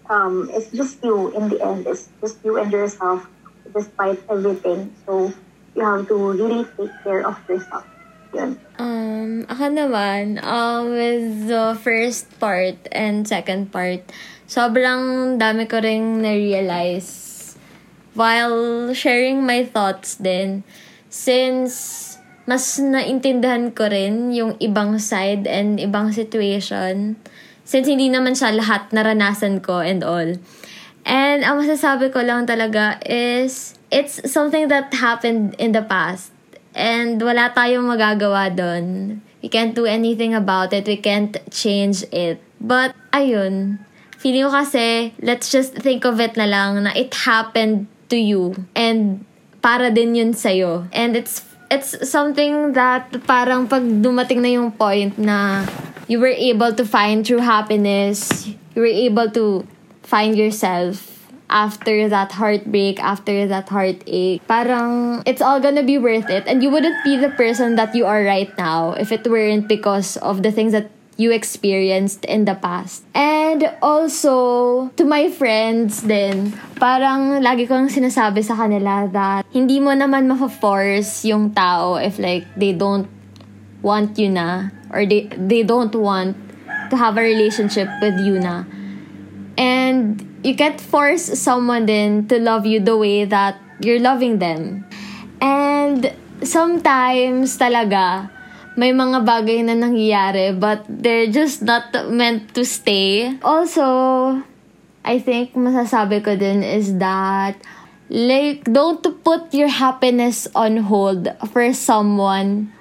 um, 0.08 0.50
it's 0.52 0.70
just 0.70 1.02
you 1.04 1.30
in 1.32 1.48
the 1.48 1.62
end. 1.62 1.86
It's 1.86 2.08
just 2.20 2.42
you 2.44 2.58
and 2.58 2.72
yourself 2.72 3.26
despite 3.72 4.18
everything. 4.28 4.92
So, 5.06 5.32
you 5.76 5.82
have 5.84 6.08
to 6.08 6.16
really 6.32 6.66
take 6.76 6.90
care 7.04 7.22
of 7.22 7.38
yourself. 7.48 7.86
Um, 8.80 9.44
ako 9.50 9.74
naman, 9.74 10.38
um, 10.40 10.94
with 10.94 11.50
the 11.50 11.76
first 11.76 12.30
part 12.38 12.78
and 12.94 13.26
second 13.26 13.74
part, 13.74 14.06
sobrang 14.50 15.38
dami 15.38 15.70
ko 15.70 15.78
ring 15.78 16.26
na-realize 16.26 17.54
while 18.18 18.90
sharing 18.90 19.46
my 19.46 19.62
thoughts 19.62 20.18
din. 20.18 20.66
Since 21.06 22.18
mas 22.50 22.82
naintindihan 22.82 23.70
ko 23.70 23.86
rin 23.86 24.34
yung 24.34 24.58
ibang 24.58 24.98
side 24.98 25.46
and 25.46 25.78
ibang 25.78 26.10
situation. 26.10 27.14
Since 27.62 27.86
hindi 27.86 28.10
naman 28.10 28.34
siya 28.34 28.50
lahat 28.58 28.90
naranasan 28.90 29.62
ko 29.62 29.78
and 29.78 30.02
all. 30.02 30.34
And 31.06 31.46
ang 31.46 31.62
masasabi 31.62 32.10
ko 32.10 32.26
lang 32.26 32.50
talaga 32.50 32.98
is, 33.06 33.78
it's 33.94 34.18
something 34.26 34.66
that 34.66 34.90
happened 34.98 35.54
in 35.62 35.70
the 35.70 35.86
past. 35.86 36.34
And 36.74 37.22
wala 37.22 37.54
tayong 37.54 37.86
magagawa 37.86 38.50
doon. 38.50 39.18
We 39.38 39.46
can't 39.46 39.78
do 39.78 39.86
anything 39.86 40.34
about 40.34 40.74
it. 40.74 40.90
We 40.90 40.98
can't 40.98 41.38
change 41.54 42.02
it. 42.10 42.42
But, 42.58 42.98
ayun. 43.14 43.86
Feeling 44.20 44.44
ko 44.46 44.52
kasi, 44.52 45.16
let's 45.24 45.48
just 45.48 45.72
think 45.80 46.04
of 46.04 46.20
it 46.20 46.36
na 46.36 46.44
lang 46.44 46.84
na 46.84 46.92
it 46.92 47.16
happened 47.24 47.88
to 48.12 48.20
you. 48.20 48.52
And 48.76 49.24
para 49.64 49.88
din 49.88 50.12
yun 50.12 50.36
sa'yo. 50.36 50.84
And 50.92 51.16
it's 51.16 51.40
it's 51.72 51.96
something 52.04 52.76
that 52.76 53.08
parang 53.24 53.64
pag 53.64 53.80
dumating 54.04 54.44
na 54.44 54.50
yung 54.52 54.76
point 54.76 55.16
na 55.16 55.64
you 56.04 56.20
were 56.20 56.34
able 56.34 56.74
to 56.74 56.84
find 56.84 57.24
true 57.24 57.40
happiness, 57.40 58.44
you 58.76 58.84
were 58.84 58.92
able 58.92 59.30
to 59.32 59.64
find 60.02 60.36
yourself 60.36 61.10
after 61.50 62.08
that 62.08 62.30
heartbreak, 62.32 63.00
after 63.00 63.46
that 63.46 63.68
heartache, 63.68 64.44
parang 64.46 65.22
it's 65.26 65.40
all 65.40 65.58
gonna 65.60 65.82
be 65.82 65.98
worth 65.98 66.28
it. 66.28 66.44
And 66.46 66.62
you 66.62 66.70
wouldn't 66.70 67.02
be 67.04 67.16
the 67.16 67.30
person 67.30 67.74
that 67.76 67.94
you 67.94 68.06
are 68.06 68.22
right 68.22 68.50
now 68.58 68.92
if 69.00 69.12
it 69.12 69.26
weren't 69.26 69.66
because 69.66 70.16
of 70.18 70.42
the 70.42 70.52
things 70.52 70.72
that 70.72 70.90
you 71.20 71.36
experienced 71.36 72.24
in 72.24 72.48
the 72.48 72.56
past. 72.56 73.04
And 73.12 73.68
also, 73.84 74.88
to 74.96 75.04
my 75.04 75.28
friends 75.28 76.00
din, 76.00 76.56
parang 76.80 77.44
lagi 77.44 77.68
kong 77.68 77.92
sinasabi 77.92 78.40
sa 78.40 78.56
kanila 78.56 79.04
that 79.12 79.44
hindi 79.52 79.84
mo 79.84 79.92
naman 79.92 80.24
ma-force 80.32 81.28
yung 81.28 81.52
tao 81.52 82.00
if 82.00 82.16
like 82.16 82.48
they 82.56 82.72
don't 82.72 83.04
want 83.84 84.16
you 84.16 84.32
na 84.32 84.72
or 84.88 85.04
they, 85.04 85.28
they 85.36 85.60
don't 85.60 85.92
want 85.92 86.40
to 86.88 86.96
have 86.96 87.20
a 87.20 87.22
relationship 87.22 87.86
with 88.00 88.16
you 88.24 88.40
na. 88.40 88.64
And 89.60 90.24
you 90.40 90.56
can't 90.56 90.80
force 90.80 91.28
someone 91.36 91.84
then 91.84 92.32
to 92.32 92.40
love 92.40 92.64
you 92.64 92.80
the 92.80 92.96
way 92.96 93.28
that 93.28 93.60
you're 93.84 94.00
loving 94.00 94.40
them. 94.40 94.88
And 95.44 96.16
sometimes 96.40 97.60
talaga, 97.60 98.32
may 98.78 98.94
mga 98.94 99.26
bagay 99.26 99.66
na 99.66 99.74
nangyayari 99.74 100.54
but 100.54 100.86
they're 100.86 101.30
just 101.30 101.62
not 101.62 101.90
meant 102.10 102.54
to 102.54 102.62
stay. 102.64 103.38
Also, 103.42 103.84
I 105.02 105.18
think 105.18 105.56
masasabi 105.56 106.22
ko 106.22 106.36
din 106.36 106.62
is 106.62 106.98
that 107.00 107.56
like 108.10 108.66
don't 108.68 109.02
put 109.22 109.54
your 109.54 109.70
happiness 109.70 110.50
on 110.54 110.90
hold 110.90 111.30
for 111.54 111.64
someone 111.72 112.74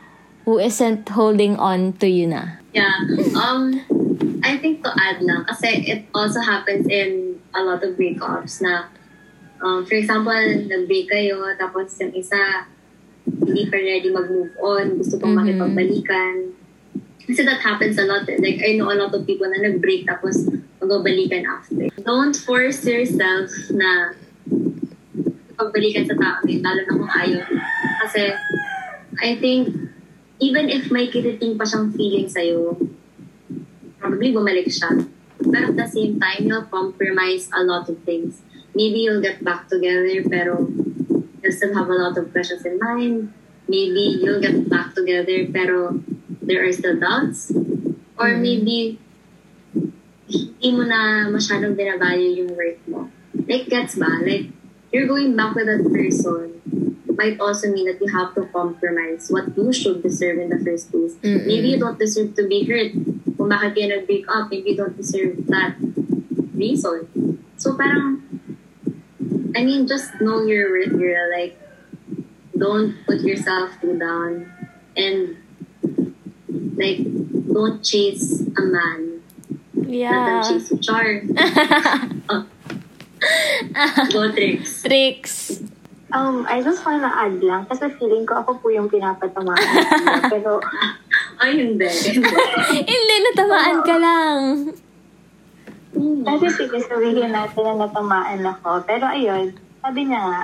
who 0.49 0.57
isn't 0.57 1.05
holding 1.13 1.55
on 1.61 1.93
to 2.01 2.09
you 2.09 2.25
na. 2.25 2.57
Yeah. 2.73 3.05
Um, 3.37 3.81
I 4.41 4.57
think 4.57 4.81
to 4.81 4.91
add 4.93 5.21
lang, 5.21 5.45
kasi 5.45 5.85
it 5.85 6.01
also 6.13 6.41
happens 6.41 6.89
in 6.89 7.37
a 7.53 7.61
lot 7.61 7.85
of 7.85 7.93
breakups 7.97 8.61
na, 8.61 8.89
um, 9.61 9.85
for 9.85 9.93
example, 9.93 10.33
nag-break 10.33 11.09
kayo, 11.09 11.41
tapos 11.57 11.97
yung 12.01 12.13
isa, 12.13 12.65
hindi 13.45 13.65
pa 13.69 13.77
ready 13.77 14.09
mag-move 14.09 14.53
on, 14.61 15.01
gusto 15.01 15.17
pang 15.17 15.33
Mhm. 15.33 15.39
makipagbalikan. 15.41 16.33
Kasi 17.29 17.45
that 17.45 17.61
happens 17.61 18.01
a 18.01 18.05
lot. 18.09 18.25
eh. 18.25 18.41
Like, 18.41 18.61
I 18.65 18.73
know 18.73 18.89
a 18.89 18.97
lot 18.97 19.13
of 19.13 19.25
people 19.29 19.45
na 19.45 19.61
nag-break 19.61 20.09
tapos 20.09 20.49
magbabalikan 20.81 21.45
after. 21.45 21.93
Don't 22.01 22.33
force 22.33 22.81
yourself 22.85 23.53
na 23.69 24.17
pagbalikan 25.53 26.09
sa 26.09 26.17
tao, 26.17 26.41
eh, 26.49 26.57
lalo 26.57 26.81
na 26.87 26.93
kung 26.97 27.11
ayaw. 27.13 27.45
Kasi, 28.01 28.33
I 29.21 29.37
think, 29.37 29.69
even 30.39 30.71
if 30.71 30.89
may 30.89 31.11
kiriting 31.11 31.59
pa 31.59 31.67
siyang 31.67 31.91
feeling 31.93 32.31
sa'yo, 32.31 32.79
probably 33.99 34.31
bumalik 34.31 34.71
siya. 34.71 35.03
Pero 35.39 35.71
at 35.71 35.77
the 35.77 35.87
same 35.87 36.15
time, 36.17 36.47
you'll 36.47 36.67
compromise 36.67 37.51
a 37.51 37.63
lot 37.63 37.87
of 37.91 37.99
things. 38.07 38.39
Maybe 38.71 39.03
you'll 39.03 39.23
get 39.23 39.43
back 39.43 39.67
together, 39.67 40.23
pero 40.25 40.71
still 41.47 41.73
have 41.73 41.87
a 41.87 41.95
lot 41.95 42.17
of 42.17 42.31
questions 42.31 42.65
in 42.65 42.79
mind. 42.79 43.31
Maybe 43.69 44.19
you'll 44.19 44.41
get 44.41 44.67
back 44.67 44.95
together, 44.95 45.47
pero 45.47 46.01
there 46.41 46.65
are 46.65 46.73
still 46.73 46.99
doubts. 46.99 47.53
Or 48.19 48.35
Mm. 48.35 48.41
maybe 48.41 48.77
hindi 50.29 50.69
mo 50.75 50.83
na 50.83 51.31
masyadong 51.31 51.79
binavalue 51.79 52.43
yung 52.43 52.51
worth 52.53 52.83
mo. 52.85 53.09
Like, 53.47 53.71
gets 53.71 53.95
ba? 53.95 54.09
Like, 54.21 54.51
you're 54.91 55.07
going 55.07 55.33
back 55.37 55.55
with 55.55 55.65
that 55.69 55.85
person 55.87 56.59
might 57.19 57.35
also 57.43 57.67
mean 57.67 57.83
that 57.91 57.99
you 57.99 58.07
have 58.07 58.31
to 58.33 58.47
compromise 58.55 59.27
what 59.27 59.51
you 59.51 59.75
should 59.75 59.99
deserve 60.01 60.39
in 60.39 60.47
the 60.47 60.57
first 60.63 60.87
place. 60.87 61.19
Mm-mm. 61.19 61.43
Maybe 61.43 61.75
you 61.75 61.79
don't 61.79 61.99
deserve 61.99 62.33
to 62.39 62.47
be 62.47 62.63
hurt. 62.63 62.95
Kung 63.35 63.51
bakit 63.51 63.75
kayo 63.75 63.91
nag-break 63.91 64.23
up, 64.31 64.47
maybe 64.47 64.71
you 64.71 64.79
don't 64.79 64.95
deserve 64.95 65.35
that 65.51 65.75
reason. 66.55 67.11
So 67.59 67.75
parang, 67.75 68.23
I 69.55 69.63
mean, 69.65 69.87
just 69.87 70.13
know 70.21 70.43
your 70.45 70.69
worth, 70.71 70.93
girl. 70.93 71.25
Like, 71.31 71.57
don't 72.57 72.95
put 73.05 73.21
yourself 73.21 73.71
too 73.81 73.97
down. 73.97 74.51
And, 74.97 75.37
like, 76.75 76.99
don't 77.49 77.83
chase 77.83 78.41
a 78.57 78.61
man. 78.61 79.21
Let 79.73 79.85
them 79.85 79.93
Yeah. 79.93 80.41
chase 80.43 80.71
you. 80.71 80.77
Char. 80.79 81.23
Oh. 82.29 82.45
Go 84.13 84.31
tricks. 84.31 84.83
Tricks. 84.83 85.59
Um, 86.13 86.45
I 86.47 86.61
just 86.63 86.85
wanna 86.85 87.11
add 87.11 87.43
lang, 87.43 87.65
kasi 87.67 87.89
feeling 87.99 88.25
ko 88.25 88.41
ako 88.41 88.63
po 88.63 88.69
yung 88.71 88.87
pinapatamaan. 88.89 89.59
Pero, 90.33 90.61
Ay, 91.39 91.55
hindi. 91.55 91.87
Hindi, 92.91 93.15
natamaan 93.31 93.79
ka 93.87 93.95
lang. 93.95 94.43
Kasi 95.97 96.45
sige, 96.53 96.77
sabihin 96.85 97.33
natin 97.33 97.63
na 97.65 97.85
natamaan 97.85 98.45
ako. 98.45 98.85
Pero 98.85 99.09
ayun, 99.09 99.57
sabi 99.81 100.05
niya 100.05 100.21
nga, 100.21 100.41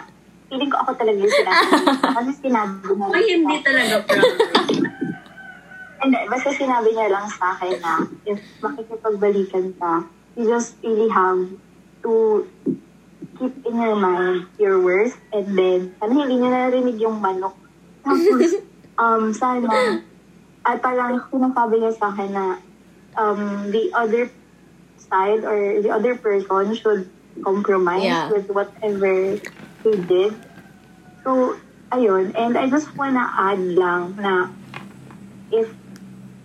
feeling 0.49 0.71
ko 0.71 0.77
ako 0.81 0.91
talaga 0.97 1.17
yung 1.21 1.35
sinabi. 1.35 1.65
Kasi 2.17 2.31
sinabi 2.41 2.87
niya. 2.93 3.07
Ay, 3.13 3.25
hindi 3.37 3.55
talaga 3.61 3.95
promise. 4.05 4.39
Hindi, 5.95 6.21
basta 6.29 6.53
sinabi 6.53 6.93
niya 6.93 7.07
lang 7.09 7.25
sa 7.33 7.57
akin 7.57 7.81
na 7.81 7.93
if 8.29 8.37
makikipagbalikan 8.61 9.73
ka, 9.81 10.05
you 10.37 10.45
just 10.45 10.77
really 10.85 11.09
have 11.09 11.49
to 12.05 12.45
keep 13.41 13.55
in 13.65 13.81
your 13.81 13.97
mind 13.97 14.45
your 14.61 14.77
worth 14.77 15.17
and 15.33 15.57
then, 15.57 15.97
sana 15.97 16.13
hindi 16.13 16.37
niya 16.37 16.69
narinig 16.69 17.01
yung 17.01 17.17
manok. 17.17 17.57
Tapos, 18.05 18.53
um, 19.01 19.33
sana, 19.33 19.97
at 20.61 20.77
parang 20.77 21.25
sinasabi 21.33 21.81
niya 21.81 21.93
sa 21.97 22.13
akin 22.13 22.29
na 22.29 22.45
um, 23.17 23.73
the 23.73 23.89
other 23.97 24.29
side 25.09 25.43
or 25.45 25.81
the 25.81 25.91
other 25.91 26.15
person 26.17 26.75
should 26.75 27.09
compromise 27.43 28.03
Yeah. 28.03 28.29
with 28.31 28.47
whatever 28.49 29.37
he 29.83 29.91
did. 30.01 30.33
So, 31.23 31.57
ayun. 31.91 32.33
And 32.37 32.57
I 32.57 32.69
just 32.69 32.89
wanna 32.97 33.25
add 33.37 33.59
lang 33.59 34.15
na 34.17 34.49
if 35.51 35.69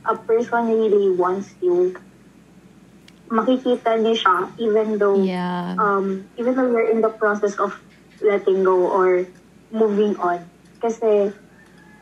a 0.05 0.17
person 0.17 0.69
really 0.69 1.11
wants 1.13 1.53
you, 1.61 1.95
makikita 3.31 3.95
niyo 4.03 4.15
siya 4.19 4.37
even 4.59 4.99
though 4.99 5.15
Yeah. 5.23 5.79
um, 5.79 6.27
even 6.35 6.59
though 6.59 6.67
you're 6.67 6.91
in 6.91 7.01
the 7.01 7.15
process 7.15 7.55
of 7.63 7.79
letting 8.21 8.67
go 8.67 8.91
or 8.91 9.25
moving 9.71 10.19
on. 10.19 10.51
Kasi, 10.83 11.31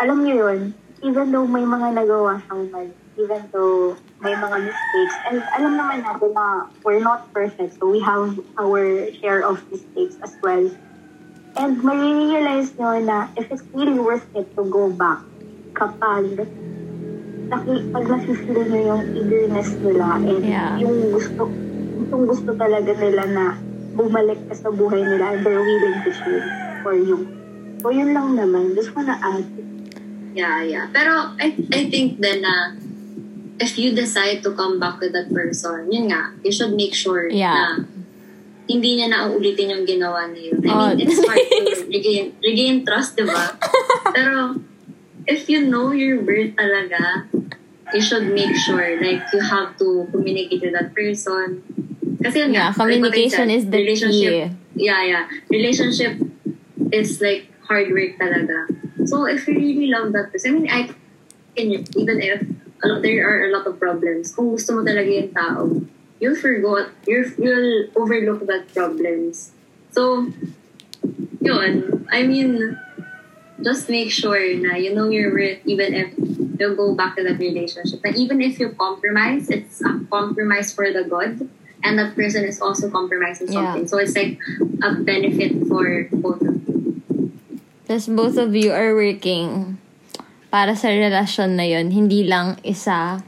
alam 0.00 0.24
niyo 0.24 0.48
yun, 0.48 0.60
even 1.04 1.30
though 1.30 1.44
may 1.46 1.62
mga 1.68 1.94
nagawa 1.94 2.40
siyang 2.48 2.72
mali, 2.72 2.96
even 3.20 3.44
though 3.52 3.94
may 4.18 4.34
mga 4.34 4.56
mistakes, 4.66 5.14
and 5.30 5.38
alam 5.54 5.78
naman 5.78 6.02
natin 6.02 6.34
na 6.34 6.66
we're 6.82 7.02
not 7.02 7.30
perfect, 7.30 7.78
so 7.78 7.86
we 7.86 8.02
have 8.02 8.34
our 8.58 9.06
share 9.22 9.46
of 9.46 9.62
mistakes 9.70 10.18
as 10.26 10.34
well. 10.42 10.66
And 11.54 11.78
marirealize 11.82 12.74
nyo 12.78 12.98
na 12.98 13.30
if 13.38 13.50
it's 13.50 13.62
really 13.74 13.98
worth 13.98 14.26
it 14.34 14.50
to 14.58 14.66
go 14.66 14.90
back 14.90 15.22
kapag 15.74 16.46
naki, 17.48 17.74
pag 17.94 18.04
nasifeel 18.10 18.62
nyo 18.66 18.80
yung 18.94 19.02
eagerness 19.14 19.70
nila 19.78 20.18
and 20.18 20.42
Yeah. 20.42 20.78
yung 20.82 21.14
gusto, 21.14 21.46
yung 22.10 22.24
gusto 22.26 22.50
talaga 22.58 22.90
nila 22.98 23.22
na 23.30 23.44
bumalik 23.94 24.38
ka 24.50 24.54
sa 24.54 24.70
buhay 24.70 25.02
nila 25.02 25.34
and 25.34 25.40
they're 25.46 25.62
willing 25.62 25.98
to 26.02 26.10
change 26.10 26.46
for 26.82 26.94
you. 26.94 27.26
So 27.82 27.94
yun 27.94 28.14
lang 28.14 28.34
naman. 28.34 28.74
Just 28.74 28.94
wanna 28.94 29.18
add. 29.18 29.46
Yeah, 30.34 30.62
yeah. 30.62 30.86
Pero 30.90 31.34
I, 31.38 31.54
I 31.74 31.82
think 31.90 32.18
then 32.22 32.42
na 32.42 32.74
if 33.58 33.78
you 33.78 33.94
decide 33.94 34.42
to 34.42 34.54
come 34.54 34.78
back 34.78 35.00
with 35.00 35.12
that 35.12 35.28
person, 35.34 35.90
yun 35.90 36.08
nga, 36.10 36.32
you 36.44 36.52
should 36.52 36.72
make 36.74 36.94
sure 36.94 37.26
Yeah. 37.28 37.50
na 37.50 37.84
hindi 38.68 39.00
niya 39.00 39.08
na 39.10 39.18
uulitin 39.32 39.72
yung 39.72 39.84
ginawa 39.88 40.28
niya 40.30 40.52
yun. 40.54 40.60
I 40.62 40.70
Oh. 40.70 40.86
mean, 40.94 41.08
it's 41.08 41.18
hard 41.24 41.40
to 41.40 41.86
regain, 41.94 42.36
regain 42.44 42.84
trust, 42.84 43.16
di 43.16 43.24
ba? 43.24 43.56
Pero 44.16 44.60
if 45.26 45.48
you 45.48 45.64
know 45.66 45.90
your 45.90 46.20
worth 46.22 46.54
talaga, 46.54 47.26
you 47.96 48.02
should 48.04 48.28
make 48.30 48.52
sure 48.68 49.00
like 49.00 49.24
you 49.32 49.40
have 49.40 49.72
to 49.80 50.04
communicate 50.12 50.60
with 50.60 50.76
that 50.76 50.92
person. 50.92 51.64
Kasi 52.20 52.44
yun 52.44 52.52
Yeah, 52.52 52.70
nga, 52.70 52.76
communication 52.84 53.48
is 53.48 53.64
the 53.72 53.78
relationship, 53.80 54.52
key. 54.52 54.86
Yeah, 54.86 55.00
yeah. 55.02 55.24
Relationship 55.48 56.20
is 56.92 57.18
like 57.24 57.48
hard 57.64 57.88
work 57.90 58.20
talaga. 58.20 58.68
So 59.08 59.24
if 59.24 59.48
you 59.48 59.56
really 59.56 59.88
love 59.88 60.12
that 60.12 60.28
person, 60.30 60.52
I 60.52 60.54
mean, 60.60 60.68
I 60.68 60.80
can, 61.56 61.68
even 61.96 62.16
if 62.20 62.44
there 62.82 63.26
are 63.26 63.46
a 63.46 63.50
lot 63.52 63.66
of 63.66 63.78
problems, 63.78 64.34
kung 64.34 64.50
gusto 64.50 64.72
mo 64.74 64.82
talaga 64.86 65.10
yung 65.10 65.30
tao, 65.34 65.62
you'll 66.20 66.38
forgot, 66.38 66.90
you'll, 67.06 67.30
you'll 67.38 67.90
overlook 67.96 68.46
that 68.46 68.70
problems. 68.74 69.50
So, 69.90 70.30
yun, 71.40 72.06
I 72.10 72.22
mean, 72.22 72.78
just 73.62 73.90
make 73.90 74.10
sure 74.10 74.38
na 74.58 74.78
you 74.78 74.94
know 74.94 75.08
your 75.10 75.34
worth 75.34 75.58
even 75.66 75.94
if 75.94 76.14
you 76.58 76.74
go 76.74 76.94
back 76.94 77.16
to 77.16 77.22
that 77.24 77.38
relationship. 77.38 78.00
And 78.04 78.16
even 78.16 78.40
if 78.40 78.58
you 78.58 78.70
compromise, 78.70 79.50
it's 79.50 79.80
a 79.82 79.98
compromise 80.10 80.72
for 80.72 80.90
the 80.92 81.04
good. 81.04 81.48
And 81.82 81.98
that 81.98 82.14
person 82.14 82.44
is 82.44 82.60
also 82.60 82.90
compromising 82.90 83.50
Yeah. 83.50 83.74
something. 83.74 83.86
So 83.86 83.98
it's 83.98 84.14
like 84.14 84.38
a 84.82 84.94
benefit 84.98 85.66
for 85.70 86.10
both 86.10 86.42
of 86.42 86.54
you. 86.66 87.02
Tapos 87.86 88.10
both 88.10 88.36
of 88.36 88.54
you 88.54 88.74
are 88.74 88.94
working 88.94 89.78
para 90.48 90.72
sa 90.72 90.88
relasyon 90.88 91.60
na 91.60 91.68
yon 91.68 91.92
hindi 91.92 92.24
lang 92.24 92.56
isa 92.64 93.20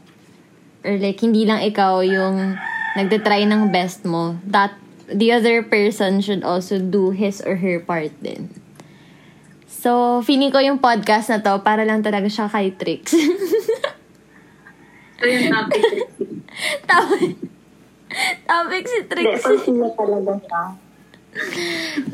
or 0.80 0.96
like 0.96 1.20
hindi 1.20 1.44
lang 1.44 1.60
ikaw 1.60 2.00
yung 2.00 2.56
nagde-try 2.96 3.44
ng 3.44 3.68
best 3.68 4.08
mo. 4.08 4.40
That 4.48 4.74
the 5.06 5.36
other 5.36 5.62
person 5.62 6.24
should 6.24 6.42
also 6.42 6.80
do 6.80 7.12
his 7.12 7.44
or 7.44 7.60
her 7.60 7.80
part 7.80 8.16
din. 8.24 8.48
So 9.68 10.20
feeling 10.24 10.52
ko 10.52 10.60
yung 10.60 10.80
podcast 10.80 11.28
na 11.32 11.40
to 11.44 11.60
para 11.60 11.84
lang 11.84 12.00
talaga 12.00 12.28
siya 12.28 12.48
kay 12.48 12.72
Trix. 12.76 13.12
So 15.20 15.28
yung 15.28 15.52
topic 15.52 15.84
topic 16.88 17.32
topic 18.48 18.84
si 18.88 18.98
siya. 19.04 20.62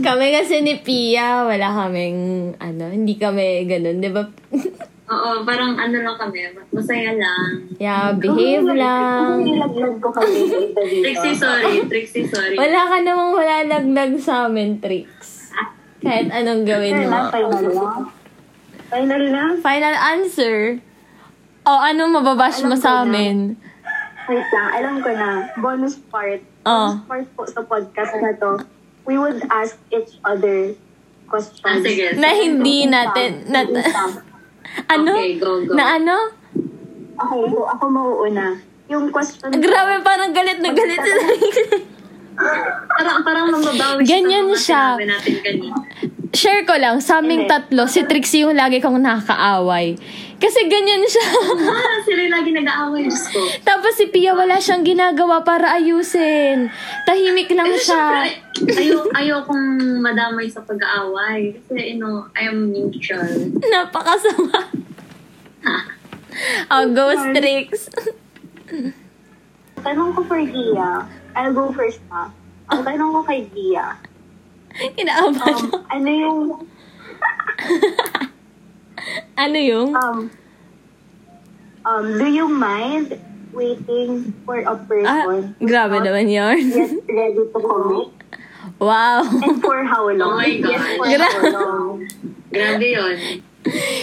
kami 0.05 0.27
kasi 0.35 0.61
ni 0.61 0.77
Pia 0.83 1.47
wala 1.47 1.73
kaming 1.73 2.53
ano 2.61 2.91
hindi 2.93 3.17
kami 3.17 3.65
ganun 3.65 4.03
di 4.03 4.11
ba 4.13 4.29
Oo, 5.07 5.47
parang 5.47 5.79
ano 5.79 6.03
lang 6.03 6.19
kami, 6.19 6.51
masaya 6.75 7.15
lang. 7.15 7.63
yeah 7.79 8.11
behave 8.11 8.67
lang 8.67 9.39
Kung 9.39 9.47
nilaglag 9.47 9.97
ko 10.03 10.09
kami 10.11 10.35
dito. 10.45 10.81
Trixie, 10.83 11.39
sorry. 11.39 11.73
Trixie, 11.87 12.27
sorry. 12.27 12.59
Wala 12.59 12.81
ka 12.91 12.97
namang 13.01 13.31
wala 13.31 13.57
laglag 13.65 14.19
sa 14.19 14.51
amin, 14.51 14.83
tricks. 14.83 15.55
Kahit 16.03 16.27
anong 16.29 16.67
gawin 16.67 17.07
na, 17.07 17.07
mo. 17.07 17.31
final 17.31 17.63
na. 17.71 17.87
Final 18.87 19.23
na? 19.31 19.45
Final 19.59 19.95
answer. 19.95 20.83
O, 21.63 21.71
anong 21.71 22.11
mababash 22.13 22.63
Alam 22.63 22.71
mo 22.71 22.77
sa 22.77 22.91
na. 22.91 23.03
amin? 23.03 23.37
Wait 24.27 24.49
lang, 24.51 24.69
alam 24.75 24.95
ko 24.99 25.11
na. 25.11 25.31
Bonus 25.57 26.03
part. 26.11 26.43
Oh. 26.63 26.99
Bonus 26.99 27.07
part 27.07 27.27
po 27.33 27.43
sa 27.47 27.63
podcast 27.63 28.15
na 28.19 28.35
to. 28.35 28.59
We 29.07 29.19
would 29.19 29.39
ask 29.51 29.79
each 29.91 30.19
other 30.23 30.75
questions. 31.27 31.63
Ah, 31.63 31.79
sige. 31.79 32.19
Na 32.19 32.35
hindi 32.35 32.91
natin... 32.91 33.47
Na, 33.47 33.63
isang- 33.63 34.35
ano? 34.87 35.13
Okay, 35.17 35.41
go, 35.41 35.65
go. 35.65 35.73
Na 35.73 35.97
ano? 35.97 36.17
Okay, 37.17 37.43
so 37.49 37.65
ako 37.65 37.85
mauuna. 37.89 38.61
Yung 38.87 39.11
question 39.11 39.51
Grabe, 39.51 40.05
parang 40.07 40.31
galit 40.31 40.63
na 40.63 40.71
galit 40.71 41.01
sa 41.01 41.15
Parang, 42.87 43.25
parang 43.25 43.47
mababawi 43.49 44.05
Ganyan 44.05 44.53
siya. 44.53 45.01
natin 45.01 45.41
kanina. 45.41 45.75
Share 46.37 46.69
ko 46.69 46.77
lang, 46.77 47.01
sa 47.01 47.25
aming 47.25 47.49
tatlo, 47.49 47.89
si 47.89 48.05
Trixie 48.05 48.45
yung 48.45 48.53
lagi 48.53 48.77
kong 48.79 49.01
nakakaaway. 49.01 49.97
Kasi 50.37 50.69
ganyan 50.69 51.01
siya. 51.03 51.27
Ah, 51.67 51.97
sila 52.05 52.21
yung 52.23 52.35
lagi 52.35 52.51
nag-aaway, 52.53 53.09
Diyos 53.09 53.25
ko. 53.33 53.41
Tapos 53.65 53.97
si 53.97 54.13
Pia 54.13 54.37
wala 54.37 54.61
siyang 54.61 54.85
ginagawa 54.85 55.41
para 55.41 55.73
ayusin. 55.73 56.69
Tahimik 57.09 57.49
lang 57.57 57.73
Kasi 57.73 57.89
siya. 57.89 58.05
syempre, 58.53 58.77
ayaw, 58.77 59.01
ayaw 59.17 59.39
kong 59.49 59.65
madamay 60.05 60.47
sa 60.47 60.61
pag-aaway. 60.61 61.57
Kasi, 61.57 61.97
you 61.97 61.99
know, 61.99 62.29
I 62.37 62.53
am 62.53 62.69
neutral. 62.69 63.25
Napakasama. 63.57 64.61
oh, 66.69 66.85
ghost 66.93 67.27
tricks. 67.33 67.89
Tanong 69.81 70.11
ko 70.13 70.21
for 70.25 70.41
Gia. 70.43 71.07
I'll 71.33 71.53
go 71.53 71.73
first 71.73 72.01
ha. 72.13 72.29
Ang 72.69 72.83
tanong 72.85 73.11
ko 73.17 73.21
kay 73.25 73.49
Gia. 73.57 73.97
Kinaabahan. 74.77 75.73
Um, 75.73 75.85
ano 75.89 76.09
yung, 76.13 76.39
ano 79.37 79.59
yung? 79.59 79.91
um, 79.93 80.19
um, 81.83 82.05
do 82.19 82.27
you 82.27 82.47
mind 82.47 83.15
waiting 83.53 84.35
for 84.45 84.61
a 84.61 84.69
Ah, 84.69 84.77
person 84.85 85.57
grabe 85.59 85.97
who's 85.97 86.05
not 86.05 86.07
naman 86.07 86.27
yun. 86.29 86.57
yet 86.61 86.93
ready 87.09 87.43
to 87.47 87.59
commit? 87.59 88.09
Wow. 88.77 89.25
And 89.25 89.63
for 89.63 89.81
how 89.85 90.05
long? 90.11 90.37
Oh 90.37 90.37
my 90.37 90.53
God. 90.61 90.69
Yes, 90.69 90.85
for 90.99 91.07
Gra- 91.07 91.33
how 91.33 91.45
long? 91.49 91.91
Grabe 92.53 92.87
yun. 92.93 93.17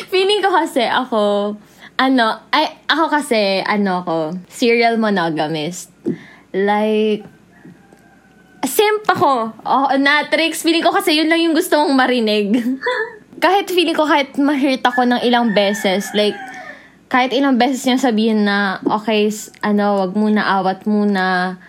Feeling 0.10 0.42
ko 0.42 0.50
kasi 0.50 0.82
ako, 0.82 1.54
ano, 1.96 2.26
ay, 2.50 2.82
ako 2.90 3.06
kasi, 3.08 3.62
ano 3.62 4.02
ko, 4.02 4.18
serial 4.50 4.98
monogamist. 4.98 5.94
Like, 6.52 7.24
simp 8.66 9.04
ako. 9.06 9.54
Oh, 9.62 9.88
na 9.96 10.26
tricks. 10.26 10.64
Feeling 10.64 10.82
ko 10.82 10.92
kasi 10.92 11.16
yun 11.16 11.30
lang 11.30 11.40
yung 11.40 11.54
gusto 11.54 11.78
mong 11.78 11.94
marinig. 11.96 12.50
kahit 13.44 13.68
feeling 13.68 13.92
ko, 13.92 14.08
kahit 14.08 14.40
ma-hurt 14.40 14.80
ako 14.88 15.04
ng 15.04 15.20
ilang 15.28 15.52
beses, 15.52 16.08
like, 16.16 16.40
kahit 17.12 17.36
ilang 17.36 17.60
beses 17.60 17.84
niyang 17.84 18.00
sabihin 18.00 18.48
na, 18.48 18.80
okay, 18.88 19.28
ano, 19.60 20.00
wag 20.00 20.16
muna, 20.16 20.48
awat 20.48 20.88
muna, 20.88 21.60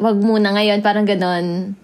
wag 0.00 0.16
muna 0.16 0.56
ngayon, 0.56 0.80
parang 0.80 1.04
ganon. 1.04 1.76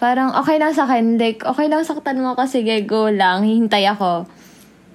Parang 0.00 0.32
okay 0.32 0.56
lang 0.56 0.72
sa 0.72 0.88
akin. 0.88 1.20
Like, 1.20 1.44
okay 1.44 1.68
lang 1.68 1.84
saktan 1.84 2.24
mo 2.24 2.32
ako. 2.32 2.48
Sige, 2.48 2.72
go 2.88 3.12
lang. 3.12 3.44
Hihintay 3.44 3.84
ako. 3.92 4.24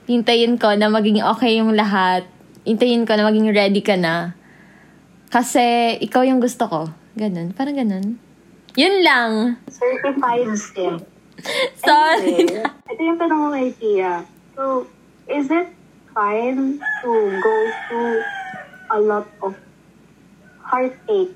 Hintayin 0.09 0.57
ko 0.57 0.73
na 0.73 0.89
maging 0.89 1.21
okay 1.21 1.61
yung 1.61 1.77
lahat. 1.77 2.25
Hintayin 2.65 3.05
ko 3.05 3.13
na 3.13 3.29
maging 3.29 3.53
ready 3.53 3.85
ka 3.85 3.93
na. 4.01 4.33
Kasi, 5.29 5.93
ikaw 6.01 6.25
yung 6.25 6.41
gusto 6.41 6.65
ko. 6.65 6.89
Ganun. 7.13 7.53
Parang 7.53 7.77
ganun. 7.77 8.17
Yun 8.73 8.95
lang. 9.05 9.61
Certified 9.69 10.57
simp. 10.57 11.14
Sorry. 11.85 12.47
Anyway, 12.47 12.63
ito 12.63 13.01
yung 13.01 13.19
tanong 13.19 13.39
ko 13.39 13.47
kay 13.51 13.69
Tia. 13.75 14.13
So, 14.55 14.63
is 15.27 15.47
it 15.51 15.67
fine 16.15 16.79
to 16.79 17.11
go 17.43 17.55
through 17.87 18.23
a 18.91 18.99
lot 19.01 19.27
of 19.43 19.53
heartaches 20.63 21.35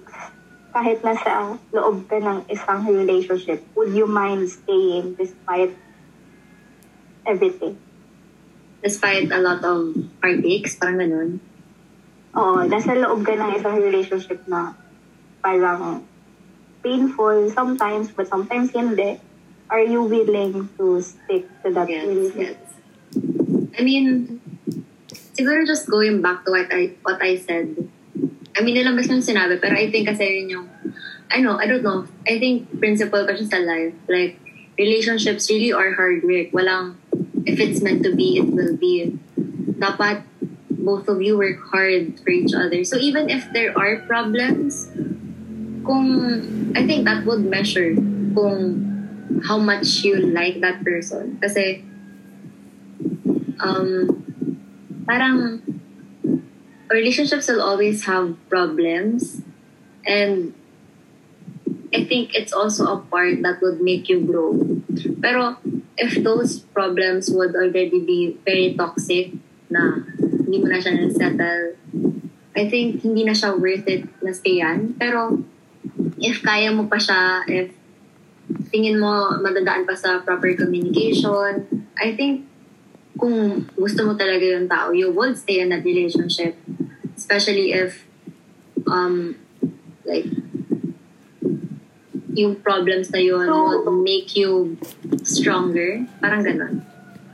kahit 0.69 1.01
nasa 1.01 1.57
loob 1.73 2.05
ka 2.07 2.21
ng 2.21 2.45
isang 2.47 2.85
relationship? 2.87 3.65
Would 3.75 3.91
you 3.91 4.05
mind 4.05 4.47
staying 4.47 5.17
despite 5.17 5.73
everything? 7.25 7.75
Despite 8.79 9.27
a 9.35 9.41
lot 9.43 9.59
of 9.65 9.97
heartaches, 10.23 10.79
parang 10.79 11.03
ganun. 11.03 11.29
Oo, 12.37 12.63
nasa 12.69 12.95
loob 12.95 13.25
ka 13.25 13.35
ng 13.35 13.51
isang 13.59 13.75
relationship 13.81 14.39
na 14.47 14.77
parang 15.43 16.05
painful 16.79 17.51
sometimes, 17.51 18.13
but 18.15 18.29
sometimes 18.29 18.71
hindi. 18.71 19.19
Are 19.69 19.85
you 19.85 20.01
willing 20.03 20.69
to 20.77 21.01
stick 21.01 21.45
to 21.61 21.69
that 21.77 21.89
Yes, 21.89 22.05
relationship? 22.05 22.57
yes. 22.57 23.69
I 23.77 23.81
mean, 23.85 24.41
siguro 25.37 25.61
just 25.65 25.85
going 25.85 26.21
back 26.25 26.43
to 26.45 26.51
what 26.51 26.73
I 26.73 26.97
what 27.05 27.21
I 27.21 27.37
said, 27.37 27.77
I 28.57 28.65
mean, 28.65 28.75
nilang 28.75 28.97
beses 28.97 29.13
yung 29.13 29.23
sinabi, 29.23 29.61
pero 29.61 29.77
I 29.77 29.93
think 29.93 30.09
kasi 30.09 30.41
yun 30.41 30.49
yung, 30.49 30.67
I 31.29 31.39
know, 31.45 31.55
I 31.61 31.69
don't 31.69 31.85
know. 31.85 32.09
I 32.25 32.41
think 32.41 32.67
principle 32.81 33.23
ko 33.23 33.31
siya 33.37 33.47
sa 33.47 33.59
life. 33.61 33.93
Like, 34.09 34.41
relationships 34.75 35.47
really 35.53 35.71
are 35.71 35.93
hard 35.93 36.25
work. 36.25 36.49
Walang, 36.49 36.97
if 37.45 37.61
it's 37.61 37.79
meant 37.85 38.01
to 38.03 38.11
be, 38.17 38.41
it 38.41 38.49
will 38.49 38.73
be. 38.75 39.15
Dapat, 39.79 40.25
both 40.81 41.07
of 41.07 41.21
you 41.21 41.37
work 41.37 41.61
hard 41.71 42.19
for 42.19 42.33
each 42.33 42.51
other. 42.57 42.83
So 42.83 42.97
even 42.97 43.29
if 43.29 43.47
there 43.53 43.71
are 43.77 44.01
problems, 44.03 44.89
kung, 45.85 46.73
I 46.75 46.83
think 46.83 47.05
that 47.05 47.23
would 47.23 47.45
measure 47.45 47.95
kung 48.35 48.89
how 49.45 49.57
much 49.57 50.03
you 50.03 50.17
like 50.17 50.61
that 50.61 50.83
person. 50.83 51.37
Kasi, 51.41 51.83
um, 53.59 54.23
parang, 55.05 55.61
relationships 56.89 57.47
will 57.47 57.61
always 57.61 58.05
have 58.05 58.35
problems. 58.49 59.41
And 60.05 60.53
I 61.93 62.05
think 62.05 62.33
it's 62.33 62.53
also 62.53 62.85
a 62.85 62.97
part 62.97 63.41
that 63.41 63.61
would 63.61 63.81
make 63.81 64.09
you 64.09 64.21
grow. 64.21 64.57
Pero 65.21 65.57
if 65.97 66.21
those 66.23 66.59
problems 66.59 67.29
would 67.29 67.55
already 67.55 67.99
be 67.99 68.37
very 68.45 68.73
toxic 68.73 69.33
na 69.69 70.01
hindi 70.17 70.57
mo 70.61 70.67
na 70.69 70.81
siya 70.81 70.97
na-settle, 70.97 71.77
I 72.57 72.69
think 72.69 73.05
hindi 73.05 73.23
na 73.23 73.37
siya 73.37 73.57
worth 73.57 73.85
it 73.85 74.09
na 74.21 74.33
stayan. 74.33 74.97
Pero 74.97 75.43
if 76.17 76.41
kaya 76.41 76.73
mo 76.73 76.89
pa 76.89 76.97
siya, 76.97 77.45
if 77.45 77.69
tingin 78.69 79.01
mo 79.01 79.37
madadaan 79.41 79.85
pa 79.85 79.93
sa 79.97 80.21
proper 80.21 80.53
communication, 80.53 81.65
I 81.97 82.13
think 82.13 82.45
kung 83.19 83.67
gusto 83.75 84.07
mo 84.07 84.15
talaga 84.15 84.45
yung 84.45 84.71
tao, 84.71 84.95
you 84.95 85.11
would 85.11 85.35
stay 85.35 85.59
in 85.59 85.69
that 85.69 85.83
relationship. 85.83 86.55
Especially 87.19 87.75
if, 87.75 88.07
um, 88.87 89.35
like, 90.07 90.23
yung 92.31 92.55
problems 92.63 93.11
na 93.11 93.19
yun 93.19 93.43
So- 93.43 93.83
would 93.83 93.99
make 93.99 94.31
you 94.39 94.79
stronger. 95.27 96.07
Parang 96.23 96.47
ganon. 96.47 96.87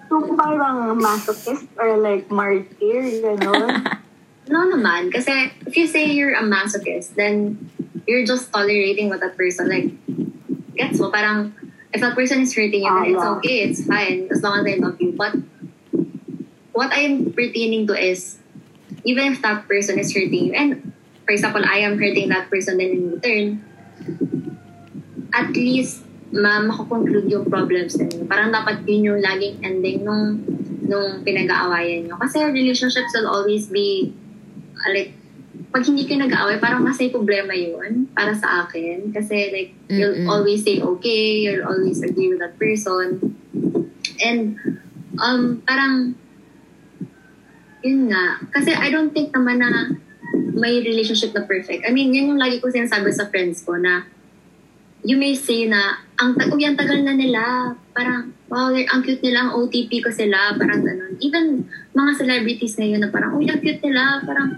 So, 0.09 0.21
parang 0.33 0.97
masochist 0.97 1.69
or 1.77 2.01
like 2.01 2.33
martyr, 2.33 3.01
gano'n. 3.21 4.01
No 4.45 4.61
naman. 4.69 5.09
Kasi 5.09 5.49
if 5.65 5.73
you 5.73 5.89
say 5.89 6.05
you're 6.13 6.37
a 6.37 6.45
masochist, 6.45 7.17
then 7.17 7.65
you're 8.05 8.21
just 8.21 8.53
tolerating 8.53 9.09
what 9.09 9.17
that 9.25 9.33
person, 9.33 9.65
like, 9.65 9.89
gets 10.75 10.99
mo, 10.99 11.09
parang, 11.09 11.55
if 11.93 12.01
that 12.01 12.15
person 12.15 12.41
is 12.43 12.53
hurting 12.53 12.83
you, 12.83 12.91
then 12.91 13.03
Ah, 13.03 13.11
it's 13.11 13.23
yeah. 13.23 13.35
okay, 13.39 13.57
it's 13.63 13.81
fine, 13.87 14.27
as 14.31 14.43
long 14.43 14.59
as 14.59 14.63
they 14.67 14.77
love 14.77 14.99
you. 14.99 15.15
But 15.15 15.35
what 16.75 16.91
I'm 16.91 17.31
pertaining 17.31 17.87
to 17.87 17.95
is, 17.95 18.37
even 19.03 19.31
if 19.33 19.41
that 19.41 19.67
person 19.67 19.97
is 19.99 20.11
hurting 20.11 20.51
you, 20.51 20.53
and 20.53 20.91
for 21.23 21.31
example, 21.31 21.63
I 21.63 21.87
am 21.87 21.97
hurting 21.97 22.29
that 22.29 22.49
person 22.49 22.77
then 22.77 22.91
in 22.91 23.03
return, 23.15 23.63
at 25.33 25.55
least, 25.55 26.03
ma 26.35 26.59
makakonclude 26.59 27.31
yung 27.31 27.47
problems 27.47 27.95
ninyo. 27.95 28.27
Parang 28.27 28.51
dapat 28.51 28.83
yun 28.83 29.15
yung 29.15 29.19
laging 29.23 29.63
ending 29.63 30.03
nung 30.03 30.43
nung 30.85 31.23
pinag-aawayan 31.23 32.05
nyo. 32.11 32.19
Kasi 32.19 32.43
relationships 32.51 33.15
will 33.15 33.31
always 33.31 33.71
be 33.71 34.11
like, 34.83 35.15
pag 35.71 35.87
hindi 35.87 36.03
kayo 36.03 36.27
nag-aaway, 36.27 36.59
parang 36.59 36.83
mas 36.83 36.99
may 36.99 37.09
problema 37.09 37.55
yun 37.55 38.04
para 38.15 38.31
sa 38.33 38.63
akin. 38.65 39.11
Kasi 39.11 39.51
like, 39.51 39.71
you'll 39.91 40.15
Mm-mm. 40.15 40.31
always 40.31 40.63
say 40.63 40.79
okay, 40.79 41.43
you'll 41.43 41.67
always 41.67 41.99
agree 42.01 42.31
with 42.31 42.39
that 42.39 42.55
person. 42.55 43.19
And, 44.23 44.55
um, 45.19 45.61
parang, 45.67 46.15
yun 47.83 48.09
nga. 48.09 48.39
Kasi 48.55 48.71
I 48.71 48.89
don't 48.89 49.11
think 49.11 49.35
naman 49.35 49.59
na 49.59 49.99
may 50.55 50.79
relationship 50.79 51.35
na 51.35 51.43
perfect. 51.43 51.83
I 51.83 51.91
mean, 51.91 52.15
yun 52.15 52.33
yung 52.33 52.41
lagi 52.41 52.63
ko 52.63 52.71
sinasabi 52.71 53.11
sa 53.11 53.27
friends 53.27 53.61
ko 53.67 53.75
na 53.75 54.07
you 55.05 55.21
may 55.21 55.37
say 55.37 55.69
na, 55.69 56.01
ang, 56.17 56.33
tag- 56.33 56.49
uy, 56.49 56.65
ang 56.65 56.79
tagal 56.79 56.97
na 57.05 57.13
nila. 57.13 57.75
Parang, 57.93 58.33
wow, 58.49 58.73
ang 58.73 59.05
cute 59.05 59.21
nila, 59.21 59.45
ang 59.45 59.51
OTP 59.61 60.01
ko 60.01 60.09
sila. 60.09 60.57
Parang 60.57 60.81
ganun. 60.81 61.13
Even 61.21 61.69
mga 61.93 62.11
celebrities 62.17 62.73
ngayon 62.81 63.05
na 63.05 63.13
parang, 63.13 63.37
uy, 63.37 63.45
ang 63.45 63.61
cute 63.61 63.85
nila. 63.85 64.25
Parang, 64.25 64.49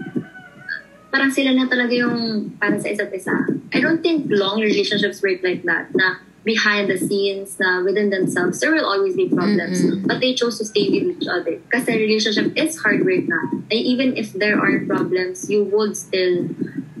parang 1.10 1.32
sila 1.32 1.56
na 1.56 1.68
talaga 1.68 1.92
yung 1.92 2.50
para 2.60 2.76
sa 2.80 2.88
isa't 2.88 3.12
isa. 3.12 3.34
I 3.72 3.80
don't 3.80 4.02
think 4.04 4.28
long 4.28 4.60
relationships 4.60 5.22
work 5.24 5.40
like 5.42 5.64
that. 5.64 5.92
Na 5.96 6.20
behind 6.44 6.88
the 6.88 6.96
scenes, 6.96 7.60
na 7.60 7.84
within 7.84 8.08
themselves, 8.10 8.60
there 8.60 8.72
will 8.72 8.86
always 8.86 9.16
be 9.16 9.28
problems. 9.28 9.84
Mm-mm. 9.84 10.06
But 10.06 10.20
they 10.20 10.32
chose 10.32 10.58
to 10.60 10.64
stay 10.64 10.88
with 10.88 11.20
each 11.20 11.28
other. 11.28 11.60
Kasi 11.72 11.96
relationship 11.96 12.56
is 12.56 12.80
hard 12.80 13.04
work 13.04 13.28
na. 13.28 13.60
And 13.68 13.80
even 13.80 14.16
if 14.16 14.32
there 14.32 14.56
are 14.60 14.80
problems, 14.84 15.48
you 15.48 15.64
would 15.64 15.96
still 15.96 16.48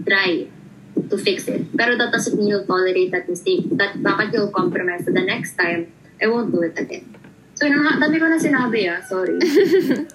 try 0.04 0.48
to 0.96 1.16
fix 1.16 1.48
it. 1.48 1.68
Pero 1.76 1.96
that 1.96 2.12
doesn't 2.12 2.36
mean 2.36 2.48
you'll 2.48 2.68
tolerate 2.68 3.12
that 3.12 3.28
mistake. 3.28 3.68
That 3.76 4.00
bakit 4.02 4.32
you'll 4.32 4.52
compromise 4.52 5.04
so 5.04 5.12
the 5.12 5.24
next 5.24 5.56
time, 5.56 5.92
I 6.20 6.26
won't 6.26 6.50
do 6.50 6.62
it 6.66 6.76
again. 6.76 7.14
So, 7.54 7.66
yun 7.66 7.82
dami 7.98 8.18
ko 8.18 8.26
na 8.30 8.38
sinabi 8.38 8.86
ah. 8.86 9.02
Sorry. 9.02 9.38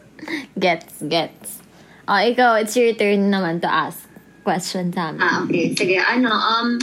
Gets, 0.60 1.04
gets. 1.04 1.63
Oh, 2.04 2.20
ikaw, 2.20 2.60
it's 2.60 2.76
your 2.76 2.92
turn 2.94 3.32
naman 3.32 3.64
to 3.64 3.70
ask 3.70 4.04
question 4.44 4.92
sa 4.92 5.10
amin. 5.10 5.24
ah, 5.24 5.48
okay. 5.48 5.72
Sige, 5.72 5.96
ano, 5.96 6.28
um, 6.28 6.76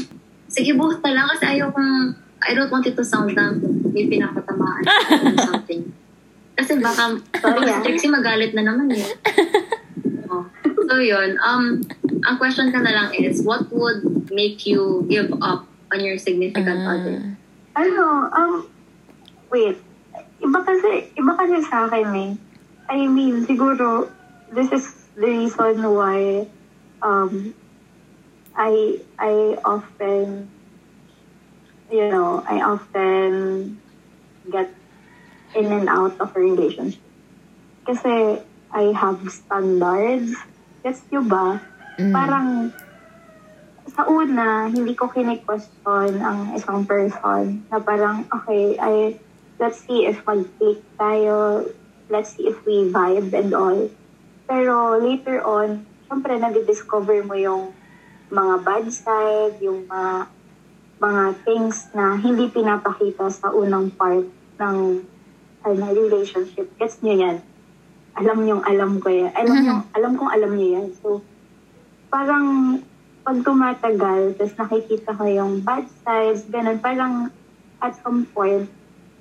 sige, 0.48 0.72
buhat 0.72 1.04
na 1.04 1.12
lang 1.12 1.26
kasi 1.28 1.44
ayaw 1.58 1.68
kong, 1.70 2.16
I 2.40 2.56
don't 2.56 2.72
want 2.72 2.88
it 2.88 2.96
to 2.96 3.04
sound 3.04 3.36
na 3.36 3.52
may 3.92 4.08
pinapatamaan 4.08 4.80
or 4.80 5.36
something. 5.52 5.92
Kasi 6.56 6.80
baka, 6.80 7.20
Sorry, 7.36 7.68
ah. 7.68 7.84
si 7.84 7.84
Trixie 7.84 8.08
magalit 8.08 8.56
na 8.56 8.64
naman 8.64 8.96
eh. 8.96 9.04
Oh. 10.32 10.48
So 10.88 10.96
yun, 10.96 11.36
um, 11.38 11.84
ang 12.24 12.36
question 12.38 12.72
ka 12.72 12.80
na 12.80 12.88
lang 12.88 13.08
is, 13.12 13.44
what 13.44 13.68
would 13.68 14.00
make 14.32 14.64
you 14.64 15.04
give 15.04 15.28
up 15.44 15.68
on 15.92 16.00
your 16.00 16.16
significant 16.16 16.80
Ah. 16.80 16.96
other? 16.96 17.18
ano, 17.76 18.04
um, 18.30 18.52
wait. 19.52 19.76
Iba 20.40 20.64
kasi, 20.64 21.12
iba 21.12 21.32
kasi 21.36 21.60
sa 21.60 21.84
akin 21.84 22.08
eh. 22.16 22.30
I 22.88 23.04
mean, 23.04 23.44
siguro, 23.44 24.08
this 24.48 24.72
is 24.72 24.84
the 25.20 25.28
reason 25.28 25.84
why 25.92 26.48
um, 27.04 27.54
I, 28.56 29.00
I 29.18 29.60
often, 29.64 30.48
you 31.92 32.08
know, 32.08 32.42
I 32.48 32.64
often 32.64 33.78
get 34.50 34.72
in 35.54 35.66
and 35.68 35.88
out 35.88 36.16
of 36.20 36.34
a 36.34 36.40
relationship. 36.40 37.04
Kasi 37.84 38.40
I 38.72 38.84
have 38.96 39.20
standards. 39.28 40.32
Gets 40.80 41.04
nyo 41.12 41.20
ba? 41.28 41.60
Mm. 42.00 42.12
Parang, 42.16 42.48
sa 43.92 44.08
una, 44.08 44.72
hindi 44.72 44.96
ko 44.96 45.12
kine-question 45.12 46.16
ang 46.24 46.56
isang 46.56 46.88
person 46.88 47.60
na 47.68 47.76
parang, 47.76 48.24
okay, 48.32 48.80
I, 48.80 49.20
let's 49.60 49.84
see 49.84 50.08
if 50.08 50.24
mag-click 50.24 50.80
tayo, 50.96 51.68
let's 52.08 52.32
see 52.32 52.48
if 52.48 52.56
we 52.64 52.88
vibe 52.88 53.36
and 53.36 53.52
all. 53.52 53.92
Pero 54.50 54.98
later 54.98 55.46
on, 55.46 55.86
syempre, 56.10 56.34
nadi-discover 56.34 57.22
mo 57.22 57.38
yung 57.38 57.70
mga 58.34 58.54
bad 58.66 58.86
side, 58.90 59.62
yung 59.62 59.86
mga, 59.86 60.26
mga 60.98 61.22
things 61.46 61.86
na 61.94 62.18
hindi 62.18 62.50
pinapakita 62.50 63.30
sa 63.30 63.54
unang 63.54 63.94
part 63.94 64.26
ng 64.58 65.06
ano, 65.62 65.84
relationship. 65.94 66.66
Gets 66.82 66.98
nyo 67.06 67.14
yan? 67.14 67.38
Alam 68.18 68.42
nyo, 68.42 68.58
alam 68.66 68.98
ko 68.98 69.06
yan. 69.06 69.30
Alam 69.38 69.56
nyo, 69.62 69.74
alam 69.94 70.12
kong 70.18 70.32
alam 70.34 70.50
nyo 70.58 70.68
yan. 70.82 70.86
So, 70.98 71.22
parang 72.10 72.82
pag 73.22 73.38
tumatagal, 73.46 74.34
tapos 74.34 74.54
nakikita 74.58 75.14
ko 75.14 75.30
yung 75.30 75.62
bad 75.62 75.86
sides, 76.02 76.42
ganun, 76.50 76.82
parang 76.82 77.30
at 77.78 77.94
some 78.02 78.26
point, 78.34 78.66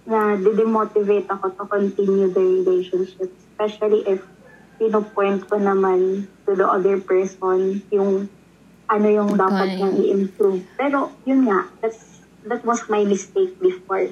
na 0.09 0.33
didemotivate 0.41 1.29
ako 1.29 1.53
to 1.53 1.63
continue 1.69 2.33
the 2.33 2.41
relationship. 2.41 3.29
Especially 3.29 4.01
if 4.09 4.25
pinopoint 4.79 5.45
ko 5.45 5.59
naman 5.59 6.25
to 6.47 6.55
the 6.55 6.63
other 6.63 6.97
person 7.03 7.83
yung 7.91 8.31
ano 8.89 9.05
yung 9.05 9.37
dapat 9.37 9.69
Okay. 9.69 9.77
niyang 9.77 9.95
i-improve. 10.01 10.65
Pero 10.73 11.13
yun 11.21 11.45
nga, 11.45 11.69
that's, 11.77 12.25
that 12.49 12.65
was 12.65 12.81
my 12.89 13.05
mistake 13.05 13.53
before. 13.61 14.09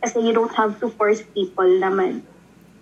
Kasi 0.00 0.24
you 0.24 0.32
don't 0.32 0.54
have 0.56 0.80
to 0.80 0.88
force 0.88 1.20
people 1.36 1.68
naman. 1.68 2.24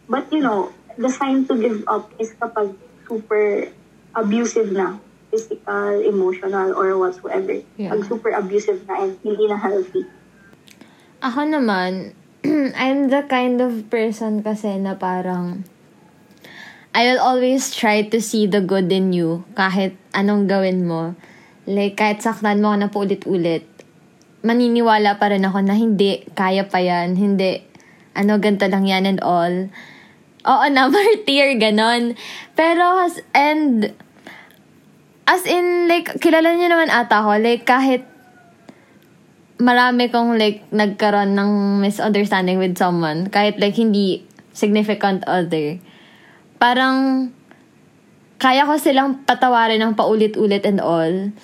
But 0.07 0.31
you 0.31 0.39
know, 0.39 0.71
the 0.95 1.11
sign 1.11 1.51
to 1.51 1.59
give 1.59 1.83
up 1.91 2.13
is 2.23 2.31
kapag 2.39 2.79
super 3.11 3.67
abusive 4.15 4.71
na. 4.71 5.03
Physical, 5.33 6.05
emotional, 6.05 6.77
or 6.77 6.93
whatsoever. 7.01 7.65
Yeah. 7.81 7.97
Pag 7.97 8.05
super 8.05 8.37
abusive 8.37 8.85
na 8.85 9.01
and 9.01 9.17
hindi 9.25 9.49
na 9.49 9.57
healthy. 9.57 10.05
Ako 11.25 11.49
naman, 11.49 12.13
I'm 12.79 13.09
the 13.09 13.25
kind 13.27 13.59
of 13.65 13.89
person 13.89 14.45
kasi 14.45 14.77
na 14.77 14.95
parang 14.95 15.65
I 16.93 17.09
will 17.09 17.25
always 17.25 17.73
try 17.73 18.05
to 18.05 18.21
see 18.21 18.45
the 18.45 18.61
good 18.61 18.93
in 18.93 19.17
you 19.17 19.49
kahit 19.57 19.97
anong 20.13 20.45
gawin 20.45 20.85
mo. 20.85 21.17
Like, 21.65 21.97
kahit 21.97 22.21
saktan 22.21 22.61
mo 22.61 22.75
ako 22.75 22.77
na 22.77 22.89
paulit-ulit, 22.93 23.65
maniniwala 24.45 25.17
pa 25.17 25.33
rin 25.33 25.47
ako 25.47 25.65
na 25.65 25.73
hindi, 25.73 26.21
kaya 26.37 26.69
pa 26.69 26.85
yan, 26.85 27.17
hindi, 27.17 27.65
ano, 28.13 28.37
ganito 28.37 28.69
lang 28.69 28.85
yan 28.85 29.09
and 29.09 29.21
all. 29.25 29.73
Oo 30.45 30.65
na, 30.75 30.93
martyr, 30.93 31.57
ganon. 31.57 32.13
Pero, 32.53 33.09
and, 33.33 33.95
As 35.23 35.47
in, 35.47 35.87
like, 35.87 36.19
kilala 36.19 36.51
niyo 36.59 36.67
naman 36.67 36.91
ata 36.91 37.23
ko. 37.23 37.39
Like, 37.39 37.63
kahit 37.63 38.03
marami 39.63 40.11
kong, 40.11 40.35
like, 40.35 40.67
nagkaroon 40.75 41.39
ng 41.39 41.79
misunderstanding 41.79 42.59
with 42.59 42.75
someone, 42.75 43.31
kahit, 43.31 43.57
like, 43.63 43.79
hindi 43.79 44.27
significant 44.51 45.23
other, 45.31 45.79
parang, 46.63 47.27
kaya 48.39 48.63
ko 48.63 48.79
silang 48.79 49.27
patawarin 49.27 49.83
ng 49.83 49.99
paulit-ulit 49.99 50.63
and 50.63 50.79
all. 50.79 51.35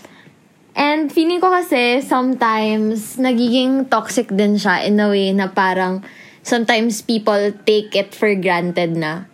And 0.79 1.11
feeling 1.11 1.43
ko 1.43 1.51
kasi 1.51 2.07
sometimes 2.07 3.19
nagiging 3.19 3.91
toxic 3.91 4.31
din 4.31 4.55
siya 4.55 4.87
in 4.87 5.03
a 5.03 5.11
way 5.11 5.35
na 5.35 5.51
parang 5.51 6.07
sometimes 6.47 7.03
people 7.03 7.51
take 7.67 7.99
it 7.99 8.15
for 8.15 8.31
granted 8.39 8.95
na. 8.95 9.27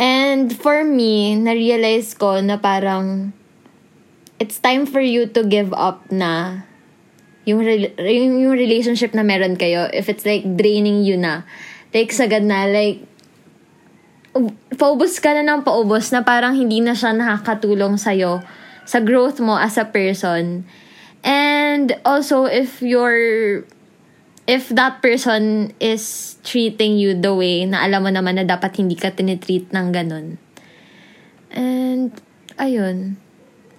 And 0.00 0.48
for 0.48 0.82
me, 0.82 1.36
na-realize 1.36 2.16
ko 2.16 2.40
na 2.40 2.56
parang 2.56 3.36
it's 4.40 4.56
time 4.56 4.88
for 4.88 5.04
you 5.04 5.28
to 5.36 5.44
give 5.44 5.70
up 5.76 6.08
na 6.08 6.64
yung, 7.44 7.60
re- 7.60 7.92
yung, 8.00 8.56
relationship 8.56 9.12
na 9.12 9.22
meron 9.22 9.60
kayo 9.60 9.86
if 9.92 10.08
it's 10.08 10.24
like 10.24 10.48
draining 10.56 11.04
you 11.04 11.20
na. 11.20 11.44
Like 11.92 12.10
sagad 12.10 12.42
na, 12.42 12.66
like 12.66 13.04
paubos 14.74 15.22
ka 15.22 15.30
na 15.32 15.46
ng 15.46 15.62
paubos 15.62 16.10
na 16.10 16.26
parang 16.26 16.58
hindi 16.58 16.82
na 16.82 16.92
siya 16.98 17.14
nakakatulong 17.14 17.96
sa'yo 17.96 18.42
sa 18.84 18.98
growth 19.00 19.38
mo 19.40 19.56
as 19.56 19.78
a 19.78 19.86
person. 19.86 20.66
And 21.24 21.96
also, 22.04 22.44
if 22.44 22.84
you're 22.84 23.64
if 24.44 24.68
that 24.76 25.00
person 25.00 25.72
is 25.80 26.36
treating 26.44 27.00
you 27.00 27.16
the 27.16 27.32
way 27.32 27.64
na 27.64 27.80
alam 27.80 28.04
mo 28.04 28.10
naman 28.12 28.36
na 28.36 28.44
dapat 28.44 28.76
hindi 28.76 28.92
ka 28.92 29.16
tinitreat 29.16 29.72
ng 29.72 29.88
ganun. 29.88 30.36
And, 31.54 32.12
ayun. 32.60 33.16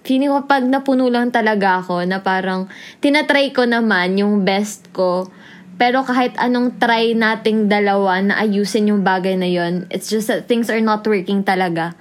Feeling 0.02 0.30
ko 0.30 0.46
pag 0.46 0.66
napuno 0.66 1.06
lang 1.06 1.30
talaga 1.30 1.82
ako 1.82 2.02
na 2.02 2.22
parang 2.22 2.66
tinatry 2.98 3.54
ko 3.54 3.66
naman 3.66 4.18
yung 4.18 4.42
best 4.42 4.90
ko. 4.90 5.30
Pero 5.76 6.00
kahit 6.08 6.32
anong 6.40 6.80
try 6.80 7.12
nating 7.12 7.68
dalawa 7.68 8.16
na 8.24 8.40
ayusin 8.40 8.88
yung 8.88 9.04
bagay 9.04 9.36
na 9.36 9.44
yon 9.44 9.84
it's 9.92 10.08
just 10.08 10.32
that 10.32 10.48
things 10.48 10.72
are 10.72 10.80
not 10.80 11.04
working 11.04 11.44
talaga. 11.44 11.92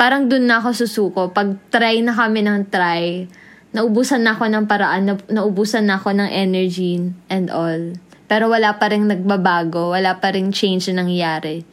Parang 0.00 0.32
dun 0.32 0.48
na 0.48 0.64
ako 0.64 0.72
susuko. 0.72 1.28
Pag 1.28 1.60
try 1.68 2.00
na 2.00 2.16
kami 2.16 2.40
ng 2.40 2.72
try, 2.72 3.28
naubusan 3.76 4.24
na 4.24 4.32
ako 4.32 4.48
ng 4.48 4.64
paraan, 4.64 5.02
na, 5.04 5.14
naubusan 5.28 5.84
na 5.84 6.00
ako 6.00 6.16
ng 6.16 6.30
energy 6.32 6.96
and 7.28 7.52
all. 7.52 7.92
Pero 8.24 8.48
wala 8.48 8.80
pa 8.80 8.88
rin 8.88 9.04
nagbabago, 9.10 9.92
wala 9.92 10.16
pa 10.16 10.32
rin 10.32 10.48
change 10.54 10.88
na 10.88 11.04
nangyayari. 11.04 11.66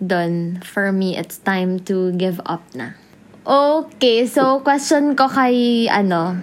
Doon, 0.00 0.64
for 0.64 0.90
me, 0.90 1.14
it's 1.20 1.36
time 1.44 1.78
to 1.84 2.16
give 2.16 2.40
up 2.48 2.64
na. 2.72 2.96
Okay, 3.42 4.24
so 4.24 4.62
question 4.62 5.18
ko 5.18 5.28
kay, 5.28 5.90
ano, 5.92 6.38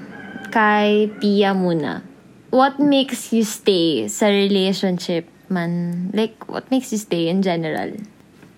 kay 0.51 1.09
Pia 1.17 1.55
muna. 1.55 2.09
What 2.50 2.80
makes 2.80 3.30
you 3.30 3.45
stay 3.45 4.10
sa 4.10 4.26
relationship 4.26 5.30
man? 5.50 6.10
Like, 6.14 6.50
what 6.50 6.70
makes 6.72 6.91
you 6.91 6.97
stay 6.97 7.30
in 7.30 7.41
general? 7.41 7.93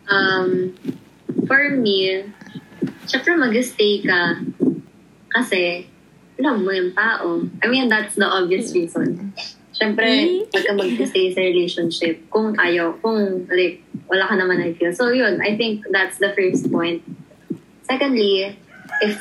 Um, 0.08 0.76
for 1.48 1.76
me, 1.76 2.24
syempre 3.08 3.36
mag-stay 3.36 4.04
ka 4.04 4.40
kasi 5.32 5.88
love 6.40 6.60
mo 6.64 6.72
yung 6.72 6.96
tao. 6.96 7.44
I 7.64 7.68
mean, 7.68 7.88
that's 7.92 8.16
the 8.16 8.28
obvious 8.28 8.72
reason. 8.72 9.36
Syempre, 9.72 10.48
pagka 10.52 10.72
mag-stay 10.76 11.32
sa 11.36 11.42
relationship, 11.44 12.28
kung 12.32 12.56
ayaw, 12.60 12.96
kung 13.00 13.48
like, 13.48 13.84
wala 14.08 14.28
ka 14.28 14.36
naman 14.36 14.60
I 14.64 14.76
feel. 14.76 14.92
So 14.96 15.12
yun, 15.12 15.40
I 15.40 15.56
think 15.56 15.88
that's 15.92 16.20
the 16.20 16.36
first 16.36 16.68
point. 16.72 17.04
Secondly, 17.88 18.56
if 19.02 19.16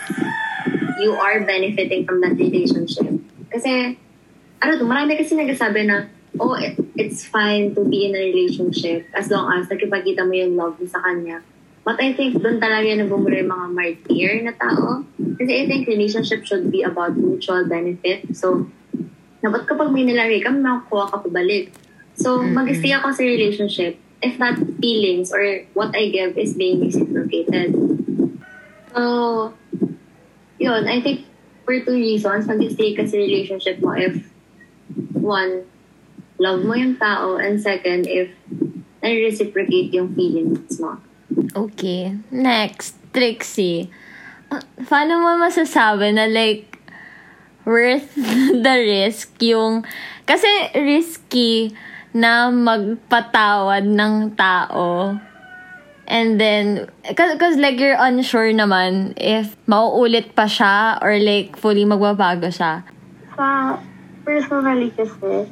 you 1.01 1.17
are 1.17 1.41
benefiting 1.43 2.07
from 2.07 2.21
that 2.21 2.37
relationship. 2.37 3.19
Kasi, 3.51 3.97
ano 4.61 4.73
to, 4.77 4.85
marami 4.85 5.17
kasi 5.17 5.35
nagsasabi 5.35 5.89
na, 5.89 6.07
oh, 6.39 6.55
it, 6.55 6.77
it's 6.95 7.25
fine 7.25 7.75
to 7.75 7.83
be 7.85 8.07
in 8.07 8.15
a 8.15 8.23
relationship 8.31 9.09
as 9.17 9.33
long 9.33 9.51
as 9.57 9.67
nakipagkita 9.67 10.23
mo 10.23 10.33
yung 10.37 10.55
love 10.55 10.77
mo 10.79 10.87
sa 10.87 11.01
kanya. 11.03 11.43
But 11.83 11.99
I 11.99 12.13
think 12.13 12.39
doon 12.39 12.61
talaga 12.61 12.93
nabumura 12.93 13.41
yung 13.41 13.51
mga 13.51 13.67
martyr 13.73 14.33
na 14.45 14.53
tao. 14.53 15.03
Kasi 15.41 15.51
I 15.51 15.65
think 15.65 15.89
relationship 15.89 16.45
should 16.45 16.69
be 16.69 16.85
about 16.85 17.17
mutual 17.17 17.65
benefit. 17.65 18.37
So, 18.37 18.69
dapat 19.41 19.65
kapag 19.65 19.89
may 19.91 20.05
nilari 20.05 20.45
ka, 20.45 20.53
makakuha 20.53 21.09
ka 21.09 21.25
pabalik. 21.25 21.73
So, 22.15 22.45
Mhm. 22.45 22.53
mag-stay 22.53 22.93
ako 22.93 23.17
sa 23.17 23.25
relationship 23.25 23.97
if 24.21 24.37
that 24.37 24.61
feelings 24.85 25.33
or 25.33 25.65
what 25.73 25.97
I 25.97 26.13
give 26.13 26.37
is 26.37 26.53
being 26.53 26.85
reciprocated. 26.85 27.73
So, 28.93 29.03
yun, 30.61 30.85
I 30.85 31.01
think 31.01 31.25
for 31.65 31.73
two 31.81 31.97
reasons, 31.97 32.45
mag-stay 32.45 32.93
ka 32.93 33.09
sa 33.09 33.17
relationship 33.17 33.81
mo 33.81 33.97
if 33.97 34.30
one, 35.13 35.65
love 36.41 36.65
mo 36.65 36.75
yung 36.75 36.97
tao, 36.97 37.37
and 37.37 37.61
second, 37.61 38.07
if 38.09 38.33
nare-reciprocate 39.01 39.93
yung 39.93 40.13
feelings 40.15 40.81
mo. 40.81 41.01
Okay. 41.57 42.17
Next, 42.31 42.97
Trixie. 43.13 43.89
Uh, 44.51 44.63
paano 44.85 45.23
mo 45.23 45.41
masasabi 45.41 46.13
na 46.13 46.29
like, 46.29 46.79
worth 47.65 48.15
the 48.65 48.77
risk 48.85 49.37
yung, 49.41 49.85
kasi 50.27 50.49
risky 50.75 51.73
na 52.13 52.51
magpatawad 52.51 53.87
ng 53.87 54.35
tao. 54.35 55.17
And 56.11 56.43
then, 56.43 56.91
because 57.07 57.55
like 57.55 57.79
you're 57.79 57.95
unsure 57.95 58.51
naman 58.51 59.15
if 59.15 59.55
mauulit 59.71 60.35
pa 60.35 60.51
siya 60.51 60.99
or 60.99 61.15
like 61.23 61.55
fully 61.55 61.87
magbabago 61.87 62.51
siya. 62.51 62.83
Sa 63.39 63.79
personally 64.25 64.91
kasi, 64.93 65.49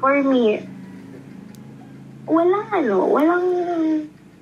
for 0.00 0.16
me, 0.22 0.64
walang 2.26 2.68
ano, 2.72 2.98
walang, 3.10 3.48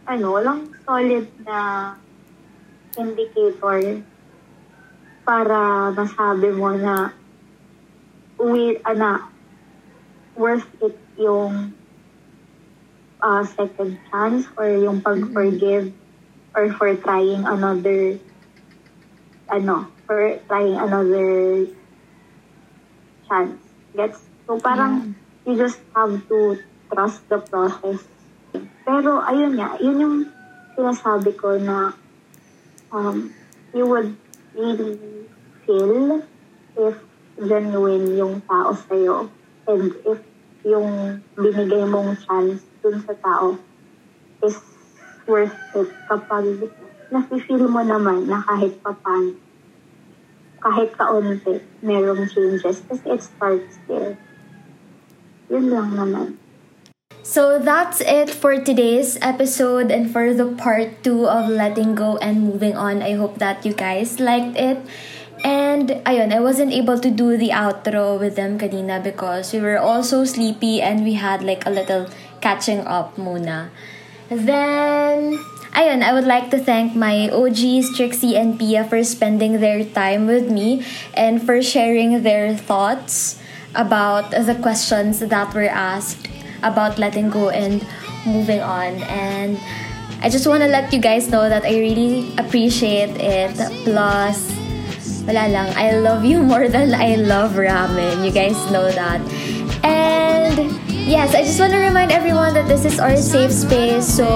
ano, 0.07 0.27
walang 0.33 0.61
solid 0.85 1.27
na 1.45 1.95
indicator 2.99 4.03
para 5.23 5.93
masabi 5.93 6.49
mo 6.57 6.73
na 6.75 7.13
with, 8.41 8.81
ana, 8.87 9.29
worth 10.39 10.67
it 10.81 10.97
yung 11.19 11.75
uh, 13.23 13.43
second 13.45 13.99
chance 14.11 14.47
or 14.55 14.71
yung 14.71 15.03
pag-forgive 15.03 15.91
or 16.55 16.71
for 16.79 16.95
trying 17.03 17.43
another 17.45 18.19
ano, 19.49 19.89
for 20.07 20.39
trying 20.47 20.77
another 20.77 21.67
chance. 23.29 23.61
Gets? 23.95 24.25
So 24.49 24.57
parang 24.59 25.15
you 25.45 25.55
just 25.57 25.81
have 25.95 26.17
to 26.29 26.59
trust 26.89 27.21
the 27.29 27.39
process. 27.45 28.01
Pero 28.83 29.21
ayun 29.21 29.61
nga, 29.61 29.77
yun 29.77 29.97
yung 30.01 30.17
sinasabi 30.73 31.37
ko 31.37 31.61
na 31.61 31.93
um, 32.93 33.33
you 33.77 33.85
would 33.85 34.17
really 34.57 34.97
feel 35.69 36.25
if 36.79 36.97
genuine 37.39 38.17
yung 38.17 38.41
tao 38.49 38.73
sa'yo 38.75 39.29
and 39.69 39.95
if 40.09 40.19
yung 40.67 41.21
binigay 41.39 41.85
mong 41.87 42.19
chance 42.25 42.65
dun 42.83 42.99
sa 43.05 43.15
tao 43.21 43.55
is 44.43 44.59
worth 45.29 45.55
it 45.77 45.91
kapag 46.09 46.73
nafe-feel 47.13 47.69
mo 47.69 47.85
naman 47.85 48.27
na 48.27 48.43
kahit 48.43 48.75
papan 48.83 49.39
kahit 50.59 50.95
kaunti 50.99 51.63
merong 51.83 52.27
changes 52.31 52.83
kasi 52.87 53.05
it 53.07 53.23
starts 53.23 53.79
there. 53.87 54.19
Yun 55.49 55.71
lang 55.71 55.91
naman. 55.95 56.29
So 57.29 57.61
that's 57.61 58.01
it 58.01 58.33
for 58.33 58.57
today's 58.57 59.21
episode 59.21 59.93
and 59.93 60.09
for 60.09 60.33
the 60.33 60.49
part 60.57 61.05
two 61.05 61.29
of 61.29 61.53
letting 61.53 61.95
go 61.95 62.17
and 62.25 62.41
moving 62.41 62.73
on. 62.73 63.05
I 63.05 63.21
hope 63.21 63.37
that 63.37 63.67
you 63.69 63.77
guys 63.77 64.17
liked 64.17 64.57
it. 64.57 64.81
And 65.45 66.03
ayun, 66.09 66.33
I 66.33 66.41
wasn't 66.41 66.73
able 66.73 66.99
to 66.99 67.11
do 67.11 67.37
the 67.37 67.51
outro 67.51 68.19
with 68.19 68.35
them 68.35 68.59
kanina 68.59 69.03
because 69.03 69.53
we 69.53 69.61
were 69.61 69.79
all 69.79 70.03
so 70.03 70.25
sleepy 70.25 70.83
and 70.83 71.05
we 71.05 71.15
had 71.15 71.45
like 71.45 71.67
a 71.67 71.71
little 71.71 72.09
catching 72.41 72.81
up 72.89 73.17
muna. 73.17 73.71
Then, 74.31 75.39
ayun, 75.73 76.03
I 76.03 76.13
would 76.13 76.25
like 76.25 76.51
to 76.51 76.59
thank 76.59 76.95
my 76.95 77.29
OGs, 77.31 77.97
Trixie 77.97 78.37
and 78.37 78.59
Pia 78.59 78.85
for 78.85 79.03
spending 79.05 79.61
their 79.61 79.85
time 79.85 80.27
with 80.27 80.51
me 80.51 80.85
and 81.15 81.43
for 81.43 81.63
sharing 81.63 82.23
their 82.23 82.57
thoughts 82.57 83.39
about 83.75 84.31
the 84.31 84.57
questions 84.61 85.21
that 85.21 85.55
were 85.55 85.69
asked 85.69 86.29
about 86.63 86.99
letting 86.99 87.31
go 87.31 87.51
and 87.51 87.85
moving 88.27 88.61
on. 88.61 89.03
And 89.07 89.59
I 90.21 90.29
just 90.29 90.47
want 90.47 90.63
to 90.63 90.69
let 90.69 90.93
you 90.93 91.01
guys 91.01 91.29
know 91.29 91.49
that 91.49 91.65
I 91.65 91.79
really 91.79 92.35
appreciate 92.39 93.15
it. 93.21 93.55
Plus, 93.85 94.51
wala 95.27 95.47
lang, 95.47 95.71
I 95.77 95.95
love 96.01 96.25
you 96.25 96.43
more 96.51 96.69
than 96.69 96.95
I 96.95 97.15
love 97.17 97.55
ramen. 97.55 98.25
You 98.25 98.33
guys 98.33 98.59
know 98.73 98.91
that. 98.91 99.21
And 99.83 100.59
yes, 100.91 101.35
I 101.35 101.43
just 101.43 101.59
want 101.61 101.73
to 101.73 101.79
remind 101.79 102.13
everyone 102.13 102.55
that 102.55 102.69
this 102.69 102.85
is 102.85 102.99
our 102.99 103.17
safe 103.17 103.53
space. 103.53 104.07
So 104.07 104.27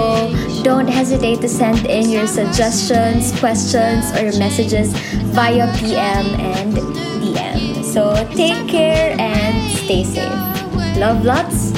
don't 0.63 0.87
hesitate 0.87 1.41
to 1.41 1.49
send 1.49 1.85
in 1.85 2.09
your 2.09 2.27
suggestions, 2.27 3.37
questions, 3.39 4.11
or 4.17 4.37
messages 4.39 4.93
via 5.33 5.71
PM 5.77 6.25
and 6.39 6.73
DM. 7.21 7.83
So 7.83 8.13
take 8.35 8.67
care 8.67 9.15
and 9.19 9.77
stay 9.77 10.03
safe. 10.03 10.97
Love 10.97 11.23
lots, 11.25 11.71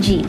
G. 0.00 0.24